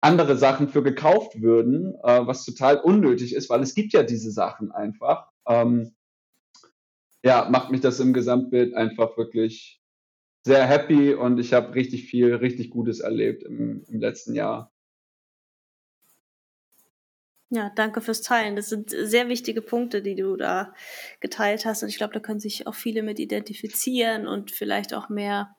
andere 0.00 0.36
Sachen 0.36 0.68
für 0.68 0.82
gekauft 0.82 1.40
würden, 1.42 1.94
äh, 2.02 2.26
was 2.26 2.44
total 2.44 2.78
unnötig 2.78 3.34
ist, 3.34 3.50
weil 3.50 3.62
es 3.62 3.74
gibt 3.74 3.92
ja 3.92 4.02
diese 4.02 4.30
Sachen 4.30 4.70
einfach. 4.72 5.28
Ähm, 5.46 5.94
ja, 7.24 7.48
macht 7.50 7.70
mich 7.70 7.80
das 7.80 7.98
im 8.00 8.12
Gesamtbild 8.12 8.74
einfach 8.74 9.16
wirklich 9.16 9.82
sehr 10.44 10.66
happy 10.66 11.14
und 11.14 11.38
ich 11.38 11.52
habe 11.52 11.74
richtig 11.74 12.08
viel, 12.08 12.34
richtig 12.34 12.70
Gutes 12.70 13.00
erlebt 13.00 13.42
im, 13.42 13.84
im 13.88 14.00
letzten 14.00 14.34
Jahr. 14.34 14.72
Ja, 17.50 17.72
danke 17.74 18.02
fürs 18.02 18.20
Teilen. 18.20 18.56
Das 18.56 18.68
sind 18.68 18.90
sehr 18.90 19.28
wichtige 19.28 19.62
Punkte, 19.62 20.02
die 20.02 20.14
du 20.14 20.36
da 20.36 20.74
geteilt 21.20 21.64
hast. 21.64 21.82
Und 21.82 21.88
ich 21.88 21.96
glaube, 21.96 22.12
da 22.12 22.20
können 22.20 22.40
sich 22.40 22.66
auch 22.66 22.74
viele 22.74 23.02
mit 23.02 23.18
identifizieren 23.18 24.26
und 24.26 24.50
vielleicht 24.50 24.92
auch 24.92 25.08
mehr, 25.08 25.56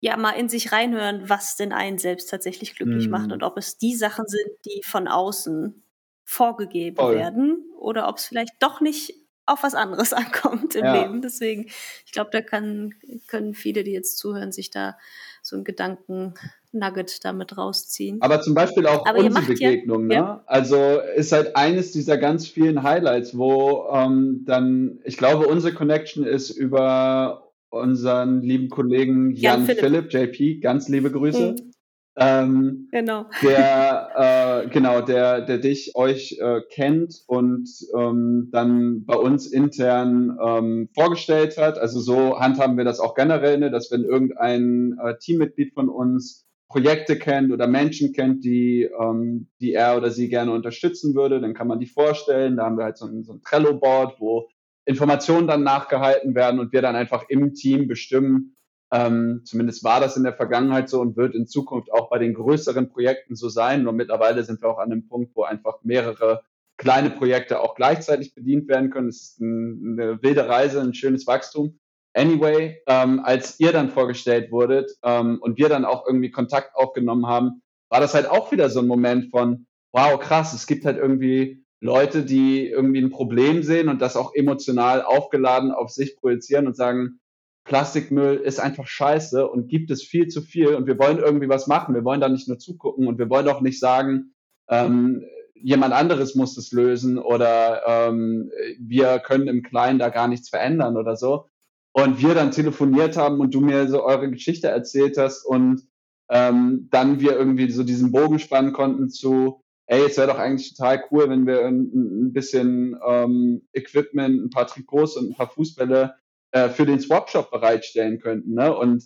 ja, 0.00 0.16
mal 0.16 0.32
in 0.32 0.48
sich 0.48 0.72
reinhören, 0.72 1.28
was 1.28 1.56
denn 1.56 1.72
einen 1.72 1.98
selbst 1.98 2.30
tatsächlich 2.30 2.76
glücklich 2.76 3.08
mm. 3.08 3.10
macht 3.10 3.32
und 3.32 3.42
ob 3.42 3.56
es 3.56 3.78
die 3.78 3.94
Sachen 3.94 4.26
sind, 4.26 4.50
die 4.64 4.82
von 4.84 5.08
außen 5.08 5.82
vorgegeben 6.24 6.96
Voll. 6.96 7.14
werden 7.14 7.64
oder 7.78 8.08
ob 8.08 8.18
es 8.18 8.26
vielleicht 8.26 8.54
doch 8.60 8.80
nicht 8.80 9.14
auf 9.46 9.62
was 9.62 9.74
anderes 9.74 10.12
ankommt 10.12 10.74
im 10.74 10.84
ja. 10.84 11.02
Leben. 11.02 11.22
Deswegen, 11.22 11.66
ich 12.04 12.12
glaube, 12.12 12.30
da 12.32 12.42
kann, 12.42 12.94
können 13.28 13.54
viele, 13.54 13.84
die 13.84 13.92
jetzt 13.92 14.18
zuhören, 14.18 14.52
sich 14.52 14.70
da 14.70 14.98
so 15.40 15.54
einen 15.54 15.64
Gedanken-Nugget 15.64 17.24
damit 17.24 17.56
rausziehen. 17.56 18.20
Aber 18.20 18.40
zum 18.40 18.54
Beispiel 18.54 18.86
auch 18.88 19.06
Aber 19.06 19.20
unsere 19.20 19.46
Begegnung, 19.46 20.10
ja, 20.10 20.20
ne? 20.20 20.26
Ja. 20.26 20.44
Also 20.46 21.00
ist 21.14 21.30
halt 21.30 21.54
eines 21.54 21.92
dieser 21.92 22.18
ganz 22.18 22.48
vielen 22.48 22.82
Highlights, 22.82 23.38
wo 23.38 23.88
ähm, 23.92 24.42
dann, 24.44 24.98
ich 25.04 25.16
glaube, 25.16 25.46
unsere 25.46 25.72
Connection 25.72 26.26
ist 26.26 26.50
über 26.50 27.45
unseren 27.80 28.42
lieben 28.42 28.68
Kollegen 28.68 29.32
Jan, 29.32 29.66
Jan 29.66 29.66
Philipp. 29.66 30.10
Philipp. 30.10 30.34
JP, 30.34 30.60
ganz 30.60 30.88
liebe 30.88 31.10
Grüße. 31.10 31.52
Mhm. 31.52 31.72
Ähm, 32.18 32.88
genau. 32.90 33.26
Der, 33.42 34.64
äh, 34.64 34.68
genau, 34.70 35.02
der, 35.02 35.42
der 35.42 35.58
dich, 35.58 35.94
euch 35.94 36.38
äh, 36.40 36.62
kennt 36.70 37.22
und 37.26 37.68
ähm, 37.94 38.48
dann 38.52 39.04
bei 39.04 39.16
uns 39.16 39.46
intern 39.46 40.38
ähm, 40.42 40.88
vorgestellt 40.94 41.58
hat. 41.58 41.78
Also 41.78 42.00
so 42.00 42.38
handhaben 42.40 42.78
wir 42.78 42.84
das 42.84 43.00
auch 43.00 43.14
generell, 43.14 43.58
ne, 43.58 43.70
dass 43.70 43.90
wenn 43.90 44.04
irgendein 44.04 44.96
äh, 45.02 45.18
Teammitglied 45.18 45.74
von 45.74 45.88
uns 45.88 46.46
Projekte 46.68 47.16
kennt 47.16 47.52
oder 47.52 47.68
Menschen 47.68 48.12
kennt, 48.12 48.44
die, 48.44 48.88
ähm, 49.00 49.48
die 49.60 49.72
er 49.72 49.96
oder 49.96 50.10
sie 50.10 50.28
gerne 50.28 50.52
unterstützen 50.52 51.14
würde, 51.14 51.40
dann 51.40 51.54
kann 51.54 51.68
man 51.68 51.78
die 51.78 51.86
vorstellen. 51.86 52.56
Da 52.56 52.64
haben 52.64 52.76
wir 52.76 52.84
halt 52.84 52.96
so 52.96 53.06
ein, 53.06 53.22
so 53.24 53.34
ein 53.34 53.42
Trello-Board, 53.42 54.16
wo 54.20 54.48
Informationen 54.86 55.46
dann 55.46 55.62
nachgehalten 55.62 56.34
werden 56.34 56.60
und 56.60 56.72
wir 56.72 56.80
dann 56.80 56.96
einfach 56.96 57.24
im 57.28 57.54
Team 57.54 57.88
bestimmen, 57.88 58.56
ähm, 58.92 59.42
zumindest 59.44 59.82
war 59.84 60.00
das 60.00 60.16
in 60.16 60.22
der 60.22 60.32
Vergangenheit 60.32 60.88
so 60.88 61.00
und 61.00 61.16
wird 61.16 61.34
in 61.34 61.46
Zukunft 61.46 61.92
auch 61.92 62.08
bei 62.08 62.18
den 62.18 62.34
größeren 62.34 62.88
Projekten 62.88 63.34
so 63.34 63.48
sein. 63.48 63.82
Nur 63.82 63.92
mittlerweile 63.92 64.44
sind 64.44 64.62
wir 64.62 64.68
auch 64.70 64.78
an 64.78 64.92
einem 64.92 65.08
Punkt, 65.08 65.34
wo 65.34 65.42
einfach 65.42 65.78
mehrere 65.82 66.42
kleine 66.76 67.10
Projekte 67.10 67.60
auch 67.60 67.74
gleichzeitig 67.74 68.34
bedient 68.34 68.68
werden 68.68 68.90
können. 68.90 69.08
Es 69.08 69.22
ist 69.22 69.40
ein, 69.40 69.98
eine 69.98 70.22
wilde 70.22 70.48
Reise, 70.48 70.80
ein 70.80 70.94
schönes 70.94 71.26
Wachstum. 71.26 71.78
Anyway, 72.14 72.80
ähm, 72.86 73.20
als 73.24 73.58
ihr 73.60 73.72
dann 73.72 73.90
vorgestellt 73.90 74.50
wurdet 74.50 74.92
ähm, 75.02 75.38
und 75.40 75.58
wir 75.58 75.68
dann 75.68 75.84
auch 75.84 76.06
irgendwie 76.06 76.30
Kontakt 76.30 76.74
aufgenommen 76.76 77.26
haben, 77.26 77.62
war 77.90 78.00
das 78.00 78.14
halt 78.14 78.30
auch 78.30 78.52
wieder 78.52 78.70
so 78.70 78.80
ein 78.80 78.86
Moment 78.86 79.30
von, 79.30 79.66
wow, 79.92 80.18
krass, 80.18 80.54
es 80.54 80.66
gibt 80.66 80.84
halt 80.84 80.96
irgendwie 80.96 81.65
Leute, 81.80 82.24
die 82.24 82.68
irgendwie 82.68 83.00
ein 83.00 83.10
Problem 83.10 83.62
sehen 83.62 83.88
und 83.88 84.00
das 84.00 84.16
auch 84.16 84.34
emotional 84.34 85.02
aufgeladen 85.02 85.70
auf 85.70 85.90
sich 85.90 86.16
projizieren 86.16 86.66
und 86.66 86.76
sagen, 86.76 87.20
Plastikmüll 87.64 88.36
ist 88.36 88.60
einfach 88.60 88.86
scheiße 88.86 89.46
und 89.46 89.68
gibt 89.68 89.90
es 89.90 90.02
viel 90.02 90.28
zu 90.28 90.40
viel 90.40 90.74
und 90.74 90.86
wir 90.86 90.98
wollen 90.98 91.18
irgendwie 91.18 91.48
was 91.48 91.66
machen. 91.66 91.94
Wir 91.94 92.04
wollen 92.04 92.20
da 92.20 92.28
nicht 92.28 92.48
nur 92.48 92.58
zugucken 92.58 93.08
und 93.08 93.18
wir 93.18 93.28
wollen 93.28 93.48
auch 93.48 93.60
nicht 93.60 93.80
sagen, 93.80 94.34
ähm, 94.68 95.24
jemand 95.54 95.92
anderes 95.92 96.34
muss 96.34 96.56
es 96.56 96.70
lösen 96.70 97.18
oder 97.18 97.82
ähm, 97.86 98.50
wir 98.78 99.18
können 99.18 99.48
im 99.48 99.62
Kleinen 99.62 99.98
da 99.98 100.10
gar 100.10 100.28
nichts 100.28 100.48
verändern 100.48 100.96
oder 100.96 101.16
so. 101.16 101.48
Und 101.92 102.20
wir 102.20 102.34
dann 102.34 102.52
telefoniert 102.52 103.16
haben 103.16 103.40
und 103.40 103.54
du 103.54 103.60
mir 103.60 103.88
so 103.88 104.04
eure 104.04 104.30
Geschichte 104.30 104.68
erzählt 104.68 105.16
hast 105.18 105.44
und 105.44 105.82
ähm, 106.28 106.88
dann 106.90 107.20
wir 107.20 107.36
irgendwie 107.36 107.70
so 107.70 107.82
diesen 107.82 108.12
Bogen 108.12 108.38
spannen 108.38 108.72
konnten 108.72 109.08
zu, 109.08 109.62
ey, 109.86 110.04
es 110.04 110.16
wäre 110.16 110.28
doch 110.28 110.38
eigentlich 110.38 110.74
total 110.74 111.04
cool, 111.10 111.28
wenn 111.28 111.46
wir 111.46 111.64
ein, 111.66 111.90
ein 111.92 112.32
bisschen 112.32 112.98
ähm, 113.06 113.66
Equipment, 113.72 114.44
ein 114.44 114.50
paar 114.50 114.66
Trikots 114.66 115.16
und 115.16 115.30
ein 115.30 115.34
paar 115.34 115.50
Fußbälle 115.50 116.14
äh, 116.52 116.68
für 116.68 116.86
den 116.86 117.00
Swapshop 117.00 117.50
bereitstellen 117.50 118.18
könnten. 118.18 118.54
Ne? 118.54 118.76
Und 118.76 119.04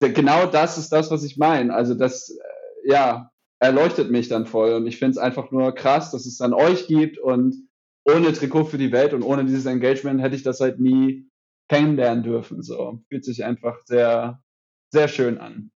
genau 0.00 0.46
das 0.46 0.78
ist 0.78 0.90
das, 0.90 1.10
was 1.10 1.24
ich 1.24 1.36
meine. 1.36 1.74
Also 1.74 1.94
das, 1.94 2.30
äh, 2.30 2.90
ja, 2.90 3.30
erleuchtet 3.58 4.10
mich 4.10 4.28
dann 4.28 4.46
voll. 4.46 4.74
Und 4.74 4.86
ich 4.86 4.98
finde 4.98 5.12
es 5.12 5.18
einfach 5.18 5.50
nur 5.50 5.74
krass, 5.74 6.10
dass 6.10 6.26
es 6.26 6.36
dann 6.36 6.52
euch 6.52 6.86
gibt 6.86 7.18
und 7.18 7.68
ohne 8.04 8.32
Trikot 8.32 8.64
für 8.66 8.78
die 8.78 8.92
Welt 8.92 9.14
und 9.14 9.22
ohne 9.22 9.44
dieses 9.44 9.66
Engagement 9.66 10.20
hätte 10.20 10.36
ich 10.36 10.42
das 10.42 10.60
halt 10.60 10.78
nie 10.78 11.28
kennenlernen 11.68 12.22
dürfen. 12.22 12.62
So 12.62 13.00
fühlt 13.08 13.24
sich 13.24 13.44
einfach 13.44 13.78
sehr, 13.86 14.42
sehr 14.92 15.08
schön 15.08 15.38
an. 15.38 15.70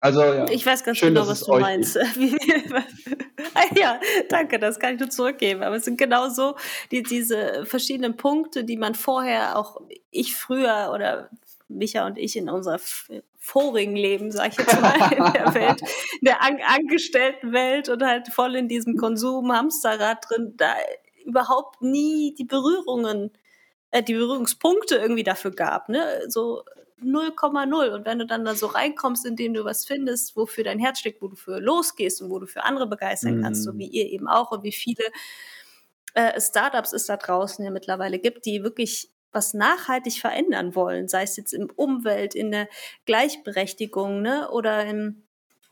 Also 0.00 0.22
ja. 0.22 0.50
Ich 0.50 0.64
weiß 0.64 0.82
ganz 0.82 0.98
schön, 0.98 1.14
genau, 1.14 1.28
was 1.28 1.44
du 1.44 1.58
meinst. 1.58 1.98
ja, 3.76 4.00
danke, 4.28 4.58
das 4.58 4.78
kann 4.78 4.94
ich 4.94 5.00
nur 5.00 5.10
zurückgeben. 5.10 5.62
Aber 5.62 5.76
es 5.76 5.84
sind 5.84 5.98
genau 5.98 6.28
so 6.28 6.56
die, 6.90 7.02
diese 7.02 7.64
verschiedenen 7.66 8.16
Punkte, 8.16 8.64
die 8.64 8.76
man 8.76 8.94
vorher 8.94 9.58
auch 9.58 9.80
ich 10.10 10.34
früher 10.34 10.90
oder 10.94 11.30
Micha 11.68 12.06
und 12.06 12.18
ich 12.18 12.36
in 12.36 12.48
unserer 12.48 12.80
vorigen 13.38 13.96
Leben, 13.96 14.30
sag 14.30 14.52
ich 14.52 14.58
jetzt 14.58 14.80
mal, 14.80 15.12
in 15.12 15.32
der 15.32 15.54
Welt, 15.54 15.82
in 16.20 16.24
der 16.26 16.42
An 16.42 16.58
Angestelltenwelt 16.66 17.88
und 17.88 18.02
halt 18.02 18.28
voll 18.28 18.56
in 18.56 18.68
diesem 18.68 18.96
Konsum, 18.96 19.52
Hamsterrad 19.52 20.18
drin, 20.28 20.54
da 20.56 20.74
überhaupt 21.24 21.80
nie 21.82 22.34
die 22.34 22.44
Berührungen, 22.44 23.30
äh, 23.90 24.02
die 24.02 24.14
Berührungspunkte 24.14 24.96
irgendwie 24.96 25.22
dafür 25.22 25.52
gab, 25.52 25.88
ne? 25.88 26.04
So 26.28 26.64
0,0. 27.02 27.94
Und 27.94 28.06
wenn 28.06 28.18
du 28.18 28.26
dann 28.26 28.44
da 28.44 28.54
so 28.54 28.66
reinkommst, 28.66 29.26
indem 29.26 29.54
du 29.54 29.64
was 29.64 29.84
findest, 29.84 30.36
wofür 30.36 30.64
dein 30.64 30.78
Herz 30.78 31.00
steckt, 31.00 31.22
wo 31.22 31.28
du 31.28 31.36
für 31.36 31.60
losgehst 31.60 32.22
und 32.22 32.30
wo 32.30 32.38
du 32.38 32.46
für 32.46 32.64
andere 32.64 32.86
begeistern 32.86 33.38
mhm. 33.38 33.42
kannst, 33.42 33.64
so 33.64 33.76
wie 33.78 33.86
ihr 33.86 34.06
eben 34.10 34.28
auch 34.28 34.50
und 34.52 34.62
wie 34.62 34.72
viele 34.72 35.04
äh, 36.14 36.40
Startups 36.40 36.92
es 36.92 37.06
da 37.06 37.16
draußen 37.16 37.64
ja 37.64 37.70
mittlerweile 37.70 38.18
gibt, 38.18 38.46
die 38.46 38.62
wirklich 38.62 39.10
was 39.32 39.54
nachhaltig 39.54 40.20
verändern 40.20 40.74
wollen, 40.74 41.08
sei 41.08 41.22
es 41.22 41.36
jetzt 41.36 41.52
im 41.52 41.70
Umwelt, 41.70 42.34
in 42.34 42.50
der 42.50 42.68
Gleichberechtigung 43.06 44.22
ne, 44.22 44.50
oder 44.50 44.84
im 44.84 45.22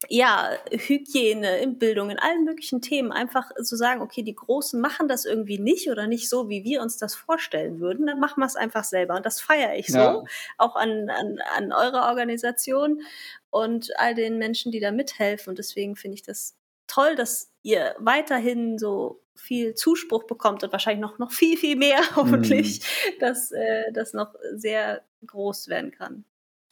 ja, 0.09 0.51
Hygiene, 0.70 1.59
in 1.59 1.78
Bildung, 1.78 2.11
in 2.11 2.18
allen 2.20 2.44
möglichen 2.44 2.80
Themen 2.80 3.11
einfach 3.11 3.51
zu 3.62 3.76
sagen, 3.76 4.01
okay, 4.01 4.22
die 4.22 4.34
Großen 4.34 4.80
machen 4.80 5.09
das 5.09 5.24
irgendwie 5.24 5.59
nicht 5.59 5.90
oder 5.90 6.07
nicht 6.07 6.28
so, 6.28 6.49
wie 6.49 6.62
wir 6.62 6.82
uns 6.82 6.99
das 6.99 7.16
vorstellen 7.16 7.80
würden, 7.80 8.07
dann 8.07 8.20
machen 8.20 8.40
wir 8.40 8.46
es 8.46 8.55
einfach 8.55 8.84
selber. 8.84 9.16
Und 9.16 9.26
das 9.26 9.40
feiere 9.40 9.74
ich 9.74 9.88
so, 9.88 9.99
ja. 9.99 10.24
auch 10.57 10.76
an, 10.76 11.11
an, 11.11 11.38
an 11.57 11.72
eurer 11.72 12.09
Organisation 12.09 13.03
und 13.51 13.90
all 13.99 14.14
den 14.14 14.38
Menschen, 14.38 14.70
die 14.70 14.80
da 14.80 14.92
mithelfen. 14.92 15.51
Und 15.51 15.59
deswegen 15.59 15.96
finde 15.96 16.14
ich 16.14 16.22
das 16.22 16.57
toll, 16.86 17.16
dass 17.16 17.51
ihr 17.62 17.96
weiterhin 17.99 18.78
so 18.78 19.20
viel 19.34 19.74
Zuspruch 19.74 20.24
bekommt 20.24 20.62
und 20.62 20.72
wahrscheinlich 20.72 21.03
noch, 21.03 21.18
noch 21.18 21.32
viel, 21.32 21.57
viel 21.57 21.76
mehr, 21.76 22.01
hoffentlich, 22.16 22.80
mm. 22.80 23.20
dass 23.20 23.51
äh, 23.51 23.92
das 23.92 24.12
noch 24.12 24.34
sehr 24.55 25.03
groß 25.26 25.68
werden 25.68 25.90
kann. 25.90 26.24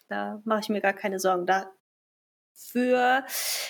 Da 0.08 0.40
mache 0.44 0.60
ich 0.60 0.68
mir 0.68 0.80
gar 0.80 0.92
keine 0.92 1.18
Sorgen. 1.18 1.46
Da 1.46 1.72
für, 2.56 3.24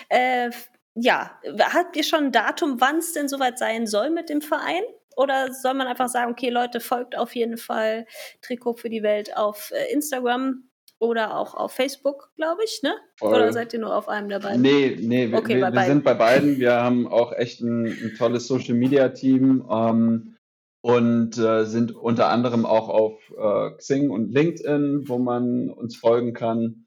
äh, 0.09 0.51
ja, 0.95 1.39
habt 1.75 1.97
ihr 1.97 2.05
schon 2.05 2.27
ein 2.27 2.33
Datum, 2.33 2.81
wann 2.81 2.99
es 2.99 3.13
denn 3.13 3.29
soweit 3.29 3.59
sein 3.59 3.87
soll 3.87 4.11
mit 4.11 4.29
dem 4.31 4.41
Verein? 4.41 4.83
Oder 5.17 5.53
soll 5.53 5.75
man 5.75 5.87
einfach 5.87 6.09
sagen, 6.09 6.31
okay, 6.31 6.51
Leute, 6.51 6.81
folgt 6.81 7.17
auf 7.17 7.35
jeden 7.35 7.57
Fall 7.57 8.07
Trikot 8.43 8.75
für 8.75 8.91
die 8.91 9.03
Welt 9.03 9.37
auf 9.37 9.73
äh, 9.73 9.93
Instagram 9.93 10.69
oder 10.99 11.37
auch 11.37 11.55
auf 11.55 11.73
Facebook, 11.73 12.31
glaube 12.37 12.63
ich, 12.65 12.81
ne? 12.83 12.95
Voll. 13.19 13.35
Oder 13.35 13.53
seid 13.53 13.73
ihr 13.73 13.81
nur 13.81 13.95
auf 13.95 14.09
einem 14.09 14.29
beiden? 14.29 14.63
Nee, 14.63 14.97
nee, 15.01 15.35
okay, 15.35 15.57
wir, 15.57 15.73
wir 15.73 15.85
sind 15.85 16.05
bei 16.05 16.15
beiden. 16.15 16.59
Wir 16.59 16.73
haben 16.73 17.07
auch 17.07 17.33
echt 17.33 17.61
ein, 17.61 17.87
ein 17.87 18.15
tolles 18.17 18.47
Social 18.47 18.75
Media 18.75 19.09
Team 19.11 19.67
ähm, 19.71 20.37
und 20.83 21.37
äh, 21.37 21.65
sind 21.65 21.95
unter 21.95 22.29
anderem 22.29 22.65
auch 22.65 22.89
auf 22.89 23.19
äh, 23.37 23.77
Xing 23.77 24.11
und 24.11 24.33
LinkedIn, 24.33 25.09
wo 25.09 25.19
man 25.19 25.69
uns 25.71 25.97
folgen 25.97 26.33
kann. 26.33 26.87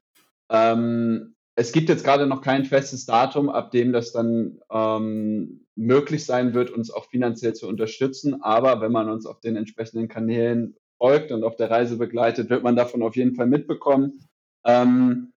Ähm, 0.50 1.36
es 1.60 1.72
gibt 1.72 1.90
jetzt 1.90 2.04
gerade 2.04 2.26
noch 2.26 2.40
kein 2.40 2.64
festes 2.64 3.04
Datum, 3.04 3.50
ab 3.50 3.70
dem 3.70 3.92
das 3.92 4.12
dann 4.12 4.60
ähm, 4.72 5.66
möglich 5.76 6.24
sein 6.24 6.54
wird, 6.54 6.70
uns 6.70 6.90
auch 6.90 7.04
finanziell 7.04 7.52
zu 7.52 7.68
unterstützen. 7.68 8.42
Aber 8.42 8.80
wenn 8.80 8.90
man 8.90 9.10
uns 9.10 9.26
auf 9.26 9.40
den 9.40 9.56
entsprechenden 9.56 10.08
Kanälen 10.08 10.74
folgt 10.96 11.32
und 11.32 11.44
auf 11.44 11.56
der 11.56 11.70
Reise 11.70 11.98
begleitet, 11.98 12.48
wird 12.48 12.62
man 12.62 12.76
davon 12.76 13.02
auf 13.02 13.14
jeden 13.14 13.34
Fall 13.34 13.46
mitbekommen. 13.46 14.26
Ähm, 14.64 15.34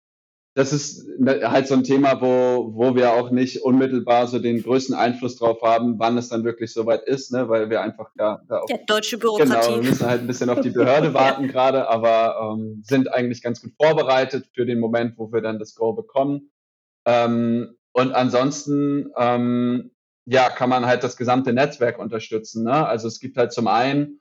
das 0.55 0.72
ist 0.74 1.07
halt 1.24 1.66
so 1.66 1.74
ein 1.74 1.82
Thema, 1.82 2.20
wo, 2.20 2.74
wo 2.74 2.94
wir 2.94 3.12
auch 3.12 3.30
nicht 3.30 3.62
unmittelbar 3.62 4.26
so 4.26 4.38
den 4.38 4.62
größten 4.62 4.94
Einfluss 4.94 5.36
drauf 5.36 5.62
haben, 5.62 5.98
wann 5.98 6.18
es 6.18 6.28
dann 6.28 6.44
wirklich 6.44 6.74
soweit 6.74 7.05
ist, 7.05 7.32
ne? 7.32 7.48
weil 7.48 7.70
wir 7.70 7.80
einfach 7.80 8.11
da, 8.16 8.42
da 8.48 8.59
auch, 8.59 8.68
ja, 8.68 8.76
deutsche 8.86 9.16
Bürokratie. 9.16 9.50
Genau, 9.50 9.82
wir 9.82 9.90
müssen 9.90 10.07
halt 10.07 10.20
ein 10.20 10.26
bisschen 10.26 10.50
auf 10.50 10.61
die 10.61 10.70
Behörde 10.70 11.14
warten 11.14 11.48
gerade, 11.48 11.88
aber 11.88 12.55
ähm, 12.55 12.82
sind 12.84 13.11
eigentlich 13.11 13.42
ganz 13.42 13.62
gut 13.62 13.72
vorbereitet 13.80 14.50
für 14.55 14.66
den 14.66 14.78
Moment, 14.78 15.16
wo 15.16 15.32
wir 15.32 15.40
dann 15.40 15.59
das 15.59 15.74
Go 15.74 15.94
bekommen. 15.94 16.50
Ähm, 17.07 17.78
und 17.92 18.12
ansonsten, 18.12 19.11
ähm, 19.16 19.90
ja, 20.26 20.50
kann 20.50 20.68
man 20.68 20.86
halt 20.86 21.03
das 21.03 21.16
gesamte 21.16 21.53
Netzwerk 21.53 21.98
unterstützen. 21.98 22.64
Ne? 22.64 22.86
Also 22.86 23.09
es 23.09 23.20
gibt 23.20 23.36
halt 23.38 23.53
zum 23.53 23.68
einen 23.68 24.20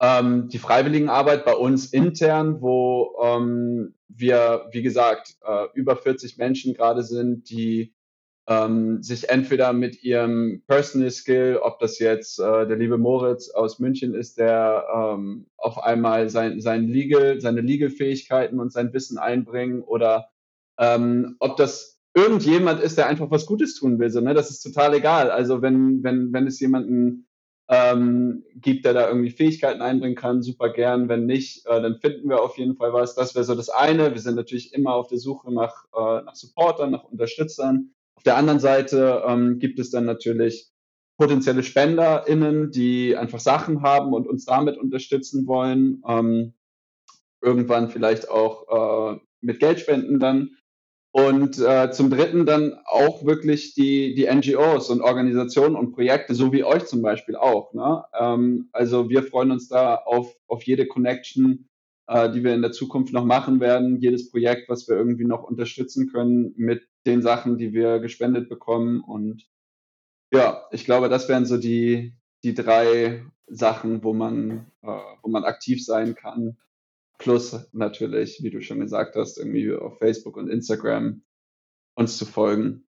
ähm, 0.00 0.48
die 0.48 0.58
Freiwilligenarbeit 0.58 1.44
bei 1.44 1.54
uns 1.54 1.86
intern, 1.86 2.60
wo 2.60 3.16
ähm, 3.22 3.94
wir, 4.08 4.66
wie 4.72 4.82
gesagt, 4.82 5.36
äh, 5.46 5.66
über 5.74 5.96
40 5.96 6.38
Menschen 6.38 6.74
gerade 6.74 7.02
sind, 7.02 7.50
die 7.50 7.94
ähm, 8.48 9.02
sich 9.02 9.28
entweder 9.28 9.72
mit 9.72 10.02
ihrem 10.02 10.62
Personal 10.66 11.10
Skill, 11.10 11.60
ob 11.62 11.78
das 11.78 11.98
jetzt 11.98 12.40
äh, 12.40 12.66
der 12.66 12.76
liebe 12.76 12.98
Moritz 12.98 13.50
aus 13.50 13.78
München 13.78 14.14
ist, 14.14 14.38
der 14.38 14.86
ähm, 14.92 15.46
auf 15.56 15.78
einmal 15.78 16.30
sein, 16.30 16.60
sein 16.60 16.88
Legal, 16.88 17.40
seine 17.40 17.60
Legal-Fähigkeiten 17.60 18.58
und 18.58 18.72
sein 18.72 18.92
Wissen 18.92 19.18
einbringen 19.18 19.82
oder 19.82 20.30
ähm, 20.78 21.36
ob 21.38 21.58
das 21.58 22.00
irgendjemand 22.14 22.80
ist, 22.80 22.98
der 22.98 23.06
einfach 23.06 23.30
was 23.30 23.46
Gutes 23.46 23.76
tun 23.76 23.98
will. 23.98 24.10
So, 24.10 24.20
ne? 24.20 24.34
Das 24.34 24.50
ist 24.50 24.62
total 24.62 24.94
egal. 24.94 25.30
Also 25.30 25.62
wenn, 25.62 26.02
wenn, 26.02 26.32
wenn 26.32 26.46
es 26.46 26.58
jemanden 26.58 27.28
ähm, 27.72 28.44
gibt, 28.56 28.84
der 28.84 28.94
da 28.94 29.08
irgendwie 29.08 29.30
Fähigkeiten 29.30 29.80
einbringen 29.80 30.16
kann, 30.16 30.42
super 30.42 30.70
gern. 30.70 31.08
Wenn 31.08 31.26
nicht, 31.26 31.66
äh, 31.66 31.80
dann 31.80 31.98
finden 31.98 32.28
wir 32.28 32.42
auf 32.42 32.58
jeden 32.58 32.74
Fall 32.74 32.92
was. 32.92 33.14
Das 33.14 33.36
wäre 33.36 33.44
so 33.44 33.54
das 33.54 33.70
eine. 33.70 34.12
Wir 34.12 34.20
sind 34.20 34.34
natürlich 34.34 34.74
immer 34.74 34.94
auf 34.94 35.06
der 35.06 35.18
Suche 35.18 35.54
nach, 35.54 35.84
äh, 35.94 36.24
nach 36.24 36.34
Supportern, 36.34 36.90
nach 36.90 37.04
Unterstützern. 37.04 37.92
Auf 38.16 38.24
der 38.24 38.36
anderen 38.36 38.58
Seite 38.58 39.22
ähm, 39.24 39.60
gibt 39.60 39.78
es 39.78 39.90
dann 39.90 40.04
natürlich 40.04 40.72
potenzielle 41.16 41.62
SpenderInnen, 41.62 42.72
die 42.72 43.16
einfach 43.16 43.40
Sachen 43.40 43.82
haben 43.82 44.14
und 44.14 44.26
uns 44.26 44.44
damit 44.46 44.76
unterstützen 44.76 45.46
wollen. 45.46 46.02
Ähm, 46.08 46.54
irgendwann 47.40 47.88
vielleicht 47.88 48.28
auch 48.28 49.14
äh, 49.14 49.20
mit 49.40 49.60
Geldspenden 49.60 50.18
dann. 50.18 50.56
Und 51.12 51.58
äh, 51.58 51.90
zum 51.90 52.08
Dritten 52.08 52.46
dann 52.46 52.78
auch 52.84 53.24
wirklich 53.24 53.74
die, 53.74 54.14
die 54.14 54.32
NGOs 54.32 54.90
und 54.90 55.00
Organisationen 55.00 55.74
und 55.74 55.92
Projekte, 55.92 56.34
so 56.34 56.52
wie 56.52 56.62
euch 56.62 56.86
zum 56.86 57.02
Beispiel 57.02 57.34
auch. 57.34 57.72
Ne? 57.74 58.04
Ähm, 58.18 58.68
also 58.72 59.10
wir 59.10 59.24
freuen 59.24 59.50
uns 59.50 59.68
da 59.68 59.96
auf, 59.96 60.32
auf 60.46 60.62
jede 60.62 60.86
Connection, 60.86 61.68
äh, 62.06 62.30
die 62.30 62.44
wir 62.44 62.54
in 62.54 62.62
der 62.62 62.70
Zukunft 62.70 63.12
noch 63.12 63.24
machen 63.24 63.58
werden, 63.58 63.98
jedes 64.00 64.30
Projekt, 64.30 64.68
was 64.68 64.88
wir 64.88 64.96
irgendwie 64.96 65.24
noch 65.24 65.42
unterstützen 65.42 66.12
können 66.12 66.54
mit 66.56 66.86
den 67.06 67.22
Sachen, 67.22 67.58
die 67.58 67.72
wir 67.72 67.98
gespendet 67.98 68.48
bekommen. 68.48 69.00
Und 69.00 69.48
ja, 70.32 70.64
ich 70.70 70.84
glaube, 70.84 71.08
das 71.08 71.28
wären 71.28 71.44
so 71.44 71.56
die, 71.56 72.14
die 72.44 72.54
drei 72.54 73.24
Sachen, 73.48 74.04
wo 74.04 74.12
man, 74.12 74.70
äh, 74.82 74.98
wo 75.22 75.28
man 75.28 75.42
aktiv 75.42 75.84
sein 75.84 76.14
kann. 76.14 76.56
Plus 77.20 77.54
natürlich, 77.72 78.42
wie 78.42 78.50
du 78.50 78.62
schon 78.62 78.80
gesagt 78.80 79.14
hast, 79.14 79.36
irgendwie 79.36 79.74
auf 79.74 79.98
Facebook 79.98 80.38
und 80.38 80.48
Instagram 80.48 81.22
uns 81.94 82.16
zu 82.16 82.24
folgen. 82.24 82.88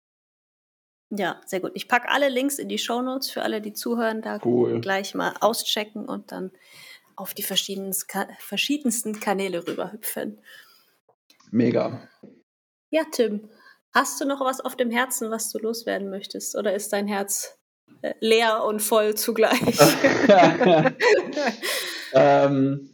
Ja, 1.09 1.41
sehr 1.45 1.59
gut. 1.59 1.71
Ich 1.73 1.89
packe 1.89 2.07
alle 2.07 2.29
Links 2.29 2.57
in 2.57 2.69
die 2.69 2.77
Show 2.77 3.01
Notes 3.01 3.29
für 3.29 3.41
alle, 3.41 3.59
die 3.59 3.73
zuhören. 3.73 4.21
Da 4.21 4.39
cool. 4.45 4.79
gleich 4.79 5.13
mal 5.15 5.33
auschecken 5.41 6.07
und 6.07 6.31
dann 6.31 6.51
auf 7.17 7.33
die 7.33 7.43
verschiedensten 7.43 9.19
Kanäle 9.19 9.67
rüberhüpfen. 9.67 10.39
Mega. 11.51 12.07
Ja, 12.89 13.03
Tim, 13.11 13.49
hast 13.93 14.21
du 14.21 14.25
noch 14.25 14.39
was 14.39 14.61
auf 14.61 14.77
dem 14.77 14.91
Herzen, 14.91 15.29
was 15.29 15.51
du 15.51 15.59
loswerden 15.59 16.09
möchtest? 16.09 16.57
Oder 16.57 16.73
ist 16.73 16.93
dein 16.93 17.09
Herz 17.09 17.59
äh, 18.01 18.13
leer 18.21 18.63
und 18.63 18.81
voll 18.81 19.15
zugleich? 19.15 19.59
ähm, 22.13 22.91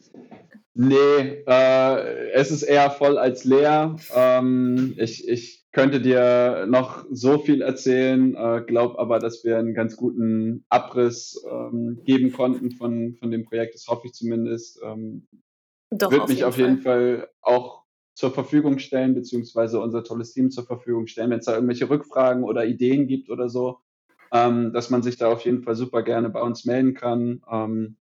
Nee, 0.80 1.44
äh, 1.48 2.30
es 2.34 2.52
ist 2.52 2.62
eher 2.62 2.92
voll 2.92 3.18
als 3.18 3.44
leer. 3.46 3.96
Ähm, 4.16 4.94
ich, 4.98 5.28
ich 5.28 5.66
könnte 5.72 6.00
dir 6.00 6.68
noch 6.70 7.04
so 7.10 7.40
viel 7.40 7.64
erzählen, 7.64 8.36
äh, 8.36 8.62
glaube 8.62 9.00
aber, 9.00 9.18
dass 9.18 9.44
wir 9.44 9.58
einen 9.58 9.74
ganz 9.74 9.98
guten 9.98 10.66
Abriss 10.70 11.44
ähm, 11.52 12.02
geben 12.06 12.32
konnten 12.32 12.70
von, 12.70 13.16
von 13.16 13.32
dem 13.32 13.46
Projekt. 13.46 13.74
Das 13.74 13.88
hoffe 13.88 14.06
ich 14.06 14.14
zumindest. 14.14 14.80
Ähm, 14.84 15.28
Doch, 15.90 16.12
wird 16.12 16.30
mich 16.30 16.44
auf 16.44 16.60
jeden 16.60 16.78
Fall. 16.78 17.22
Fall 17.22 17.30
auch 17.42 17.84
zur 18.14 18.30
Verfügung 18.30 18.78
stellen, 18.78 19.16
beziehungsweise 19.16 19.80
unser 19.80 20.04
tolles 20.04 20.34
Team 20.34 20.52
zur 20.52 20.66
Verfügung 20.66 21.08
stellen, 21.08 21.32
wenn 21.32 21.40
es 21.40 21.46
da 21.46 21.56
irgendwelche 21.56 21.90
Rückfragen 21.90 22.44
oder 22.44 22.66
Ideen 22.68 23.08
gibt 23.08 23.32
oder 23.32 23.50
so, 23.50 23.80
ähm, 24.32 24.74
dass 24.74 24.92
man 24.92 25.02
sich 25.02 25.18
da 25.18 25.32
auf 25.32 25.42
jeden 25.42 25.64
Fall 25.64 25.76
super 25.76 26.04
gerne 26.04 26.30
bei 26.30 26.42
uns 26.42 26.66
melden 26.66 26.94
kann. 26.94 27.42
Ähm, 27.52 27.98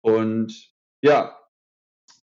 und 0.00 0.72
ja, 1.02 1.38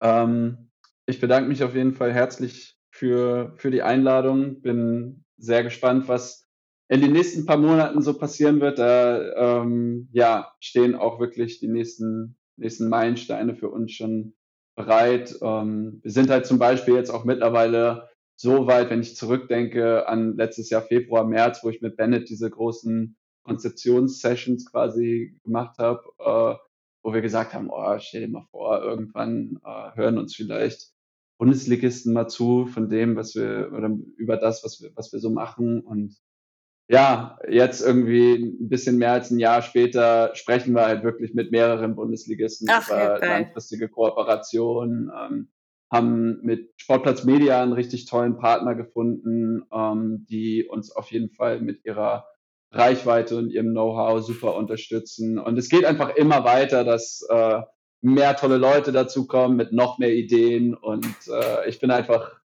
ähm, 0.02 0.70
ich 1.06 1.20
bedanke 1.20 1.50
mich 1.50 1.64
auf 1.64 1.76
jeden 1.76 1.94
Fall 1.94 2.14
herzlich 2.14 2.78
für, 2.92 3.54
für 3.58 3.72
die 3.72 3.82
Einladung. 3.82 4.62
Bin 4.62 5.24
sehr 5.38 5.64
gespannt, 5.64 6.08
was 6.08 6.48
in 6.90 7.02
den 7.02 7.12
nächsten 7.12 7.46
paar 7.46 7.58
Monaten 7.58 8.02
so 8.02 8.18
passieren 8.18 8.60
wird. 8.62 8.80
Da 8.80 9.62
ähm, 9.62 10.10
ja, 10.12 10.54
stehen 10.60 10.96
auch 10.96 11.20
wirklich 11.20 11.60
die 11.60 11.68
nächsten, 11.68 12.38
nächsten 12.58 12.90
Meilensteine 12.90 13.56
für 13.56 13.70
uns 13.70 13.94
schon 13.94 14.34
bereit. 14.76 15.36
Ähm, 15.42 16.00
wir 16.04 16.12
sind 16.12 16.30
halt 16.30 16.46
zum 16.46 16.60
Beispiel 16.60 16.96
jetzt 16.96 17.10
auch 17.10 17.26
mittlerweile 17.26 18.10
so 18.36 18.68
weit, 18.68 18.90
wenn 18.90 19.02
ich 19.02 19.16
zurückdenke 19.16 20.08
an 20.08 20.38
letztes 20.38 20.70
Jahr 20.70 20.84
Februar, 20.84 21.26
März, 21.26 21.64
wo 21.64 21.70
ich 21.70 21.82
mit 21.82 21.98
Bennett 21.98 22.30
diese 22.30 22.50
großen 22.50 23.18
Konzeptionssessions 23.44 24.70
quasi 24.70 25.40
gemacht 25.44 25.80
habe. 25.80 26.04
Äh, 26.20 26.67
wo 27.08 27.14
wir 27.14 27.22
gesagt 27.22 27.54
haben, 27.54 27.70
oh, 27.70 27.98
stell 28.00 28.20
dir 28.20 28.28
mal 28.28 28.46
vor, 28.52 28.84
irgendwann 28.84 29.62
äh, 29.64 29.96
hören 29.96 30.18
uns 30.18 30.36
vielleicht 30.36 30.92
Bundesligisten 31.40 32.12
mal 32.12 32.28
zu 32.28 32.66
von 32.66 32.90
dem, 32.90 33.16
was 33.16 33.34
wir, 33.34 33.72
oder 33.74 33.98
über 34.18 34.36
das, 34.36 34.62
was 34.66 34.82
wir, 34.82 34.92
was 34.94 35.14
wir 35.14 35.20
so 35.20 35.30
machen. 35.30 35.80
Und 35.80 36.18
ja, 36.90 37.40
jetzt 37.48 37.80
irgendwie 37.80 38.34
ein 38.34 38.68
bisschen 38.68 38.98
mehr 38.98 39.14
als 39.14 39.32
ein 39.32 39.40
Jahr 39.40 39.62
später 39.62 40.36
sprechen 40.36 40.76
wir 40.76 40.86
halt 40.86 41.06
wirklich 41.06 41.34
mit 41.34 41.50
mehreren 41.50 41.96
Bundesligisten 41.96 42.68
Ach, 42.70 42.90
über 42.90 43.24
ja, 43.24 43.38
langfristige 43.38 43.88
Kooperationen, 43.88 45.10
ähm, 45.18 45.48
haben 45.90 46.42
mit 46.42 46.74
Sportplatz 46.76 47.24
Media 47.24 47.64
einen 47.64 47.72
richtig 47.72 48.04
tollen 48.04 48.38
Partner 48.38 48.76
gefunden, 48.76 49.64
ähm, 49.72 50.26
die 50.30 50.68
uns 50.70 50.92
auf 50.92 51.10
jeden 51.14 51.30
Fall 51.30 51.62
mit 51.62 51.86
ihrer 51.86 52.26
Reichweite 52.72 53.38
und 53.38 53.50
ihrem 53.50 53.72
Know-how 53.72 54.22
super 54.22 54.56
unterstützen. 54.56 55.40
Und 55.40 55.58
es 55.58 55.70
geht 55.70 55.86
einfach 55.86 56.16
immer 56.16 56.44
weiter, 56.44 56.84
dass 56.84 57.26
äh, 57.30 57.62
mehr 58.02 58.36
tolle 58.36 58.58
Leute 58.58 58.92
dazukommen 58.92 59.58
mit 59.58 59.72
noch 59.72 59.98
mehr 59.98 60.14
Ideen. 60.14 60.74
Und 60.74 61.16
äh, 61.28 61.68
ich 61.70 61.80
bin 61.80 61.92
einfach 61.92 62.40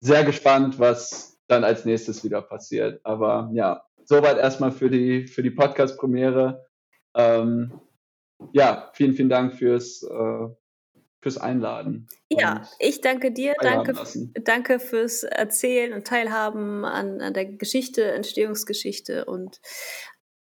sehr 0.00 0.24
gespannt, 0.24 0.78
was 0.78 1.38
dann 1.46 1.64
als 1.64 1.84
nächstes 1.84 2.24
wieder 2.24 2.42
passiert. 2.42 3.00
Aber 3.04 3.50
ja, 3.52 3.84
soweit 4.04 4.38
erstmal 4.38 4.72
für 4.72 4.90
die, 4.90 5.26
für 5.26 5.42
die 5.42 5.50
Podcast-Premiere. 5.50 6.66
Ähm, 7.14 7.80
ja, 8.52 8.90
vielen, 8.94 9.14
vielen 9.14 9.28
Dank 9.28 9.54
fürs, 9.54 10.02
äh, 10.02 10.48
fürs 11.22 11.38
Einladen. 11.38 12.08
Ja, 12.28 12.68
ich 12.80 13.00
danke 13.00 13.30
dir, 13.30 13.54
danke, 13.60 13.94
danke 14.42 14.80
fürs 14.80 15.22
Erzählen 15.22 15.92
und 15.92 16.06
Teilhaben 16.06 16.84
an, 16.84 17.20
an 17.20 17.32
der 17.32 17.46
Geschichte, 17.46 18.10
Entstehungsgeschichte 18.12 19.24
und 19.24 19.60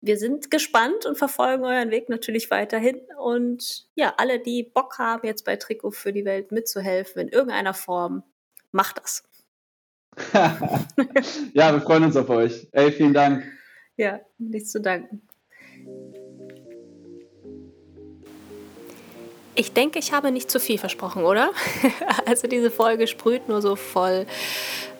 wir 0.03 0.19
sind 0.19 0.51
gespannt 0.51 1.07
und 1.07 1.17
verfolgen 1.19 1.65
euren 1.65 1.91
Weg 1.91 2.09
natürlich 2.09 2.51
weiterhin. 2.51 3.01
Und 3.19 3.89
ja, 3.95 4.15
alle, 4.19 4.39
die 4.39 4.63
Bock 4.63 4.99
haben, 4.99 5.27
jetzt 5.27 5.45
bei 5.45 5.57
Trikot 5.57 5.93
für 5.93 6.13
die 6.13 6.25
Welt 6.25 6.53
mitzuhelfen 6.53 7.23
in 7.23 7.29
irgendeiner 7.29 7.75
Form, 7.75 8.23
macht 8.71 8.99
das. 8.99 9.25
ja, 11.53 11.73
wir 11.73 11.81
freuen 11.81 12.05
uns 12.05 12.17
auf 12.17 12.29
euch. 12.29 12.69
Ey, 12.73 12.93
vielen 12.93 13.15
Dank. 13.15 13.45
Ja, 13.97 14.21
nichts 14.39 14.71
zu 14.71 14.81
danken. 14.81 15.27
Ich 19.59 19.73
denke, 19.73 19.99
ich 19.99 20.13
habe 20.13 20.31
nicht 20.31 20.51
zu 20.51 20.61
viel 20.61 20.77
versprochen, 20.77 21.25
oder? 21.25 21.51
also 22.27 22.47
diese 22.47 22.71
Folge 22.71 23.07
sprüht 23.07 23.49
nur 23.49 23.63
so 23.63 23.75
voll, 23.75 24.27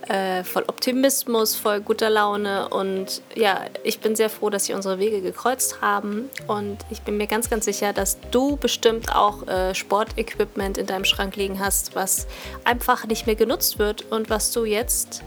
äh, 0.09 0.45
voll 0.45 0.65
Optimismus, 0.67 1.55
voll 1.55 1.81
guter 1.81 2.09
Laune 2.09 2.71
und 2.71 3.21
ja, 3.35 3.67
ich 3.85 4.01
bin 4.01 4.17
sehr 4.17 4.31
froh, 4.31 4.49
dass 4.49 4.65
sie 4.65 4.73
unsere 4.73 4.99
Wege 4.99 5.21
gekreuzt 5.21 5.83
haben 5.83 6.31
und 6.47 6.79
ich 6.89 7.03
bin 7.03 7.19
mir 7.19 7.27
ganz, 7.27 7.51
ganz 7.51 7.67
sicher, 7.67 7.93
dass 7.93 8.19
du 8.31 8.57
bestimmt 8.57 9.15
auch 9.15 9.47
äh, 9.47 9.75
Sportequipment 9.75 10.79
in 10.79 10.87
deinem 10.87 11.05
Schrank 11.05 11.37
liegen 11.37 11.61
hast, 11.61 11.95
was 11.95 12.27
einfach 12.65 13.07
nicht 13.07 13.27
mehr 13.27 13.37
genutzt 13.37 13.79
wird 13.79 14.11
und 14.11 14.31
was 14.31 14.53
du 14.53 14.65
jetzt 14.65 15.23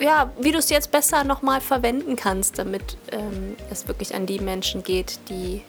ja, 0.00 0.32
wie 0.40 0.50
du 0.50 0.58
es 0.58 0.70
jetzt 0.70 0.90
besser 0.90 1.22
nochmal 1.22 1.60
verwenden 1.60 2.16
kannst, 2.16 2.58
damit 2.58 2.96
ähm, 3.12 3.54
es 3.70 3.86
wirklich 3.86 4.12
an 4.12 4.26
die 4.26 4.40
Menschen 4.40 4.82
geht, 4.82 5.20
die 5.28 5.62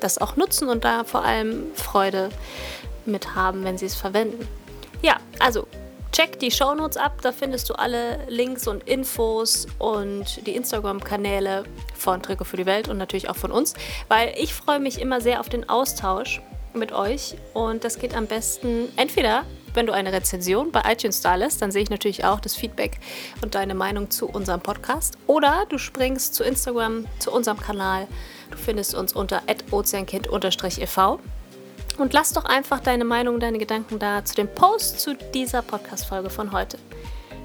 das 0.00 0.18
auch 0.18 0.36
nutzen 0.36 0.68
und 0.68 0.84
da 0.84 1.04
vor 1.04 1.24
allem 1.24 1.64
Freude 1.74 2.30
mit 3.04 3.34
haben, 3.34 3.64
wenn 3.64 3.78
sie 3.78 3.86
es 3.86 3.94
verwenden. 3.94 4.46
Ja, 5.02 5.16
also 5.38 5.66
check 6.12 6.38
die 6.38 6.50
Shownotes 6.50 6.96
ab, 6.96 7.20
da 7.22 7.32
findest 7.32 7.68
du 7.68 7.74
alle 7.74 8.18
Links 8.28 8.66
und 8.66 8.88
Infos 8.88 9.66
und 9.78 10.46
die 10.46 10.56
Instagram-Kanäle 10.56 11.64
von 11.94 12.22
Trikot 12.22 12.44
für 12.44 12.56
die 12.56 12.66
Welt 12.66 12.88
und 12.88 12.98
natürlich 12.98 13.28
auch 13.28 13.36
von 13.36 13.52
uns, 13.52 13.74
weil 14.08 14.34
ich 14.38 14.54
freue 14.54 14.80
mich 14.80 15.00
immer 15.00 15.20
sehr 15.20 15.40
auf 15.40 15.48
den 15.48 15.68
Austausch 15.68 16.40
mit 16.72 16.92
euch 16.92 17.36
und 17.54 17.84
das 17.84 17.98
geht 17.98 18.14
am 18.14 18.26
besten 18.26 18.88
entweder 18.96 19.44
wenn 19.76 19.86
du 19.86 19.92
eine 19.92 20.12
Rezension 20.12 20.72
bei 20.72 20.82
iTunes 20.90 21.20
da 21.20 21.34
lässt, 21.34 21.62
dann 21.62 21.70
sehe 21.70 21.82
ich 21.82 21.90
natürlich 21.90 22.24
auch 22.24 22.40
das 22.40 22.56
Feedback 22.56 22.98
und 23.42 23.54
deine 23.54 23.74
Meinung 23.74 24.10
zu 24.10 24.26
unserem 24.26 24.60
Podcast. 24.60 25.18
Oder 25.26 25.66
du 25.68 25.78
springst 25.78 26.34
zu 26.34 26.42
Instagram, 26.42 27.06
zu 27.18 27.30
unserem 27.30 27.60
Kanal. 27.60 28.08
Du 28.50 28.56
findest 28.56 28.94
uns 28.94 29.12
unter 29.12 29.42
ozeankind-ev. 29.70 31.18
Und 31.98 32.12
lass 32.12 32.32
doch 32.32 32.44
einfach 32.44 32.80
deine 32.80 33.04
Meinung, 33.04 33.40
deine 33.40 33.58
Gedanken 33.58 33.98
da 33.98 34.24
zu 34.24 34.34
dem 34.34 34.48
Post 34.48 35.00
zu 35.00 35.14
dieser 35.34 35.62
Podcast-Folge 35.62 36.30
von 36.30 36.52
heute. 36.52 36.78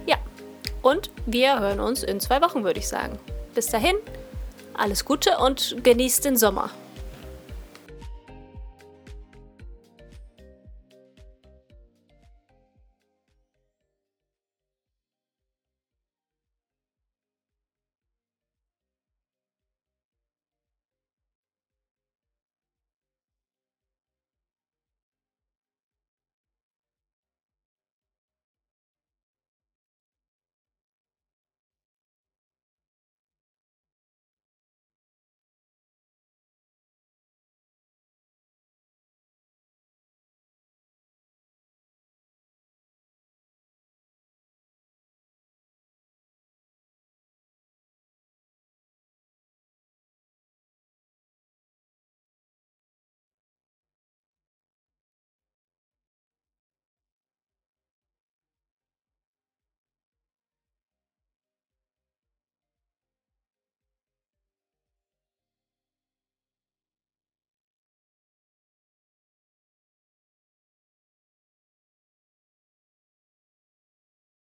Ja, 0.05 0.17
und 0.81 1.11
wir 1.25 1.59
hören 1.59 1.79
uns 1.79 2.03
in 2.03 2.19
zwei 2.19 2.41
Wochen, 2.41 2.63
würde 2.63 2.79
ich 2.79 2.87
sagen. 2.87 3.19
Bis 3.53 3.67
dahin, 3.67 3.95
alles 4.73 5.05
Gute 5.05 5.37
und 5.37 5.77
genießt 5.83 6.25
den 6.25 6.37
Sommer. 6.37 6.69